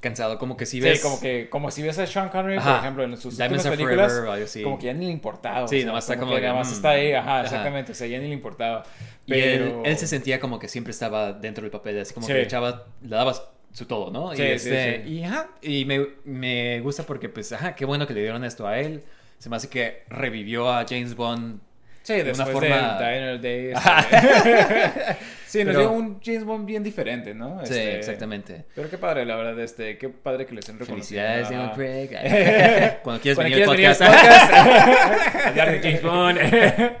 [0.00, 0.38] cansado.
[0.38, 1.00] Como que si Sí, ves.
[1.00, 2.78] como que, como si ves a Sean Connery, por Ajá.
[2.80, 4.62] ejemplo, en sus Diamonds últimas películas, Forever o así.
[4.62, 5.64] como que ya ni le importaba.
[5.64, 7.44] o Sí, sea, nomás está como que que, nada más mm, está ahí, ajá, ajá.
[7.44, 8.82] exactamente, o sea, ya ni le importaba.
[9.24, 9.64] Y Pero...
[9.64, 12.32] él, él se sentía como que siempre estaba dentro del papel, así como Sí.
[12.34, 13.42] que le echaba, le dabas
[13.76, 14.34] su todo, ¿no?
[14.34, 15.10] Sí, y sí, este, sí.
[15.10, 18.66] y ajá, y me, me gusta porque, pues, ajá, qué bueno que le dieron esto
[18.66, 19.02] a él.
[19.38, 21.60] Se me hace que revivió a James Bond.
[22.02, 23.76] Sí, de una forma- de Diner.
[25.58, 27.58] Sí, nos Pero- dio un James Bond bien diferente, ¿no?
[27.64, 28.64] Sí, Este, exactamente.
[28.74, 31.70] Pero qué padre, la verdad, este, qué padre que les den Felicidades, Daniel.
[31.74, 32.08] Craig.
[33.02, 34.50] Cuando quieres Cuando venir quieres al podcast.
[34.50, 36.38] podcast, hablar de James Bond.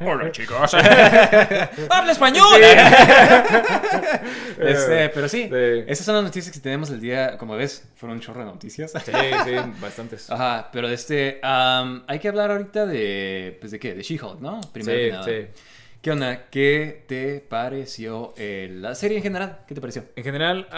[0.08, 0.74] Hola, chicos.
[1.90, 2.60] ¡Habla español!
[4.60, 5.84] Este, pero sí, Sí.
[5.86, 7.36] esas son las noticias que tenemos el día.
[7.38, 8.92] Como ves, fueron un chorro de noticias.
[9.04, 9.12] Sí,
[9.44, 10.30] sí, bastantes.
[10.30, 11.40] Ajá, pero este.
[11.42, 13.56] hay que hablar ahorita de.
[13.60, 13.94] Pues de qué?
[13.94, 14.60] De She-Hulk, ¿no?
[14.72, 15.24] Primero Sí, que nada.
[15.24, 15.46] sí.
[16.06, 16.44] ¿Qué onda?
[16.52, 19.62] ¿Qué te pareció eh, la serie en general?
[19.66, 20.04] ¿Qué te pareció?
[20.14, 20.68] En general,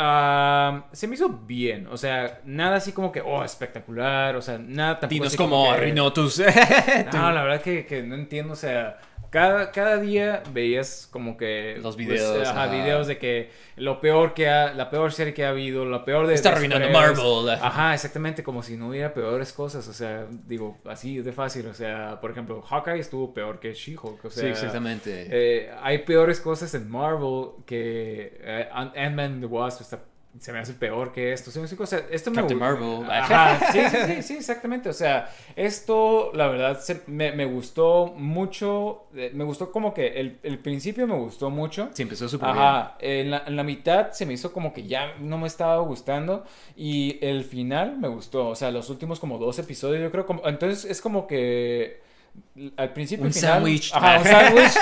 [0.93, 1.87] se me hizo bien.
[1.89, 4.37] O sea, nada así como que, oh, espectacular.
[4.37, 6.39] O sea, nada tampoco Dinos así como que- arruinó tus.
[7.12, 9.01] No, la verdad que, que no entiendo, o sea,
[9.31, 11.79] cada, cada día veías como que...
[11.83, 12.72] Los pues, videos, ajá, ajá.
[12.72, 16.26] videos de que lo peor que ha, la peor serie que ha habido, la peor
[16.26, 16.35] de...
[16.35, 16.89] Está arruinando.
[16.91, 17.51] Marvel.
[17.51, 21.74] Ajá, exactamente, como si no hubiera peores cosas, o sea, digo, así de fácil, o
[21.74, 24.43] sea, por ejemplo, Hawkeye estuvo peor que She-Hulk, o sea...
[24.43, 25.26] sí, exactamente.
[25.31, 30.01] eh, hay peores cosas en Marvel que eh, Ant- Ant-Man the Wasp está-
[30.39, 31.51] se me hace peor que esto.
[31.51, 33.11] Se me hace cosa- esto me Captain gu- Marvel.
[33.11, 34.89] Ajá, sí, sí, sí, sí, exactamente.
[34.89, 39.07] O sea, esto, la verdad, se- me, me gustó mucho.
[39.16, 41.89] eh, Me gustó como que el, el principio me gustó mucho.
[41.93, 42.59] Sí, empezó súper bien.
[42.64, 45.79] Ajá, en la, en la mitad se me hizo como que ya no me estaba
[45.81, 46.45] gustando
[46.76, 50.47] y el final me gustó, o sea, los últimos como dos episodios yo creo como,
[50.47, 52.01] entonces es como que
[52.76, 53.93] al principio Un sándwich.
[53.95, 54.24] ajá, un
[54.57, 54.72] sándwich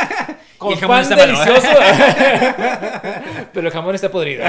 [0.59, 1.69] con Y delicioso,
[3.53, 4.45] pero el jamón está podrido.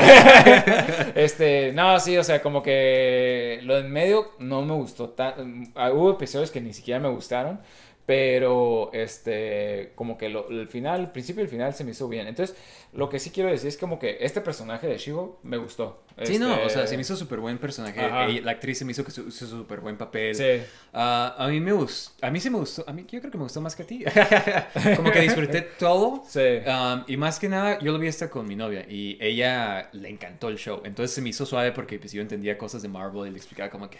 [1.16, 6.12] este, no, sí, o sea, como que lo en medio no me gustó tan, hubo
[6.12, 7.60] episodios que ni siquiera me gustaron.
[8.06, 12.08] Pero, este, como que lo- el final, el principio y el final se me hizo
[12.08, 12.26] bien.
[12.26, 12.56] Entonces,
[12.94, 16.04] lo que sí quiero decir es como que este personaje de Shivo me gustó.
[16.24, 18.00] Sí, no, Este, o sea, se me hizo súper buen personaje.
[18.02, 18.28] Ajá.
[18.28, 20.34] La actriz se me hizo que su- hizo súper buen papel.
[20.34, 20.64] Sí.
[20.92, 23.38] Ah, a mí me gustó, a mí sí me gustó, a mí yo creo que
[23.38, 24.04] me gustó más que a ti.
[24.96, 26.24] Como que disfruté todo.
[26.28, 26.40] Sí.
[26.66, 30.10] Um, y más que nada, yo lo vi hasta con mi novia y ella le
[30.10, 30.82] encantó el show.
[30.84, 33.70] Entonces se me hizo suave porque pues, yo entendía cosas de Marvel y le explicaba
[33.70, 34.00] como que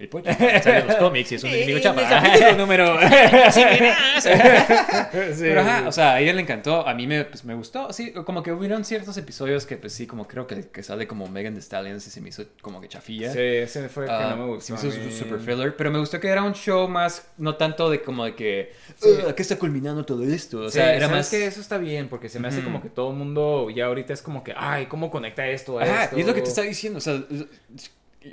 [0.00, 2.02] el pollo sale de los cómics y es un enemigo chapa.
[2.58, 2.98] número.
[4.22, 8.12] Pero ajá, o sea, a ella le encantó, a mí me, pues, me gustó, sí,
[8.24, 11.54] como que hubieron ciertos episodios que pues sí, como creo que, que sale como Megan
[11.54, 13.32] Thee Stallions y se me hizo como que chafilla.
[13.32, 14.76] Sí, ese fue el que Ah, no me gustó.
[14.76, 17.88] se me hizo super filler, pero me gustó que era un show más, no tanto
[17.90, 20.60] de como de que, "Ugh, ¿a qué está culminando todo esto?
[20.60, 21.30] O Sí, sea, era ¿sabes más...
[21.30, 24.12] que eso está bien porque se me hace como que todo el mundo ya ahorita
[24.12, 26.16] es como que, ay, ¿cómo conecta esto a Ajá, esto?
[26.18, 27.22] y es lo que te está diciendo, o sea,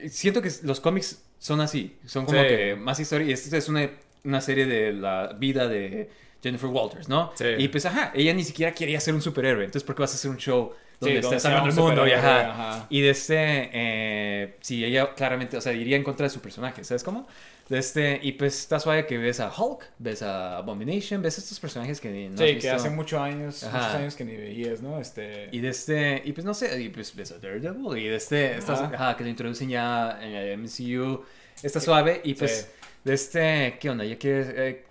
[0.10, 2.48] siento que los cómics son así, son como Sí.
[2.48, 3.90] que más historia, y esta es una,
[4.24, 6.10] una serie de la vida de
[6.42, 7.32] Jennifer Walters, ¿no?
[7.36, 7.46] Sí.
[7.58, 10.16] Y pues, ajá, ella ni siquiera quería ser un superhéroe, entonces ¿por qué vas a
[10.16, 12.52] hacer un show donde Sí, está salvando el un mundo y, ajá.
[12.52, 12.88] ajá.
[12.90, 16.84] y de este, eh, sí, ella claramente, o sea, iría en contra de su personaje,
[16.84, 17.26] ¿sabes cómo?
[17.70, 21.42] De este, y pues está suave que ves a Hulk, ves a Abomination, ves a
[21.42, 23.78] estos personajes que no has sí, que hace muchos años, Ajá.
[23.78, 25.00] muchos años que ni veías, ¿no?
[25.00, 25.50] Este...
[25.52, 28.56] Y de este, y pues no sé, y pues ves a Daredevil, y de este,
[28.68, 29.16] Ajá.
[29.16, 31.24] que lo introducen ya en el MCU,
[31.62, 32.88] está suave, y pues, Sí.
[33.04, 34.04] de este, ¿qué onda?
[34.04, 34.84] ¿Ya quieres, eh,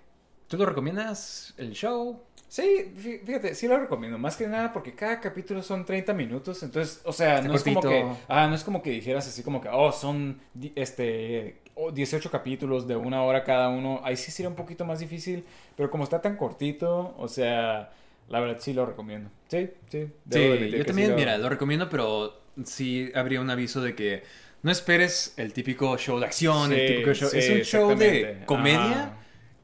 [0.49, 2.21] ¿Tú lo recomiendas, el show?
[2.47, 4.17] Sí, fí- fíjate, sí lo recomiendo.
[4.17, 6.63] Más que nada porque cada capítulo son 30 minutos.
[6.63, 8.05] Entonces, o sea, no es como que.
[8.27, 10.41] Ah, no es como que dijeras así como que, oh, son
[10.75, 11.61] este.
[11.75, 14.01] oh, 18 capítulos de una hora cada uno.
[14.03, 15.45] Ahí sí sería un poquito más difícil.
[15.77, 17.91] Pero como está tan cortito, o sea,
[18.27, 19.29] la verdad sí lo recomiendo.
[19.47, 20.07] Sí, sí.
[20.31, 24.23] Sí, yo también, sí mira, lo recomiendo, pero sí habría un aviso de que
[24.63, 27.29] no esperes el típico show de acción, el Sí, típico show.
[27.31, 29.13] es un show de comedia.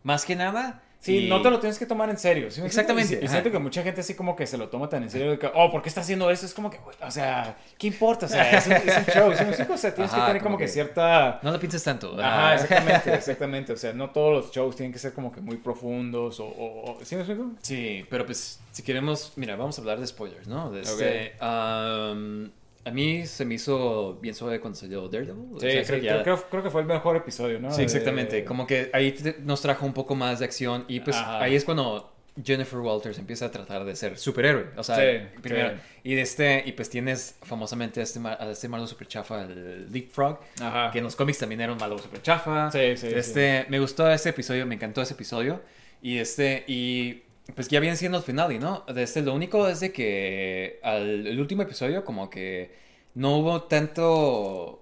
[0.06, 0.82] Más que nada.
[1.02, 2.48] Sí, y- no te lo tienes que tomar en serio.
[2.48, 5.30] Exactamente, Y, siento que mucha gente así como que se lo toma tan en serio
[5.30, 6.48] de que, oh, ¿por qué está haciendo eso?
[6.48, 8.26] Es como que, o sea, ¿qué importa?
[8.26, 9.32] O sea, es un, es un show.
[9.36, 9.74] ¿sí me explico?
[9.74, 11.40] O sea, tienes Ajá, que tener como como que que- cierta...
[11.44, 12.16] No lo pienses tanto.
[12.20, 12.56] Ajá, ajá.
[12.56, 13.74] exactamente, exactamente.
[13.74, 16.46] O sea, no todos los shows tienen que ser como que muy profundos o...
[16.48, 17.52] o- o- ¿Sí me explico?
[17.62, 20.72] Sí, pero pues si queremos, mira, vamos a hablar de spoilers, ¿no?
[20.72, 22.50] De este, um,
[22.86, 25.56] a mí se me hizo bien suave cuando salió Daredevil.
[25.56, 27.72] o Sí, sea, sí, creo que ya- creo- creo que fue el mejor episodio, ¿no?
[27.72, 28.38] Sí, exactamente.
[28.38, 31.42] De- Como que ahí te- nos trajo un poco más de acción y pues Ajá.
[31.44, 32.12] ahí es cuando
[32.44, 34.66] Jennifer Walters empieza a tratar de ser superhéroe.
[34.76, 35.70] O sea, Sí, primero.
[35.70, 35.76] sí.
[36.04, 39.92] Y de este, y pues tienes famosamente a este, a este malo super chafa, el
[39.92, 40.92] Leapfrog, Ajá.
[40.92, 42.70] que en los cómics también era un malo super chafa.
[42.72, 45.62] Sí, sí, Este, me gustó ese episodio, me encantó ese episodio.
[46.02, 47.24] Y este, y
[47.54, 48.84] pues ya viene siendo el final, ¿y no?
[48.88, 52.76] De este, lo único es de que al el último episodio como que
[53.14, 54.82] no hubo tanto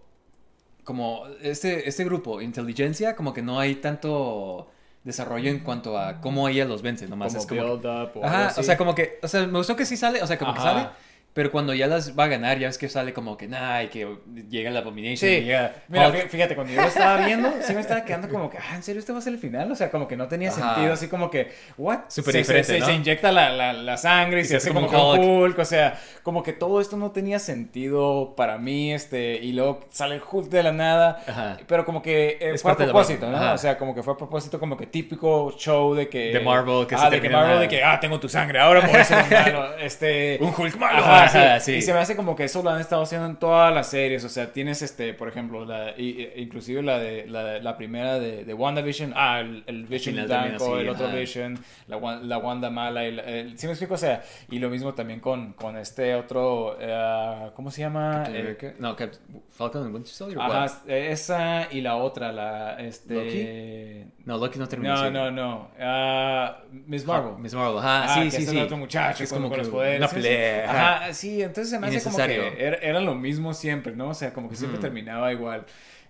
[0.84, 4.70] como este, este grupo, inteligencia, como que no hay tanto
[5.04, 7.62] desarrollo en cuanto a cómo ella los vence, nomás Como es como...
[7.62, 10.22] build up o Ajá, o sea, como que, o sea, me gustó que sí sale,
[10.22, 10.90] o sea, como que sale,
[11.34, 13.88] pero cuando ya las va a ganar, ya ves que sale como que, nah, y
[13.88, 14.08] que
[14.50, 16.16] llega la Abomination, Sí, llega mira, Hulk.
[16.26, 18.84] fí- fíjate, cuando yo lo estaba viendo, sí me estaba quedando como que, ah, ¿en
[18.84, 19.72] serio este va a ser el final?
[19.72, 20.76] O sea, como que no tenía Ajá.
[20.76, 22.02] sentido, así como que, ¿what?
[22.08, 22.86] Súper Se- diferente, se, se- ¿no?
[22.86, 25.22] se inyecta la, la, la sangre y, Y se se hace como, como Hulk.
[25.24, 29.80] Hulk, o sea, como que todo esto no tenía sentido para mí, este, y luego
[29.90, 31.58] sale el Hulk de la nada, Ajá.
[31.68, 33.38] pero como que eh, fue a propósito, ¿no?
[33.38, 33.54] ajá.
[33.54, 36.32] O sea, como que fue a propósito, como que típico show de que...
[36.34, 38.60] De Marvel, que se ah, de que Marvel, la- de que, ah, tengo tu sangre,
[38.60, 40.38] ahora me voy a ser un malo, este...
[40.42, 41.04] Un Hulk malo.
[41.26, 41.74] Ajá, sí.
[41.74, 44.24] Y se me hace como que eso lo han estado haciendo en todas las series.
[44.24, 48.54] O sea, tienes este, por ejemplo, la, inclusive la de la, la primera de, de
[48.54, 49.14] WandaVision.
[49.16, 51.16] Ah, el, el Vision también blanco, así, el otro ajá.
[51.16, 53.06] Vision, la, la Wanda mala.
[53.08, 53.94] Y la- el- ¿Sí me explico?
[53.96, 58.24] O sea, y lo mismo también con, con este otro, eh, ¿cómo se llama?
[58.30, 58.76] Eh.
[58.80, 59.12] No, Cap-
[59.52, 60.38] Falcon and Winter Soldier.
[60.40, 60.52] ¿o Ajá,
[60.84, 60.92] cuál?
[60.96, 64.08] esa y la otra, la, este...
[64.26, 64.96] No, Loki no terminó.
[64.96, 65.72] No, no, no.
[65.80, 67.38] Ah, Miss Marvel.
[67.38, 68.58] Miss Marvel, ajá, Ah, sí, sí, es sí.
[68.58, 70.00] el otro muchacho Es con, como con que los poderes.
[70.00, 71.13] una pelea, ajá.
[71.14, 74.10] Sí, entonces se me hace como que era, era lo mismo siempre, ¿no?
[74.10, 75.66] O sea, como que siempre terminaba igual.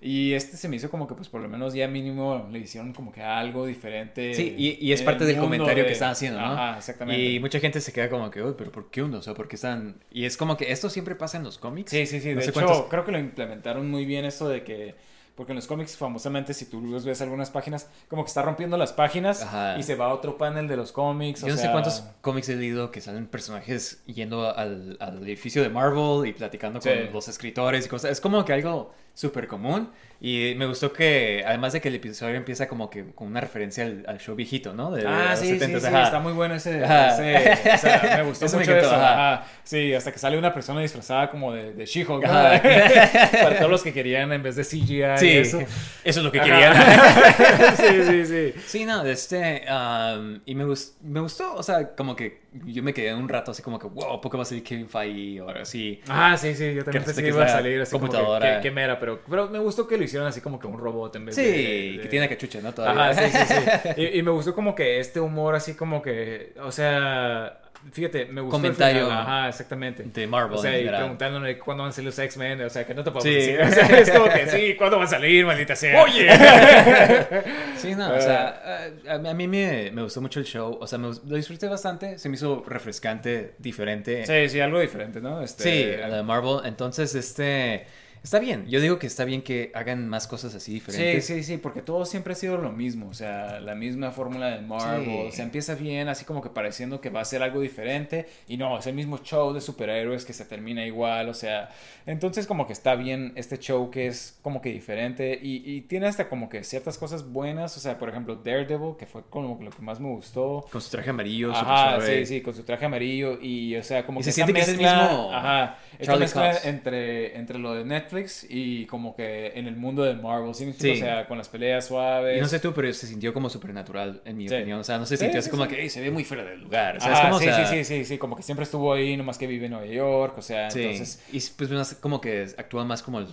[0.06, 2.92] Y este se me hizo como que, pues, por lo menos ya mínimo le hicieron
[2.92, 4.34] como que algo diferente.
[4.34, 6.48] Sí, y, y es parte el del comentario de- que están haciendo, ¿no?
[6.54, 7.22] Ajá, exactamente.
[7.24, 9.20] Y mucha gente se queda como que, uy, pero ¿por qué uno?
[9.20, 9.96] O sea, ¿por qué están...?
[10.12, 11.92] Y es como que esto siempre pasa en los cómics.
[11.92, 12.34] Sí, sí, sí.
[12.34, 14.96] No de hecho, cuántos- creo que lo implementaron muy bien eso de que...
[15.36, 18.78] Porque en los cómics, famosamente, si tú los ves algunas páginas, como que está rompiendo
[18.78, 19.80] las páginas Ajá.
[19.80, 21.42] y se va a otro panel de los cómics.
[21.42, 25.64] Yo o no sé cuántos cómics he leído que salen personajes yendo al, al edificio
[25.64, 27.10] de Marvel y platicando con Sí.
[27.12, 28.12] los escritores y cosas.
[28.12, 29.90] Es como que algo súper común.
[30.26, 33.84] Y me gustó que, además de que el episodio empieza como que con una referencia
[33.84, 34.90] al, al show viejito, ¿no?
[34.90, 37.10] De, de Ah, los sí, 70s, sí, sí, está muy bueno ese, Ajá.
[37.14, 39.34] ese- o sea, me gustó Eso me mucho encantó, eso, ajá.
[39.34, 39.48] ajá.
[39.65, 42.23] Sí, hasta que sale una persona disfrazada como de, de She-Hulk.
[42.23, 45.60] Para todos los que querían en vez de CGI Sí, y eso.
[45.60, 45.68] eso.
[46.06, 46.49] es lo que Ajá.
[46.49, 47.76] querían.
[47.76, 48.61] sí, sí, sí.
[48.65, 49.64] Sí, no, de este.
[49.69, 53.52] um, y me, gus- me gustó, o sea, como que yo me quedé un rato
[53.52, 56.00] así como que, wow, ¿por qué va a salir Kevin Feige o algo así?
[56.08, 58.56] Ah, sí, sí, yo también pensé que iba a salir así como que, computadora.
[58.56, 61.16] que, que mera, pero, pero me gustó que lo hicieron así como que un robot
[61.16, 61.48] en vez Sí, de...
[61.52, 62.74] de- que tiene cachucha, ¿no?
[62.74, 63.10] Todavía.
[63.10, 63.90] Ajá, sí, sí, sí.
[64.02, 67.60] Y, y me gustó como que este humor así como que, o sea,
[67.92, 70.04] fíjate, me gustó el Comentario final, Ajá, exactamente.
[70.04, 72.94] de Marvel O sea, y preguntándole cuándo van a salir los X-Men, o sea, que
[72.94, 73.34] no te puedo Sí.
[73.34, 73.62] decir.
[73.62, 76.02] O sea, es como que sí, ¿cuándo van a salir, maldita sea?
[76.04, 76.30] ¡Oye!
[77.78, 78.22] sí, no, o Eh.
[78.22, 78.62] sea,
[79.08, 82.18] a, a mí me, me gustó mucho el show, o sea, me, lo disfruté bastante,
[82.20, 84.26] se me hizo refrescante, diferente.
[84.26, 85.42] Sí, sí, algo diferente, ¿no?
[85.42, 86.60] Este, Sí, la de Marvel.
[86.66, 87.86] Entonces, este.
[88.24, 91.26] Está bien, yo digo que está bien que hagan más cosas así Sí, diferentes.
[91.26, 94.62] sí, sí, porque todo siempre ha sido lo mismo, o sea, la misma fórmula de
[94.62, 95.26] Marvel, Sí.
[95.28, 98.56] o sea, empieza bien, así como que pareciendo que va a ser algo diferente, y
[98.56, 101.70] no, es el mismo show de superhéroes que se termina igual, o sea,
[102.06, 106.08] entonces como que está bien este show que es como que diferente, y, y tiene
[106.08, 109.70] hasta como que ciertas cosas buenas, o sea, por ejemplo, Daredevil, que fue como lo
[109.70, 110.66] que más me gustó.
[110.72, 114.22] Con su traje amarillo, Ajá, sí, sí, con su traje amarillo y, o sea, como
[114.22, 117.74] Y que se siente que es el mezcla- mismo Ajá, esta mezcla entre, entre lo
[117.74, 118.12] de Netflix
[118.49, 120.69] y como que en el mundo de Marvel, ¿sí?
[120.69, 122.38] O sea, con las peleas suaves.
[122.38, 124.56] Y no sé tú, pero se sintió como supernatural, en mi Sí.
[124.56, 124.80] opinión.
[124.80, 126.61] O sea, no se sintió sí, así como que "Ey, se ve muy fuera del
[126.61, 126.98] lugar.
[126.98, 128.64] O sea, es Ajá, como, sí, o sea, sí, sí, sí, sí, como que siempre
[128.64, 130.81] estuvo ahí, nomás que vive en Nueva York, o sea, sí.
[130.81, 131.23] entonces...
[131.31, 133.27] Y pues como que actúa más como el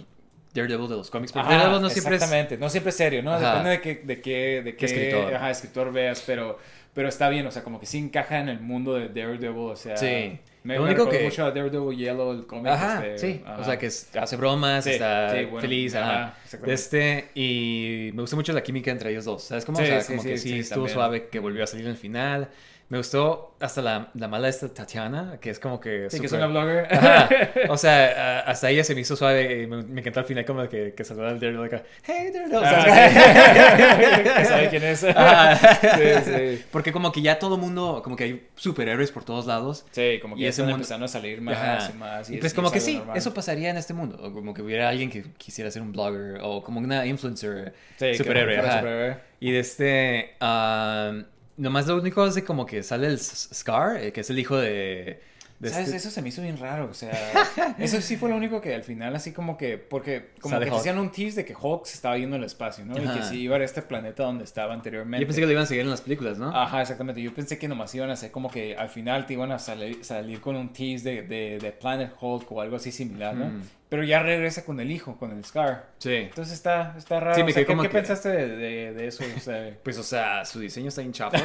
[0.55, 1.35] Daredevil de los cómics.
[1.37, 2.23] Ajá, Daredevil no siempre es...
[2.23, 3.33] exactamente, no siempre es serio, ¿no?
[3.35, 3.51] Ajá.
[3.63, 5.35] Depende de qué, de qué, de qué, escritor.
[5.35, 6.59] Ajá, escritor veas, pero,
[6.93, 9.77] pero está bien, o sea, como que sí encaja en el mundo de Daredevil, o
[9.77, 9.97] sea...
[9.97, 10.39] Sí.
[10.63, 12.67] Me, Lo me único que- mucho a Daredevil Yellow, el cómic.
[12.73, 13.43] Ajá, este, sí.
[13.47, 13.59] ajá.
[13.61, 15.95] O sea, que es- hace bromas, Sí, está sí, bueno, feliz.
[15.95, 16.35] ajá,
[16.67, 19.43] este, y me gustó mucho la química entre ellos dos.
[19.45, 19.79] ¿Sabes cómo?
[19.79, 20.95] Sí, o sea, como que sí, sí, estuvo también.
[20.95, 22.51] suave que volvió a salir en el final.
[22.91, 26.11] Me gustó hasta la, la mala esta Tatiana, que es como que...
[26.11, 26.93] Sí, que es una blogger.
[26.93, 27.29] Ajá.
[27.69, 30.45] O sea, a- hasta ella se me hizo suave y me, me encantó al final
[30.45, 31.85] como que, que saludaba al Daredevil acá.
[32.03, 32.57] Hey, Daredevil.
[32.57, 35.05] O sea, Ah, sabe quién es.
[35.05, 35.57] Ajá.
[35.97, 36.65] Sí, sí.
[36.73, 39.87] Porque como que ya todo mundo, como que hay superhéroes por todos lados.
[39.93, 41.91] Sí, como que Y ya están mundo- empezando a salir más Ajá.
[41.95, 42.29] y más.
[42.31, 43.17] Y es- pues como que sí, normal.
[43.17, 44.19] eso pasaría en este mundo.
[44.33, 48.57] Como que hubiera alguien que quisiera ser un blogger o como una influencer Sí, superhéroe.
[48.57, 49.17] superhéroe.
[49.39, 50.35] Y de este...
[50.41, 51.13] ah,
[51.61, 54.57] nomás lo único es de como que sale el Scar, eh, que es el hijo
[54.57, 55.21] de...
[55.59, 55.87] de ¿Sabes?
[55.89, 57.13] este- Eso se me hizo bien raro, o sea,
[57.79, 60.71] eso sí fue lo único que al final así como que, porque como Sale que
[60.71, 60.81] te Hulk.
[60.81, 62.97] hacían un tease de que Hulk se estaba yendo al espacio, ¿no?
[62.97, 65.21] Y que sí iba a este planeta donde estaba anteriormente.
[65.23, 66.49] Yo pensé que lo iban a seguir en las películas, ¿no?
[66.57, 67.21] Ajá, exactamente.
[67.21, 70.03] Yo pensé que nomás iban a hacer como que al final te iban a salir,
[70.05, 73.47] salir con un tease de, de, de Planet Hulk o algo así similar, ¿no?
[73.47, 73.63] Mm.
[73.91, 75.89] Pero ya regresa con el hijo, con el Scar.
[75.99, 76.15] Sí.
[76.15, 77.35] Entonces está, está raro.
[77.35, 79.25] Sí, o me sea, quedé ¿qué, como qué que- pensaste de, de, de eso?
[79.37, 81.33] O sea, Pues, o sea, su diseño está hinchado.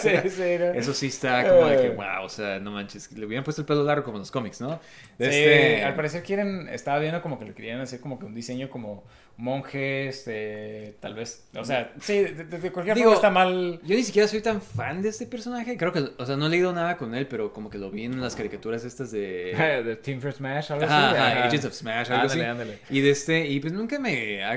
[0.00, 0.64] sí, sí, ¿no?
[0.74, 1.90] Eso sí está como de que, Eh.
[1.90, 3.10] wow, o sea, no manches.
[3.12, 4.80] Le hubieran puesto el pelo largo como en los cómics, ¿no?
[5.18, 8.24] De Sí, este- al parecer quieren, estaba viendo como que le querían hacer como que
[8.26, 9.04] un diseño como
[9.36, 13.80] monje, este, tal vez, o sea, sí, de, cualquier Digo, forma está mal.
[13.84, 15.76] Yo ni siquiera soy tan fan de este personaje.
[15.76, 18.04] Creo que, o sea, no he leído nada con él, pero como que lo vi
[18.04, 19.54] en las caricaturas estas de...
[19.84, 21.16] De Team for Smash, algo Ajá, así.
[21.18, 21.44] ajá.
[21.46, 22.50] Agents of Smash, algo Ándale, así.
[22.50, 22.78] ándale.
[22.90, 24.56] Y de este, y pues nunca me ha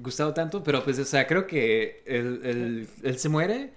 [0.00, 3.70] gustado tanto, pero pues, o sea, creo que él, él- él se muere,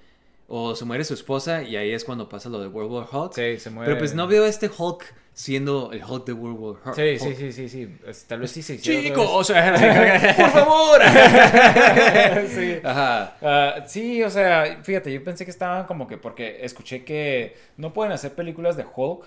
[0.47, 3.33] o se muere su esposa, y ahí es cuando pasa lo de World War Hulk.
[3.33, 3.87] Sí, se muere.
[3.89, 5.03] Pero pues no veo a este Hulk
[5.35, 6.95] siendo el Hulk de World War Hulk.
[6.95, 7.97] Sí, sí, sí, sí, sí.
[8.25, 10.35] Tal vez sí se hicieron Chicos, vez.
[10.37, 11.01] por favor.
[12.47, 12.79] Sí.
[12.83, 13.35] Ajá.
[13.41, 17.91] Ah, sí, o sea, fíjate, yo pensé que estaban como que porque escuché que no
[17.93, 19.25] pueden hacer películas de Hulk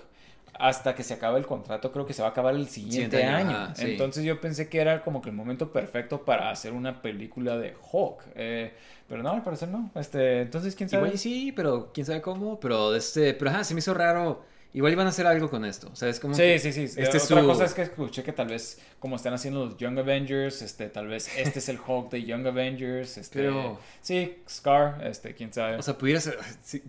[0.55, 3.23] hasta que se acabe el contrato, creo que se va a acabar el siguiente Siguiente
[3.23, 3.57] año, año.
[3.65, 3.91] ajá, sí.
[3.91, 7.75] Entonces yo pensé que era como que el momento perfecto para hacer una película de
[7.91, 8.23] Hulk.
[8.35, 8.73] Eh,
[9.07, 9.91] pero no, al parecer no.
[9.95, 11.03] Este, entonces, ¿quién sabe?
[11.07, 12.59] Igual sí, pero quién sabe cómo.
[12.59, 14.43] Pero este, pero ajá, se me hizo raro.
[14.71, 15.89] Igual iban a hacer algo con esto.
[15.91, 16.35] O sea, es como.
[16.35, 16.83] Sí, que sí, sí.
[16.83, 19.77] Este Otra es su- cosa es que escuché que tal vez, como están haciendo los
[19.77, 23.17] Young Avengers, este, tal vez este es el Hulk de Young Avengers.
[23.17, 25.77] Este, Pero- Sí, Scar, este, quién sabe.
[25.77, 26.37] O sea, pudiera ser.
[26.63, 26.83] sí,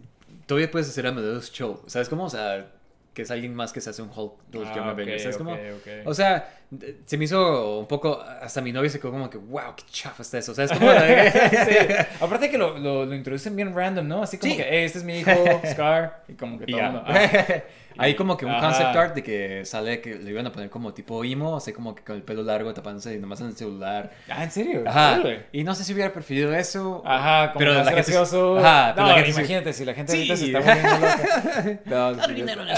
[0.47, 1.82] todavía puedes hacer Amadeus Show.
[1.86, 2.24] ¿Sabes cómo?
[2.24, 2.70] O sea,
[3.15, 5.23] que es alguien más que se hace un Hulk de los Ah, Young Avengers.
[5.23, 5.57] ¿Sabes cómo?
[6.05, 6.59] O sea,
[7.06, 8.22] se me hizo un poco.
[8.22, 10.55] Hasta mi novia se quedó como que, wow, qué chafa está eso.
[10.55, 10.90] ¿Sabes cómo?
[10.90, 11.76] Sí.
[12.20, 14.22] Aparte que lo, lo, lo introducen bien random, ¿no?
[14.22, 14.56] Así como Sí.
[14.56, 15.30] que, "Hey, este es mi hijo,
[15.70, 17.62] Scar, y como que todo mundo, ah.
[17.98, 18.68] Hay como que un Ajá.
[18.68, 21.94] concept art de que sale que le iban a poner como tipo emo, así como
[21.94, 24.12] que con el pelo largo tapándose y nomás en el celular.
[24.30, 24.84] Ah, ¿en serio?
[24.86, 25.16] Ajá.
[25.20, 25.47] Órale.
[25.52, 27.02] Y no sé si hubiera preferido eso.
[27.05, 28.59] Ajá, como Pero más la gente- gracioso.
[28.59, 30.18] Ajá, pero no, la gente imagínate, si la gente Sí.
[30.18, 31.80] ahorita se está volviendo loca.
[31.84, 32.68] No, Arruinaron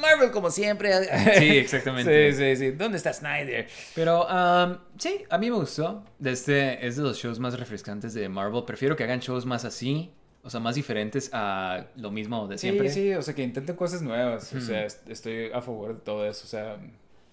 [0.00, 0.90] Marvel como siempre.
[1.38, 2.32] Sí, exactamente.
[2.32, 2.70] Sí, sí, sí.
[2.72, 3.66] ¿Dónde está Snyder?
[3.94, 6.02] Pero um, sí, a mí me gustó.
[6.18, 8.64] De este, es de los shows más refrescantes de Marvel.
[8.64, 10.12] Prefiero que hagan shows más así,
[10.42, 12.88] o sea, más diferentes a lo mismo de siempre.
[12.88, 14.52] Sí, sí, o sea, que intenten cosas nuevas.
[14.52, 16.44] O sea, est- estoy a favor de todo eso.
[16.44, 16.76] O sea,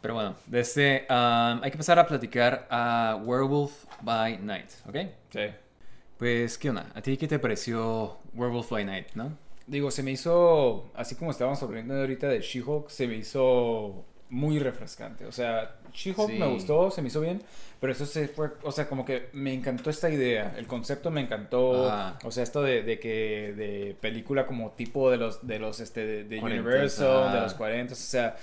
[0.02, 4.96] Pero bueno, de este, um, hay que pasar a platicar a Werewolf by Night, ¿ok?
[5.32, 5.40] sí.
[6.18, 6.90] Pues, ¿qué onda?
[6.96, 9.38] ¿A ti qué te pareció Werewolf by Night, no?
[9.68, 14.58] Digo, se me hizo, así como estábamos hablando ahorita de She-Hulk, se me hizo muy
[14.60, 15.26] refrescante.
[15.28, 16.40] O sea, She-Hulk Sí.
[16.40, 17.42] me gustó, se me hizo bien,
[17.80, 21.22] pero eso se fue, o sea, como que me encantó esta idea, el concepto me
[21.22, 22.18] encantó, Ajá.
[22.24, 26.06] o sea, esto de, de que, de película como tipo de los, de los, este,
[26.06, 28.36] de, de 40s, Universal, de los 40, o sea,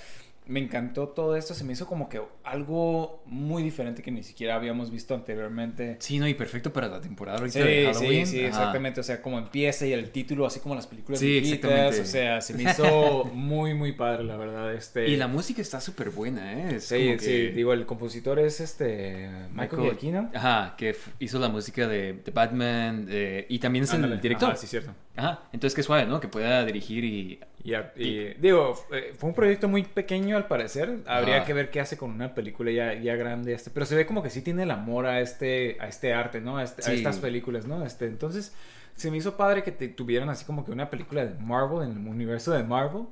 [0.51, 1.53] me encantó todo esto.
[1.53, 5.95] Se me hizo como que algo muy diferente que ni siquiera habíamos visto anteriormente.
[5.99, 8.25] Sí, no, y perfecto para la temporada ahorita Sí, de Halloween.
[8.27, 8.47] sí, sí, Ajá.
[8.49, 8.99] exactamente.
[8.99, 11.71] O sea, como empieza y el título, así como las películas Sí, viejitas.
[11.71, 12.01] exactamente.
[12.01, 14.73] O sea, se me hizo muy, muy padre, la verdad.
[14.73, 15.07] Este...
[15.07, 16.75] Y la música está súper buena, ¿eh?
[16.75, 20.29] Es Sí, como sí, que- digo, el compositor es este Michael Giacchino.
[20.33, 23.07] Ajá, que hizo la música de, de Batman
[23.47, 24.49] y también es Ándale, el director.
[24.49, 24.93] ajá, sí, cierto.
[25.15, 26.19] Ajá, entonces qué suave, ¿no?
[26.19, 27.39] Que pueda dirigir y...
[27.63, 30.99] Y, a- y- digo, fue fue un proyecto muy pequeño al parecer.
[31.05, 33.53] Habría que ver qué hace con una película ya, ya grande.
[33.53, 36.41] Este, pero se ve como que sí tiene el amor a este, a este arte,
[36.41, 36.57] ¿no?
[36.57, 37.85] A, este- a estas películas, ¿no?
[37.85, 38.53] Este, entonces,
[38.95, 42.01] se me hizo padre que te, tuvieran así como que una película de Marvel, en
[42.01, 43.03] el universo de Marvel.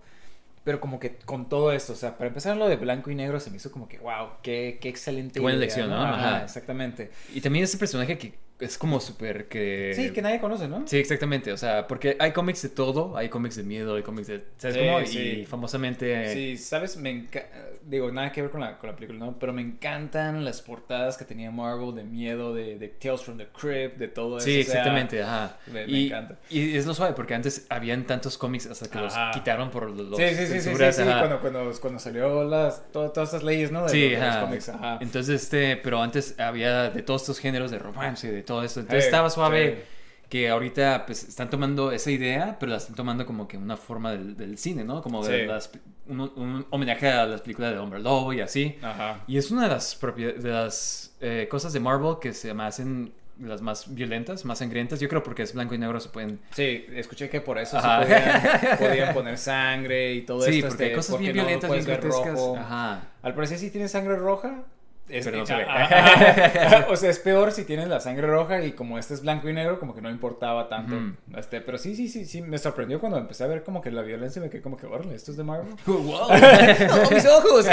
[0.63, 3.39] Pero como que con todo esto, o sea, para empezar lo de blanco y negro
[3.39, 5.35] se me hizo como que, wow, qué, qué excelente.
[5.35, 6.01] Qué buena idea, elección, ¿no?
[6.03, 6.43] Ajá, Ajá.
[6.43, 7.11] exactamente.
[7.33, 9.93] Y también ese personaje que es como súper que...
[9.95, 10.85] Sí, que nadie conoce, ¿no?
[10.87, 14.27] Sí, exactamente, o sea, porque hay cómics de todo, hay cómics de miedo, hay cómics
[14.27, 14.43] de...
[14.57, 15.05] ¿Sabes Sí, cómo?
[15.05, 15.19] sí.
[15.41, 16.33] Y famosamente...
[16.33, 17.47] Sí, sabes, me enca-
[17.83, 19.39] digo, nada que ver con la, con la película, ¿no?
[19.39, 23.47] Pero me encantan las portadas que tenía Marvel de miedo, de, de Tales from the
[23.47, 24.45] Crypt, de todo eso.
[24.45, 25.57] Sí, o sea, exactamente, ajá.
[25.67, 26.37] me- me y, encanta.
[26.49, 29.27] Y es lo suave, porque antes habían tantos cómics hasta que Ajá.
[29.27, 32.91] los quitaron por los Sí, sí, sí, sí, sí, sí, cuando, cuando, cuando salió las,
[32.91, 33.85] to- todas estas leyes, ¿no?
[33.85, 34.41] De, Sí, los ajá.
[34.41, 34.97] cómics, ajá.
[35.01, 38.81] Entonces, este, pero antes había de todos estos géneros de romance, de todo esto.
[38.81, 40.25] Entonces Eh, estaba suave sí.
[40.29, 44.11] que ahorita pues están tomando esa idea, pero la están tomando como que una forma
[44.11, 45.01] del, del cine, ¿no?
[45.01, 45.45] Como de Sí.
[45.47, 45.71] las,
[46.07, 48.77] un, un homenaje a las películas de Hombre Lobo y así.
[48.81, 49.23] Ajá.
[49.27, 53.13] Y es una de las, de las eh, cosas de Marvel que se me hacen
[53.41, 54.99] las más violentas, más sangrientas.
[54.99, 56.41] Yo creo porque es blanco y negro se pueden...
[56.51, 60.67] Sí, escuché que por eso sí podían, podían poner sangre y todo sí, esto.
[60.67, 62.57] porque hay este, cosas bien no lo violentas, bien puedes ver grotescas.
[62.57, 63.01] Ajá.
[63.21, 64.63] Al parecer si tienes sangre roja.
[65.09, 65.65] Es, Pero no se ve.
[65.67, 69.49] Ah, o sea, es peor si tienes la sangre roja y como este es blanco
[69.49, 70.95] y negro, como que no importaba tanto.
[71.35, 74.01] Este, pero sí, sí, sí, sí, me sorprendió cuando empecé a ver como que la
[74.03, 75.73] violencia me quedé como que, órale, esto es de Marvel.
[75.85, 75.97] ¡Wow!
[76.29, 77.65] ¡Oh, mis ojos!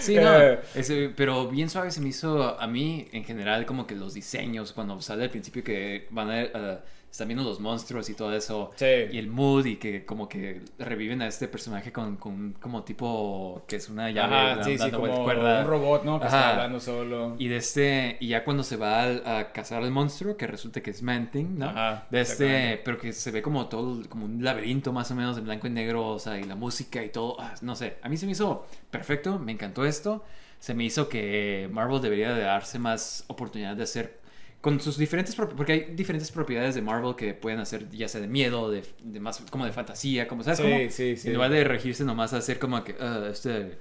[0.00, 0.40] Sí, no.
[0.40, 4.14] Eh, ese- pero bien suave se me hizo a mí, en general, como que los
[4.14, 6.80] diseños, cuando sale al principio que van a...
[7.10, 8.70] están viendo los monstruos y todo eso.
[8.76, 8.86] Sí.
[9.12, 13.64] Y el mood y que como que reviven a este personaje con, con como tipo
[13.66, 15.62] que es una llave Ajá, sí, sí, como cuerda.
[15.62, 16.20] un robot, ¿no?
[16.20, 16.38] Que Ajá.
[16.38, 17.36] está hablando solo.
[17.38, 20.90] Y de este, y ya cuando se va a, cazar al monstruo, que resulta que
[20.90, 21.66] es Manting, ¿no?
[21.66, 25.36] Ajá, de este, pero que se ve como todo, como un laberinto más o menos
[25.36, 28.08] de blanco y negro, o sea, y la música y todo, ah, no sé, a
[28.08, 30.24] mí se me hizo perfecto, me encantó esto,
[30.60, 34.19] se me hizo que Marvel debería de darse más oportunidad de hacer
[34.60, 38.28] con sus diferentes, porque hay diferentes propiedades de Marvel que pueden hacer ya sea de
[38.28, 40.90] miedo, de, de más, como de fantasía, como, ¿sabes Sí, cómo?
[40.90, 41.28] sí, sí.
[41.28, 43.78] En lugar de regirse nomás a hacer como que, ah, este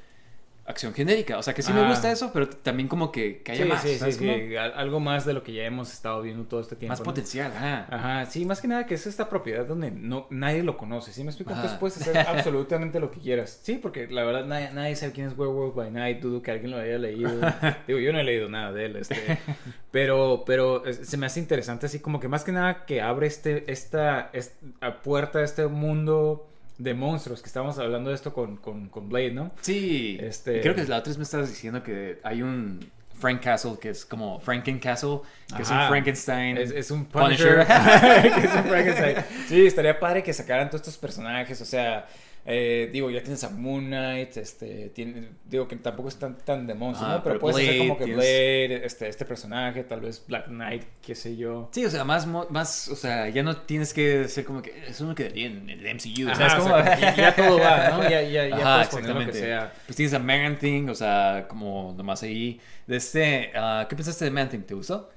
[0.69, 1.37] acción genérica.
[1.37, 1.81] O sea, que sí Ah.
[1.81, 3.81] me gusta eso, pero también como que, que haya Sí, más.
[3.81, 6.75] sí, sí, ¿sabes sí, algo más de lo que ya hemos estado viendo todo este
[6.75, 6.91] tiempo.
[6.91, 7.05] Más ¿no?
[7.05, 7.87] potencial, ajá.
[7.89, 11.23] Ajá, sí, más que nada que es esta propiedad donde no, nadie lo conoce, ¿sí
[11.23, 11.51] me explico?
[11.53, 13.59] Entonces puedes hacer absolutamente lo que quieras.
[13.63, 16.71] Sí, porque la verdad nadie, nadie sabe quién es Werewolf by Night, dudo que alguien
[16.71, 17.31] lo haya leído.
[17.87, 19.39] Digo, yo no he leído nada de él, este,
[19.91, 23.71] pero, pero se me hace interesante así como que más que nada que abre este,
[23.71, 26.48] esta, esta puerta a este mundo
[26.79, 29.51] de monstruos, que estábamos hablando de esto con, con, con Blade, ¿no?
[29.61, 30.17] Sí.
[30.19, 32.79] Este- creo que la otra vez me estabas diciendo que hay un
[33.19, 35.19] Frank Castle que es como Franken Castle,
[35.55, 35.87] que es un.
[35.89, 36.57] Frankenstein.
[36.57, 37.65] Es, es un Punisher.
[37.67, 38.33] Punisher.
[38.33, 39.15] que es un Frankenstein.
[39.47, 41.59] Sí, estaría padre que sacaran todos estos personajes.
[41.59, 42.07] O sea,
[42.45, 44.37] eh, digo, ya tienes a Moon Knight.
[44.37, 47.23] Este, tiene, digo que tampoco es tan, tan de monstruo, Ajá, ¿no?
[47.23, 50.47] Pero, pero puedes hacer Blade, como que tienes- Blade, este, este personaje, tal vez Black
[50.47, 51.69] Knight, qué sé yo.
[51.71, 55.05] Sí, o sea, más, más, o sea, ya no tienes que ser como que eso
[55.05, 56.29] no quedaría en el MCU.
[56.29, 58.03] Ajá, ¿sabes o sea, como que ya todo va, ¿no?
[58.09, 59.39] Ya, ya, ya Ajá, puedes poner lo que exactamente.
[59.39, 59.73] sea.
[59.85, 62.59] Pues tienes a Man Thing, o sea, como nomás ahí.
[62.87, 64.61] De este, ah, ¿qué pensaste de Man Thing?
[64.61, 65.09] ¿Te gustó?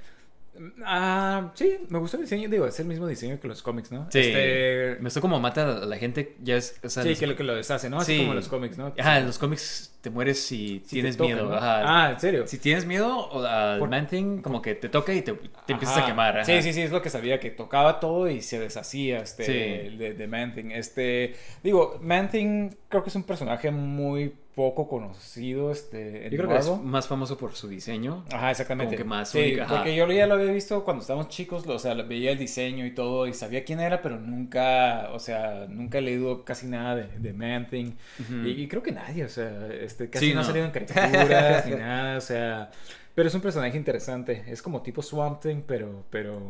[0.85, 2.49] Ah, sí, me gustó el diseño.
[2.49, 4.07] Digo, es el mismo diseño que los cómics, ¿no?
[4.11, 4.19] Sí.
[4.19, 7.27] Este, Me gustó como mata a la gente, ya es, o sea, sí, los- que
[7.27, 7.99] lo que lo deshace, ¿no?
[7.99, 8.19] Así Sí.
[8.21, 8.93] como los cómics, ¿no?
[8.99, 11.49] Ajá, en los cómics te mueres si tienes toca, miedo.
[11.49, 11.55] ¿no?
[11.57, 11.83] Ajá.
[12.07, 12.47] Ah, ¿en serio?
[12.47, 15.99] Si tienes miedo al Por- Man Thing, como que te toca y te, te empiezas
[15.99, 16.37] a quemar.
[16.39, 16.45] ajá.
[16.45, 19.97] Sí, sí, sí, es lo que sabía, que tocaba todo y se deshacía este, Sí.
[19.97, 20.73] de, de Man-Thing.
[20.73, 26.57] Este, digo, Man-Thing creo que es un personaje muy poco conocido este, Yo creo que
[26.59, 26.87] es Marvel.
[26.87, 28.25] más famoso por su diseño.
[28.31, 28.97] Ajá, exactamente.
[28.97, 31.79] como que más sí, única, porque yo ya lo había visto cuando estábamos chicos, o
[31.79, 35.99] sea, veía el diseño y todo y sabía quién era, pero nunca, o sea, nunca
[35.99, 37.95] he leído casi nada de, de Man-Thing.
[38.21, 38.47] Ujú.
[38.49, 40.47] y, y creo que nadie, o sea, este, casi Sí, no, ha no.
[40.49, 42.71] salido en caricaturas ni nada, o sea,
[43.15, 44.45] pero es un personaje interesante.
[44.47, 46.41] Es como tipo Swamp Thing, pero, pero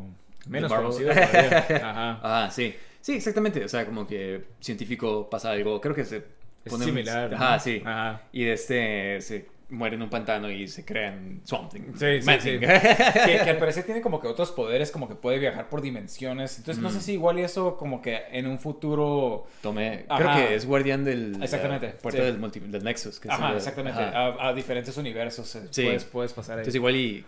[0.49, 1.11] menos conocido.
[1.13, 2.21] Ajá.
[2.23, 2.75] Ah, sí.
[3.01, 3.65] Sí, exactamente.
[3.65, 5.81] O sea, como que científico pasa algo.
[5.81, 6.23] Creo que se
[6.65, 7.31] Es similar.
[7.31, 7.37] ¿no?
[7.37, 7.83] Ajá, sí.
[7.85, 8.23] Ajá.
[8.33, 11.81] Y de este, se- muere en un pantano y se crean Swamp Thing.
[11.97, 15.71] Sí, sí, que, que al parecer tiene como que otros poderes, como que puede viajar
[15.71, 16.59] por dimensiones.
[16.59, 19.47] Entonces, no sé si igual y eso como que en un futuro...
[19.63, 20.23] Tomé, Ajá.
[20.35, 22.27] creo que es guardián del Exactamente, la puerta sí.
[22.27, 23.19] del, multi- del Nexus.
[23.19, 23.99] que Ajá, exactamente.
[24.03, 25.85] a diferentes universos eh, Sí.
[25.85, 26.61] puedes, puedes pasar ahí.
[26.65, 27.25] Entonces igual y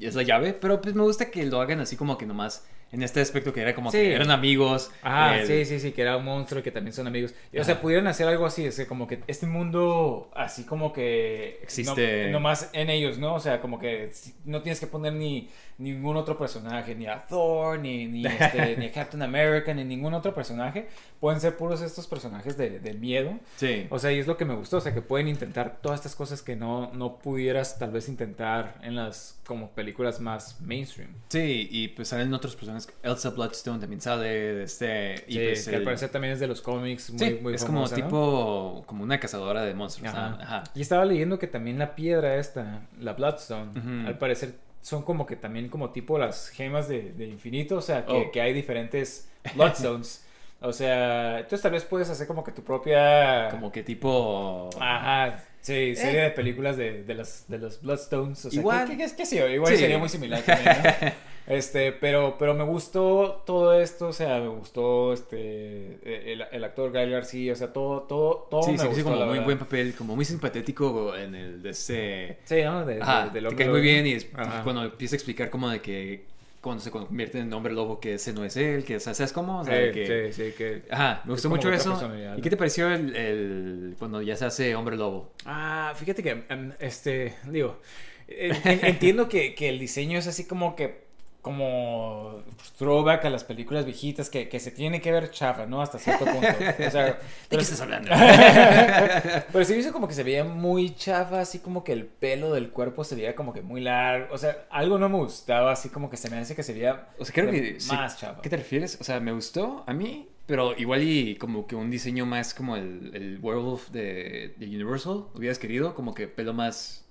[0.00, 2.64] es la llave, pero pues me gusta que lo hagan así como que nomás
[2.94, 3.98] en este aspecto que era como Sí.
[3.98, 4.90] que eran amigos.
[5.02, 7.34] Ah, el- sí, sí, sí, que era un monstruo y que también son amigos.
[7.58, 7.82] O sea, Ajá.
[7.82, 12.32] pudieran hacer algo así, es que como que este mundo así como que Existe- no,
[12.32, 13.34] nomás en ellos, ¿no?
[13.34, 14.10] O sea, como que
[14.44, 18.86] no tienes que poner ni ningún otro personaje, ni a Thor, ni, ni, este, ni
[18.86, 20.86] a Captain America, ni ningún otro personaje.
[21.18, 23.38] Pueden ser puros estos personajes de, de miedo.
[23.56, 23.86] Sí.
[23.90, 26.14] O sea, y es lo que me gustó, o sea, que pueden intentar todas estas
[26.14, 31.10] cosas que no, no pudieras tal vez intentar en las como películas más mainstream.
[31.28, 32.83] Sí, y pues salen otros personajes.
[33.02, 35.24] Elsa Bloodstone también sale de este.
[35.28, 37.64] Y Sí, pues que al parecer también es de los cómics muy, Sí, muy es
[37.64, 38.08] famosa, como ¿no?
[38.08, 38.82] tipo.
[38.86, 40.12] Como una cazadora de monstruos.
[40.14, 40.36] Ajá.
[40.40, 40.64] ah, Ajá.
[40.74, 45.36] Y estaba leyendo que también la piedra esta, la Bloodstone, al parecer son como que
[45.36, 48.30] también como tipo las gemas de, de infinito, o sea, que, Oh.
[48.30, 50.26] que hay diferentes Bloodstones.
[50.60, 53.48] o sea, entonces tal vez puedes hacer como que tu propia...
[53.50, 54.68] Como que tipo.
[54.78, 58.44] Ajá, sí, serie de películas de, de, las, de los Bloodstones.
[58.44, 58.86] O sea, Igual.
[58.88, 59.80] que, que, que- sí, igual Sí.
[59.80, 61.12] sería muy similar también, ¿no?
[61.46, 65.98] Este, pero, pero me gustó todo esto, o sea, me gustó este
[66.32, 69.04] el, el actor Gael García, o sea, todo, todo, todo Sí, me sí, gustó, sí,
[69.04, 69.44] como muy verdad.
[69.44, 72.38] buen papel, como muy simpatético en el de ese.
[72.44, 72.86] Sí, ¿no?
[72.86, 74.26] De, Ajá, de- del te cae muy bien y es-
[74.62, 76.24] cuando empieza a explicar como de que
[76.64, 79.32] cuando se convierte en hombre lobo que ese no es él, que o sea, ¿sabes
[79.32, 79.60] cómo?
[79.60, 80.32] O sea, Sí, que...
[80.32, 80.82] sí, sí, que...
[80.90, 82.10] Ajá, me gustó mucho eso.
[82.36, 85.30] ¿Y qué te pareció el, el- cuando ya se hace hombre lobo?
[85.44, 87.78] Ah, fíjate que, em, este, digo,
[88.26, 91.04] en- en- entiendo que, que el diseño es así como que,
[91.44, 92.42] como
[92.78, 95.82] throwback a las películas viejitas, que, que se tiene que ver chafa, ¿no?
[95.82, 96.48] Hasta cierto punto.
[96.48, 97.04] O sea,
[97.50, 98.10] ¿De qué estás hablando?
[99.52, 102.70] Pero sí hizo como que se veía muy chafa, así como que el pelo del
[102.70, 104.32] cuerpo se veía como que muy largo.
[104.32, 107.08] O sea, algo no me gustaba, así como que se me hace que se veía
[107.18, 107.78] O sea, creo que...
[107.78, 107.92] sí.
[107.94, 108.40] más chafa.
[108.40, 108.96] ¿Qué te refieres?
[108.98, 112.76] O sea, me gustó a mí, pero igual y como que un diseño más como
[112.76, 117.03] el, el werewolf de, de Universal, hubieras querido, como que pelo más...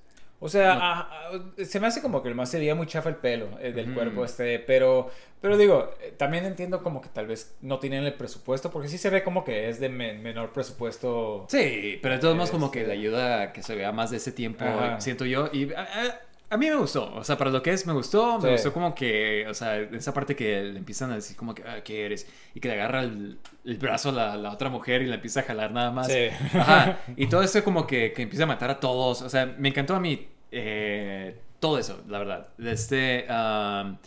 [0.44, 0.80] O sea, No.
[0.84, 3.72] ah, ah, se me hace como que más se veía muy chafa el pelo eh,
[3.72, 5.10] del cuerpo, este, pero,
[5.42, 8.98] pero digo, eh, también entiendo como que tal vez no tienen el presupuesto, porque sí
[8.98, 11.46] se ve como que es de men- menor presupuesto.
[11.50, 14.12] Sí, pero de todos modos como que Este- le ayuda a que se vea más
[14.12, 15.00] de ese tiempo, Ajá.
[15.00, 15.50] siento yo.
[15.54, 18.38] Y a, a- a mí me gustó, o sea, para lo que es me gustó,
[18.38, 21.64] me gustó como que, o sea, esa parte que le empiezan a decir como que,
[21.64, 22.28] ah, ¿qué eres?
[22.54, 25.40] Y que le agarra el, el brazo a la, la otra mujer y la empieza
[25.40, 26.08] a jalar nada más.
[26.08, 26.28] Sí.
[26.54, 27.00] Ajá.
[27.18, 29.96] Y todo eso como que, que empieza a matar a todos, o sea, me encantó
[29.96, 32.48] a mí eh, todo eso, la verdad.
[32.60, 33.26] Este...
[33.30, 33.98] am,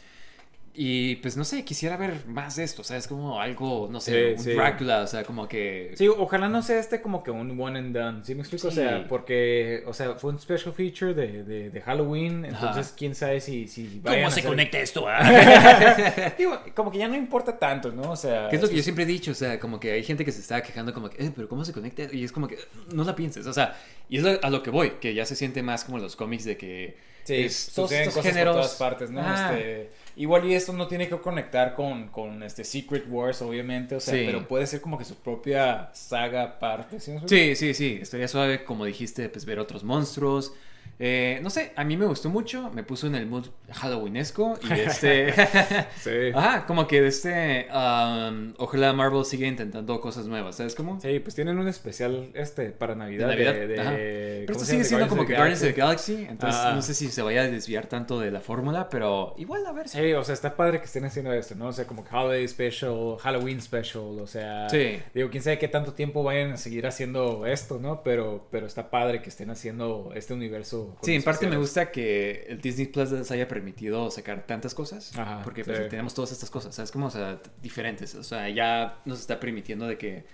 [0.79, 3.99] y pues no sé, quisiera ver más de esto, o sea, es como algo, no
[4.01, 4.53] sé, Sí, un sí.
[4.53, 5.93] Drácula, o sea, como que...
[5.97, 8.69] Sí, ojalá no sea este como que un one and done, ¿sí me explico?
[8.69, 12.95] O sea, porque, o sea, fue un special feature de, de, de Halloween, entonces Ajá.
[12.97, 13.67] quién sabe si...
[13.69, 15.07] si vayan ¿Cómo se hacer- conecta esto?
[15.09, 16.35] ah?
[16.39, 18.11] Digo, como que ya no importa tanto, ¿no?
[18.13, 18.49] O sea...
[18.49, 20.33] Que es lo que yo siempre he dicho, o sea, como que hay gente que
[20.33, 22.03] se está quejando como que, eh, pero ¿cómo se conecta?
[22.13, 22.59] Y es como que,
[22.93, 23.77] no la pienses, o sea,
[24.09, 26.57] y es a lo que voy, que ya se siente más como los cómics de
[26.57, 29.21] que Sí, es- todos suceden estos cosas géneros por todas partes, ¿no?
[29.25, 29.51] Ah.
[29.53, 34.01] Este, igual y esto no tiene que conectar con, con este Secret Wars, obviamente, o
[34.01, 34.23] sea, Sí.
[34.27, 37.13] pero puede ser como que su propia saga aparte, ¿sí?
[37.27, 40.53] Sí, sí, sí, estaría suave, como dijiste, pues ver otros monstruos.
[40.99, 44.73] Eh, no sé, a mí me gustó mucho, me puso en el mood halloweenesco y
[44.81, 45.33] este...
[46.01, 46.11] Sí.
[46.35, 47.69] Ajá, como que este...
[47.73, 50.99] um, ojalá Marvel siga intentando cosas nuevas, ¿sabes cómo?
[51.01, 53.29] Sí, pues tienen un especial este para Navidad.
[53.29, 53.91] De Navidad, de- de- ajá.
[53.91, 56.27] ¿cómo Pero esto sigue siendo como que Guardians of the Galaxy.
[56.29, 56.73] Entonces Ah.
[56.75, 59.89] no sé si se vaya a desviar tanto de la fórmula, pero igual a ver
[59.89, 59.99] si...
[59.99, 61.67] Sí, o sea, está padre que estén haciendo esto, ¿no?
[61.69, 64.69] O sea, como que Holiday Special, Halloween Special, o sea...
[64.71, 64.99] Sí.
[65.15, 68.03] Digo, quién sabe qué tanto tiempo vayan a seguir haciendo esto, ¿no?
[68.03, 70.76] Pero, pero está padre que estén haciendo este universo.
[71.03, 75.17] Sí, en parte me gusta que el Disney Plus les haya permitido sacar tantas cosas.
[75.19, 75.71] Ajá, porque sí.
[75.71, 76.91] pues, tenemos todas estas cosas, ¿sabes?
[76.91, 78.15] Como, o sea, diferentes.
[78.15, 80.25] O sea, ya nos está permitiendo de que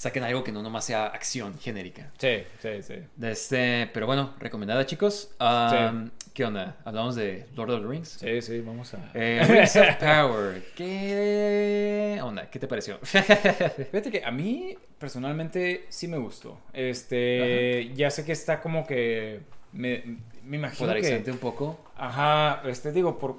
[0.00, 2.10] saquen algo que no nomás sea acción genérica.
[2.16, 2.94] Sí, sí, sí.
[3.16, 5.30] De Este, pero bueno, recomendada, chicos.
[5.38, 6.78] Um, ¿Qué onda?
[6.86, 8.08] ¿Hablamos de Lord of the Rings?
[8.08, 9.10] Sí, sí, vamos a...
[9.12, 10.62] Eh, Rings of Power.
[10.74, 12.48] ¿Qué onda?
[12.48, 12.98] ¿Qué te pareció?
[13.02, 16.58] Fíjate que a mí personalmente sí me gustó.
[16.72, 19.40] Este, ya sé que está como que
[19.72, 20.02] me,
[20.44, 21.78] me imagino Polarizante que un poco.
[21.96, 23.36] ajá, este digo por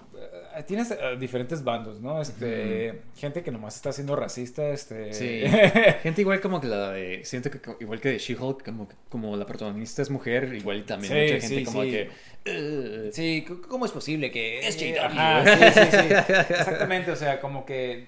[0.56, 2.22] eh, tienes eh, diferentes bandos, ¿no?
[2.22, 5.44] Este, gente que nomás está siendo racista, este Sí.
[6.03, 7.24] Gente igual como que la de.
[7.24, 11.34] Siento que igual que de She-Hulk, como, como la protagonista es mujer, igual también Sí,
[11.34, 11.91] mucha gente sí, como sí.
[11.91, 13.12] que.
[13.14, 14.99] Sí, ¿cómo es posible que Es JW.
[14.99, 15.98] Ajá, sí, sí, sí.
[16.53, 18.08] Exactamente, o sea, como que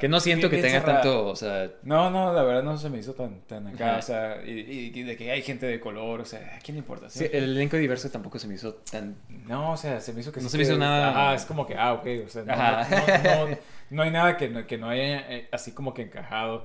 [0.00, 1.00] que no siento que tenga cerrada.
[1.02, 3.98] tanto, o sea, No, no, la verdad no se me hizo tan, tan acá, Ajá.
[3.98, 6.80] o sea, y, y de que hay gente de color, o sea, ¿a quién le
[6.80, 7.10] importa?
[7.10, 9.16] sí, el elenco diverso tampoco se me hizo tan...
[9.28, 11.44] No, o sea, se me hizo que No se me hizo que- nada- Ajá, es
[11.44, 13.58] como que, ah, ok, o sea, no, no, no-
[13.90, 16.64] no hay nada que no, que no haya eh, así como que encajado.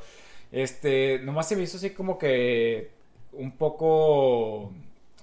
[0.52, 2.92] Este, nomás se me hizo así como que
[3.34, 4.74] un poco,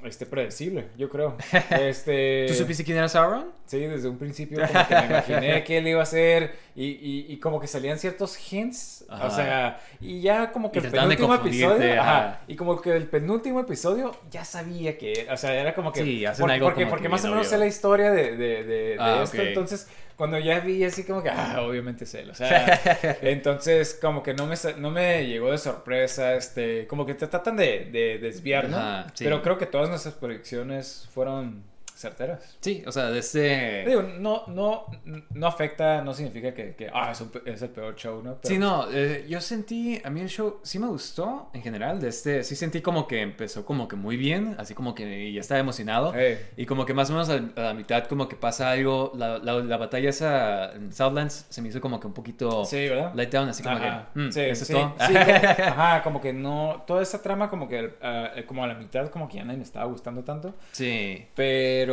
[0.04, 1.36] este, predecible, yo creo.
[1.70, 2.46] Este...
[2.48, 3.46] ¿Tú supiste quién era Sauron?
[3.66, 7.26] Sí, desde un principio como que me imaginé que él iba a ser y, y,
[7.28, 9.26] y como que salían ciertos hints, Ajá.
[9.26, 12.40] o sea, y ya como que Y el penúltimo episodio, ajá.
[12.46, 16.26] y como que el penúltimo episodio ya sabía que, o sea, era como que, Sí,
[16.26, 18.64] hacen porque, algo porque, como porque que más o menos sé la historia de, de,
[18.64, 22.30] de, de Ah, esto, entonces cuando ya vi así como que, ah, obviamente es él,
[22.30, 22.80] o sea,
[23.22, 27.56] entonces como que no me, no me llegó de sorpresa, este, como que te tratan
[27.56, 28.76] de, de desviar, ¿no?
[28.76, 29.24] Ajá, sí.
[29.24, 31.64] Pero creo que todas nuestras predicciones fueron
[31.94, 32.56] certeras.
[32.60, 33.84] Sí, o sea, de este...
[33.86, 34.86] Digo, no, no,
[35.30, 38.36] no afecta, no significa que, que, ah, es, un es el peor show, ¿no?
[38.42, 42.00] Pero- Sí, no, eh, yo sentí, a mí el show sí me gustó en general,
[42.00, 45.40] de este, sí sentí como que empezó como que muy bien, así como que ya
[45.40, 46.44] estaba emocionado, Eh.
[46.56, 49.38] y como que más o menos a, a la mitad como que pasa algo, la,
[49.38, 53.14] la, la batalla esa en Southlands se me hizo como que un poquito Sí, ¿verdad?
[53.14, 54.08] let down, así como Ajá.
[54.12, 54.94] que, mm, sí, eso sí, es todo.
[55.06, 58.74] sí, como- ajá, como que no, toda esa trama como que, eh, como a la
[58.74, 61.83] mitad como que ya no me estaba gustando tanto, sí, pero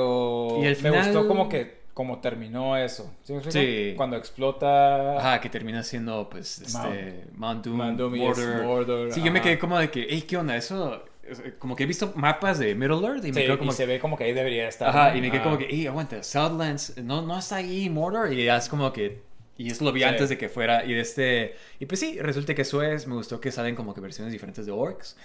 [0.62, 3.52] Y al me final- gustó como que, como terminó eso, ¿sí me?
[3.52, 3.94] Sí.
[3.98, 5.18] Cuando explota...
[5.18, 8.64] ajá, que termina siendo pues este, Mount- Mount Doom, Mount Doom y es Mordor.
[8.64, 9.48] Mordor, Sí, yo me ajá.
[9.50, 10.56] quedé como de que, hey, ¿qué onda?
[10.56, 13.58] Eso, es- como que he visto mapas de Middle Earth y me Sí, quedo y
[13.58, 14.90] como se ve como que ahí debería estar.
[14.90, 15.18] Ajá, ¿no?
[15.18, 15.44] y me quedé Ajá.
[15.50, 19.22] como que, hey, aguanta, Southlands, no, no está ahí Mordor, y ya es como que,
[19.58, 20.06] y eso lo vi Sí.
[20.08, 23.16] antes de que fuera, y de este, y pues sí, resulta que eso es, me
[23.16, 25.18] gustó que salen como que versiones diferentes de orcs,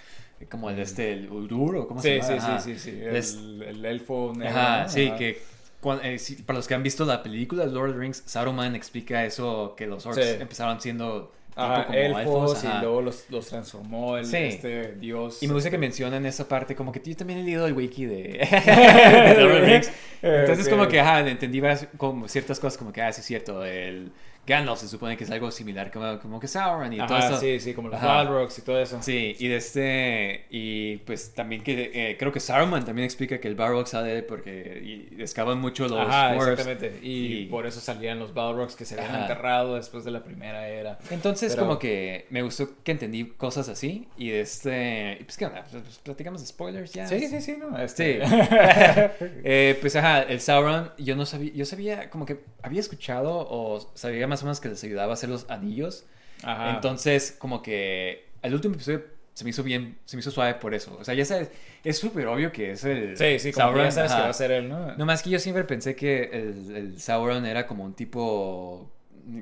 [0.49, 2.21] como el de este, el Udur, o cómo se.
[2.21, 2.59] Sí, llama, sí, Ajá.
[2.59, 4.57] sí, sí, sí, Es- el, el elfo negro.
[4.59, 4.89] Ajá, ¿no?
[4.89, 5.17] sí, Ajá.
[5.17, 5.41] que
[6.03, 8.75] eh, sí, para los que han visto la película de Lord of the Rings, Saruman
[8.75, 10.35] explica eso, que los orcs Sí.
[10.39, 14.37] empezaron siendo Ajá, como elfos, elfos, y luego los, los transformó el Sí.
[14.37, 15.41] este dios.
[15.41, 18.05] Y me gusta que mencionan esa parte, como que yo también he leído el wiki
[18.05, 18.15] de,
[19.37, 19.91] de Rings.
[20.21, 23.63] Entonces, como que, ajá, entendí varias- como ciertas cosas, como que, ah, sí es cierto,
[23.63, 24.11] el
[24.47, 27.39] Gandalf se supone que es algo similar como, como que Sauron y todo Ajá, esto.
[27.41, 28.01] sí, sí, como los.
[28.01, 28.97] Balrogs y todo eso.
[29.03, 33.47] Sí, y de este, y pues también que, eh, creo que Saruman también explica que
[33.49, 36.59] el Balrog sale porque y excavan mucho los Ajá, dwarves.
[36.59, 36.99] exactamente.
[37.05, 39.21] Y, y- por eso salían los Balrogs que se habían Ajá.
[39.23, 40.97] enterrado después de la primera era.
[41.11, 45.45] Entonces, Pero- como que me gustó que entendí cosas así, y de este, pues, ¿qué
[45.45, 45.65] onda?
[45.69, 47.05] Pues, pues, platicamos de spoilers ya.
[47.07, 47.83] Sí, sí, sí, no, Sí.
[47.83, 48.21] este...
[49.43, 53.91] Eh, pues ajá, el Sauron, yo no sabía, yo sabía como que había escuchado o
[53.95, 56.05] sabía más o menos que les ayudaba a hacer los anillos.
[56.43, 56.71] Ajá.
[56.75, 59.03] Entonces, como que el último episodio
[59.33, 60.97] se me hizo bien, se me hizo suave por eso.
[60.99, 61.51] O sea, ya sabes,
[61.83, 64.51] es súper obvio que es el Sí, sí, como ya sabes que va a ser
[64.51, 64.95] él, ¿no?
[64.95, 68.91] No más que yo siempre pensé que el, el Sauron era como un tipo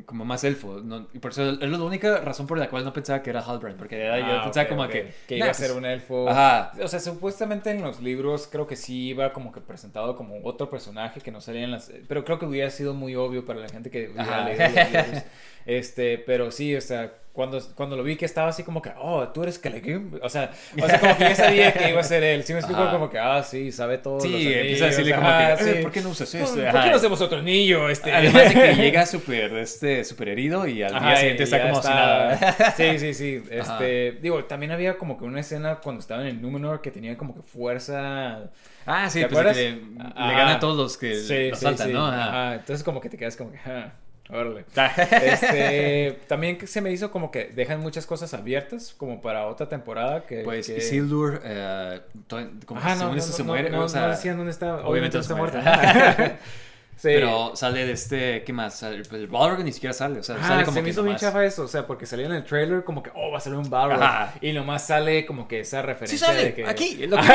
[0.05, 1.07] como más elfo, ¿no?
[1.13, 3.77] y por eso es la única razón por la cual no pensaba que era Halbrand,
[3.77, 6.27] porque era- yo Ah, pensaba ok, como que Que nah, iba a ser un elfo.
[6.29, 6.71] Ajá.
[6.81, 10.69] O sea, supuestamente en los libros creo que sí iba como que presentado como otro
[10.69, 11.91] personaje que no salía en las...
[12.07, 15.23] Pero creo que hubiera sido muy obvio para la gente que hubiera leído los libros.
[15.65, 19.27] Este, pero sí, o sea, cuando, cuando lo vi que estaba así como que, oh,
[19.27, 20.17] tú eres Calegrim.
[20.23, 20.51] O sea,
[20.81, 22.43] o sea, como que ya sabía que iba a ser él.
[22.45, 22.91] Sí me explico Ajá.
[22.93, 24.21] como que, ah, sí, sabe todo.
[24.21, 25.81] Sí, empieza a decirle como ajá, que, "Eh, sí.
[25.83, 26.55] ¿por qué no usas ¿Por- esto?
[26.55, 26.83] ¿Por Ajá.
[26.85, 27.89] qué no hacemos otro anillo?
[27.89, 28.13] Este?
[28.13, 31.73] Además de que llega súper este, súper herido y al Ajá, día siguiente está como
[31.75, 32.73] si está- nada.
[32.77, 33.43] Sí, sí, sí.
[33.59, 33.73] Ajá.
[33.73, 37.17] Este, digo, también había como que una escena cuando estaba en el Númenor que tenía
[37.17, 38.49] como que fuerza.
[38.85, 39.79] Ah, sí, ¿Te pues que le,
[40.15, 41.93] gana a todos los que Sí, saltan, sí.
[41.93, 42.53] ¿no?
[42.53, 43.91] Entonces como que te quedas como que, ah,
[44.29, 44.65] órale.
[45.23, 49.69] Este, también que se me hizo como que dejan muchas cosas abiertas como para otra
[49.69, 50.77] temporada que Pues que...
[50.77, 53.69] Isildur, eh, to- como que Ajá, no, según no, no, se muere.
[53.69, 54.85] No, o sea, decían dónde está.
[54.85, 56.39] obviamente Obviamente no está muerta.
[56.95, 57.09] sí.
[57.13, 58.79] Pero sale de este, ¿qué más?
[58.79, 61.17] Pues, El Balrog ni siquiera sale, o sea, sale como se me que hizo bien
[61.17, 63.59] chafa eso, o sea, porque salía en el trailer como que, oh, va a salir
[63.59, 64.01] un Balrog.
[64.01, 64.33] Ajá.
[64.41, 66.65] Y nomás sale como que esa Sí referencia sale, de que...
[66.65, 67.33] aquí, lo viste,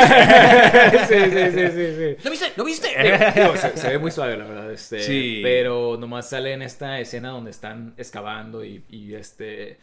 [1.09, 2.16] sí, sí, sí, sí, sí.
[2.24, 2.89] lo viste, lo viste.
[3.35, 4.73] Digo, se, se ve muy suave, la verdad.
[4.73, 5.41] Este, Sí.
[5.43, 9.78] Pero nomás sale en esta escena donde están excavando y, y este.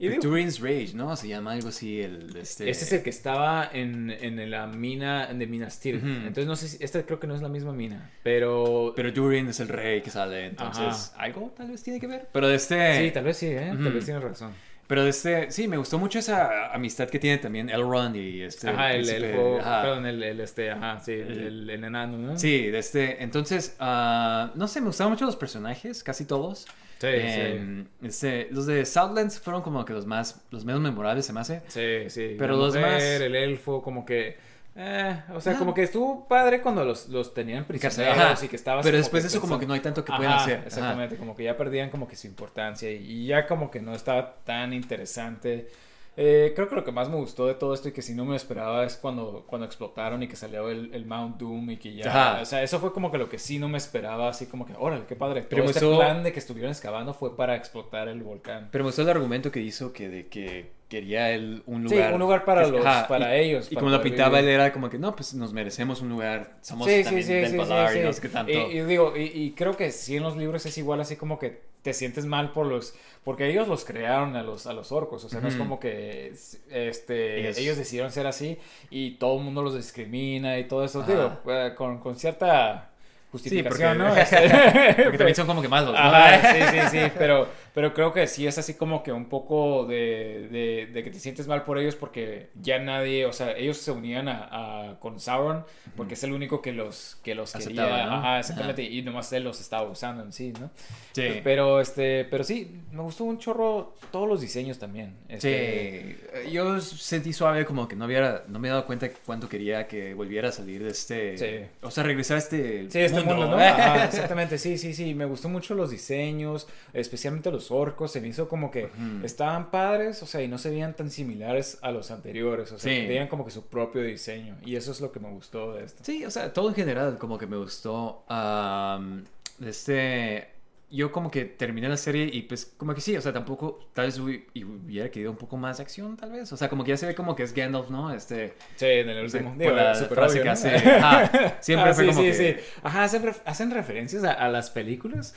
[0.00, 1.14] Y The digo, Turin's Rage, ¿no?
[1.14, 2.70] Se llama algo así, el, este...
[2.70, 6.02] este es el que estaba en, en la mina de Minas Tirith.
[6.02, 6.82] Entonces no sé si.
[6.82, 8.10] Esta creo que no es la misma mina.
[8.22, 8.94] Pero.
[8.96, 11.22] Pero Durin es el rey que sale, entonces Ajá.
[11.22, 12.28] algo tal vez tiene que ver.
[12.32, 12.98] Pero de este...
[12.98, 13.74] sí, tal vez sí, ¿eh?
[13.74, 14.52] Tal vez tienes razón.
[14.90, 18.68] Pero de este, sí, me gustó mucho esa amistad que tiene también Elrond y este.
[18.68, 19.58] Ajá, el príncipe, elfo.
[19.60, 19.82] ajá.
[19.82, 20.70] Perdón, el, el este.
[20.72, 22.36] Ajá, sí, el, El- el- el enano, ¿no?
[22.36, 23.22] Sí, de este.
[23.22, 26.66] Entonces, ah, no sé, me gustaron mucho los personajes, casi todos.
[26.98, 31.32] Sí, Em, este, los de Southlands fueron como que los más, los menos memorables se
[31.32, 31.62] me hace.
[31.68, 32.34] Sí, sí.
[32.38, 34.36] Pero la los mujer, demás- El elfo, como que.
[34.76, 35.58] Eh, o sea, No.
[35.58, 38.44] como que estuvo padre cuando los, los tenían prisioneros Ajá.
[38.44, 40.42] y que estabas Pero después de eso como que no hay tanto que pueden Ajá,
[40.42, 40.58] hacer.
[40.58, 40.66] Ajá.
[40.66, 44.36] Exactamente, como que ya perdían como que su importancia y, ya como que no estaba
[44.44, 45.68] tan interesante.
[46.16, 48.24] Eh, creo que lo que más me gustó de todo esto y que si no
[48.24, 51.94] me esperaba es cuando, cuando explotaron y que salió el, el Mount Doom y que
[51.94, 52.08] ya...
[52.08, 52.42] Ajá.
[52.42, 54.74] O sea, eso fue como que lo que sí no me esperaba, así como que,
[54.78, 55.46] órale, qué padre.
[55.48, 58.68] Pero Todo este plan de que estuvieron excavando fue para explotar el volcán.
[58.70, 62.12] Pero me gustó el argumento que hizo que de que quería él un Sí, lugar.
[62.12, 64.90] un lugar para que- los- para ellos, Y para como lo pintaba él era como
[64.90, 66.56] que no, pues nos merecemos un lugar.
[66.60, 68.06] Somos Sí, sí, también sí, del sí, Valar sí, y sí.
[68.06, 68.52] no sé qué tanto.
[68.52, 71.38] Y, y digo, y, y creo que sí en los libros es igual así como
[71.38, 72.94] que te sientes mal por los...
[73.24, 76.28] Porque ellos los crearon a los, a los orcos, o sea, no es como que
[76.70, 77.76] este, Ellos- ellos...
[77.78, 78.58] decidieron ser así
[78.90, 81.00] y todo el mundo los discrimina y todo eso.
[81.00, 81.10] Ajá.
[81.10, 82.89] Digo, eh, con, con cierta
[83.38, 84.16] Sí, porque, justificación, ¿no?
[84.16, 85.92] Este, porque también son como que malos.
[85.92, 85.98] ¿no?
[85.98, 86.58] Ajá, sí,
[86.90, 90.88] sí, sí, pero, pero creo que sí es así como que un poco de, de,
[90.92, 94.28] de que te sientes mal por ellos porque ya nadie, o sea, ellos se unían
[94.28, 95.64] a, a- con Sauron
[95.96, 98.12] porque es el único que los, que los Aceptaba, quería, ¿no?
[98.14, 100.70] ajá, exactamente, y nomás él los estaba usando en sí, ¿no?
[101.12, 101.40] Sí.
[101.44, 105.14] Pero, este, pero sí, me gustó un chorro todos los diseños también.
[105.28, 109.48] Este, Sí, yo sentí suave como que no hubiera, no me he dado cuenta cuánto
[109.48, 111.66] quería que volviera a salir de este, Sí.
[111.82, 113.56] o sea, regresar a este, Sí, este mundo, ¿no?
[113.58, 115.14] Ajá, exactamente, sí, sí, sí.
[115.14, 118.12] Me gustó mucho los diseños, especialmente los orcos.
[118.12, 118.90] Se me hizo como que
[119.22, 122.72] estaban padres, o sea, y no se veían tan similares a los anteriores.
[122.72, 123.06] O sea, Sí.
[123.06, 124.56] tenían como que su propio diseño.
[124.64, 126.02] Y eso es lo que me gustó de esto.
[126.04, 128.24] Sí, o sea, todo en general como que me gustó.
[128.28, 129.24] am,
[129.64, 130.49] este,
[130.90, 134.06] yo como que terminé la serie y pues como que sí, o sea, tampoco, tal
[134.06, 136.52] vez hubiera querido un poco más de acción, tal vez.
[136.52, 138.12] O sea, como que ya se ve como que es Gandalf, ¿no?
[138.12, 139.54] Este, Sí, en el último.
[139.56, 140.52] Digo, la frase obvio, que ¿no?
[140.52, 140.74] hace.
[140.76, 142.34] ajá, siempre Ah, fue sí, como sí, que...
[142.34, 142.56] sí.
[142.82, 145.34] Ajá, hacen, ref- hacen referencias a, a las películas.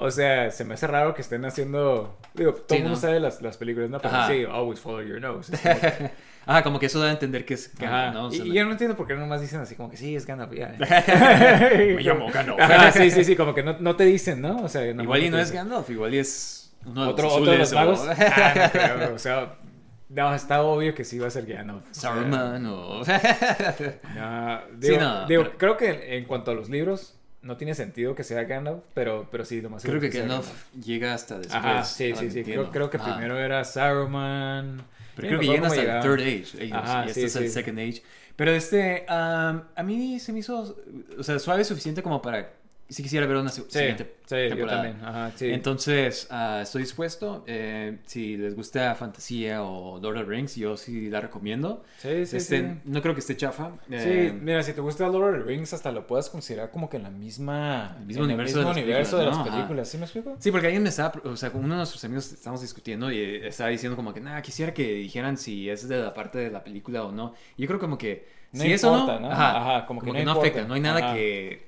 [0.00, 2.18] O sea, se me hace raro que estén haciendo...
[2.34, 3.00] Digo, todo Sí, el mundo ¿no?
[3.00, 3.98] sabe las, las películas, ¿no?
[4.00, 4.28] Pero Ajá.
[4.32, 5.52] sí, always follow your nose.
[6.48, 7.86] Que- Ajá, como que eso da a entender que es Ajá.
[7.86, 8.26] Gandalf, ¿no?
[8.28, 10.16] O y, sea, y yo no entiendo por qué nomás dicen así como que sí,
[10.16, 10.52] es Gandalf.
[10.54, 10.74] ya.
[10.78, 12.58] Me llamo Gandalf.
[12.60, 14.62] Ajá, sí, sí, sí, como que no, no te dicen, ¿no?
[14.62, 15.52] O sea, Igual y no es.
[15.52, 18.00] Gandalf, igual y es uno de ¿Otro, los otro de los magos.
[18.00, 19.54] o Ah, no creo, o sea,
[20.08, 21.82] no, está obvio que sí va a ser Gandalf.
[21.90, 23.02] O sea, Saruman o...
[24.14, 28.14] no, digo, no, digo, pero- creo que en cuanto a los libros, no tiene sentido
[28.14, 31.54] que sea Gandalf, pero, pero sí, lo más Creo que Gandalf llega hasta después.
[31.54, 32.42] Ajá, sí, sí, que sí.
[32.44, 33.12] Creo, creo que Ajá.
[33.16, 34.82] primero era Saruman.
[35.18, 36.02] Pero Yo creo que llegan hasta el.
[36.02, 36.64] Third Age.
[36.64, 37.50] Ellos, Ajá, y este sí, es el sí.
[37.50, 38.02] Second Age.
[38.36, 40.76] Pero este, am, a mí se me hizo,
[41.18, 42.52] o sea, suave suficiente como para,
[42.88, 44.96] si quisiera ver una si- Sí, siguiente sí, yo también.
[45.04, 45.50] Ajá, sí.
[45.52, 47.44] Entonces, ah, estoy dispuesto.
[47.46, 51.84] eh, si les gusta fantasía o Lord of the Rings, yo sí la recomiendo.
[51.98, 52.80] sí, sí, Este, sí.
[52.84, 53.72] No creo que esté chafa.
[53.88, 56.88] Sí, eh, mira, si te gusta Lord of the Rings, hasta lo puedes considerar como
[56.88, 57.96] que en la misma...
[58.00, 59.42] El mismo en universo de las universo de las películas, ¿no?
[59.50, 59.56] Ajá.
[59.68, 59.88] películas.
[59.88, 60.36] ¿Sí me explico?
[60.38, 63.20] Sí, porque alguien me estaba, o sea, con uno de nuestros amigos estábamos discutiendo y
[63.44, 66.64] estaba diciendo como que, nada, quisiera que dijeran si es de la parte de la
[66.64, 67.34] película o no.
[67.56, 69.30] Y yo creo como que, No si eso no, ¿no?
[69.30, 71.14] Ajá, Ajá, como como, que que, no no afecta, no hay nada Ajá.
[71.14, 71.67] que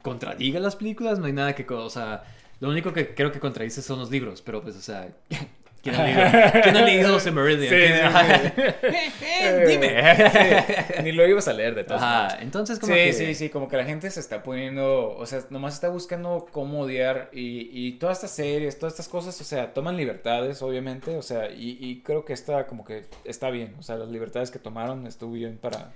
[0.00, 2.22] contradiga las películas, no hay nada que, o sea,
[2.60, 5.08] lo único que creo que contradice son los libros, pero pues, o sea,
[5.82, 6.22] ¿quién ha leído,
[6.62, 7.68] ¿quién ha leído Silmarillion?
[7.68, 8.72] Sí, ¿Quién-
[9.18, 9.22] sí.
[9.44, 9.96] Eh, Dime.
[10.30, 12.42] Sí, Ni lo ibas a leer de todas Ajá, maneras.
[12.42, 13.12] entonces como Sí, que...
[13.12, 16.80] sí, sí, como que la gente se está poniendo, o sea, nomás está buscando cómo
[16.82, 21.22] odiar y, y todas estas series, todas estas cosas, o sea, toman libertades, obviamente, o
[21.22, 24.60] sea, y, y creo que está como que está bien, o sea, las libertades que
[24.60, 25.90] tomaron estuvo bien para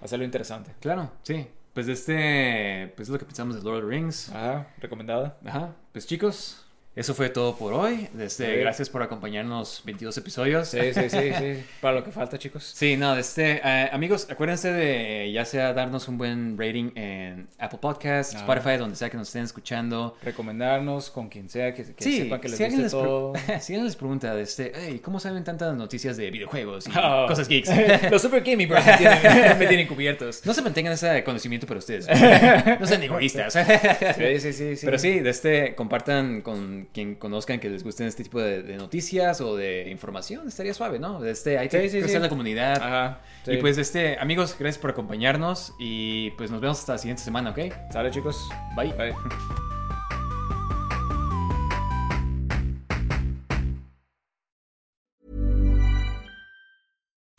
[0.00, 0.70] hacerlo interesante.
[0.80, 1.48] Claro, sí.
[1.72, 4.28] Pues este, pues es lo que pensamos de Lord of the Rings.
[4.28, 5.38] Ajá, recomendada.
[5.44, 6.61] Ajá, pues chicos,
[6.94, 8.08] eso fue todo por hoy.
[8.18, 8.60] Este, Sí.
[8.60, 10.68] Gracias por acompañarnos 22 episodios.
[10.68, 12.64] Sí, sí, sí, sí, para lo que falta, chicos.
[12.74, 17.78] Sí, no, este, eh, amigos, acuérdense de ya sea darnos un buen rating en Apple
[17.80, 18.40] Podcasts, Ah.
[18.40, 20.16] Spotify, donde sea que nos estén escuchando.
[20.22, 23.32] Recomendarnos con quien sea que, que sí, sepan que les si, guste les todo.
[23.60, 27.26] si alguien les pregunta, de este, hey, ¿cómo saben tantas noticias de videojuegos y Oh.
[27.26, 27.70] cosas geeks?
[28.10, 30.44] Los Super Gaming Bros me tienen, me tienen cubiertos.
[30.44, 32.06] no se mantengan ese conocimiento para ustedes.
[32.80, 33.52] No sean egoístas.
[33.54, 34.84] Sí, sí, sí, sí.
[34.86, 38.76] Pero sí, de este, compartan con quien conozcan que les gusten este tipo de, de
[38.76, 41.20] noticias o de información, estaría suave, ¿no?
[41.20, 42.22] De este, hay que Sí, sí, crecer sí.
[42.22, 42.76] la comunidad.
[42.82, 43.20] Ajá.
[43.46, 47.50] Y pues, este, amigos, gracias por acompañarnos y pues nos vemos hasta la siguiente semana,
[47.50, 47.58] ¿ok?
[47.92, 48.36] Sale, chicos.
[48.76, 48.92] Bye.
[48.92, 49.14] Bye.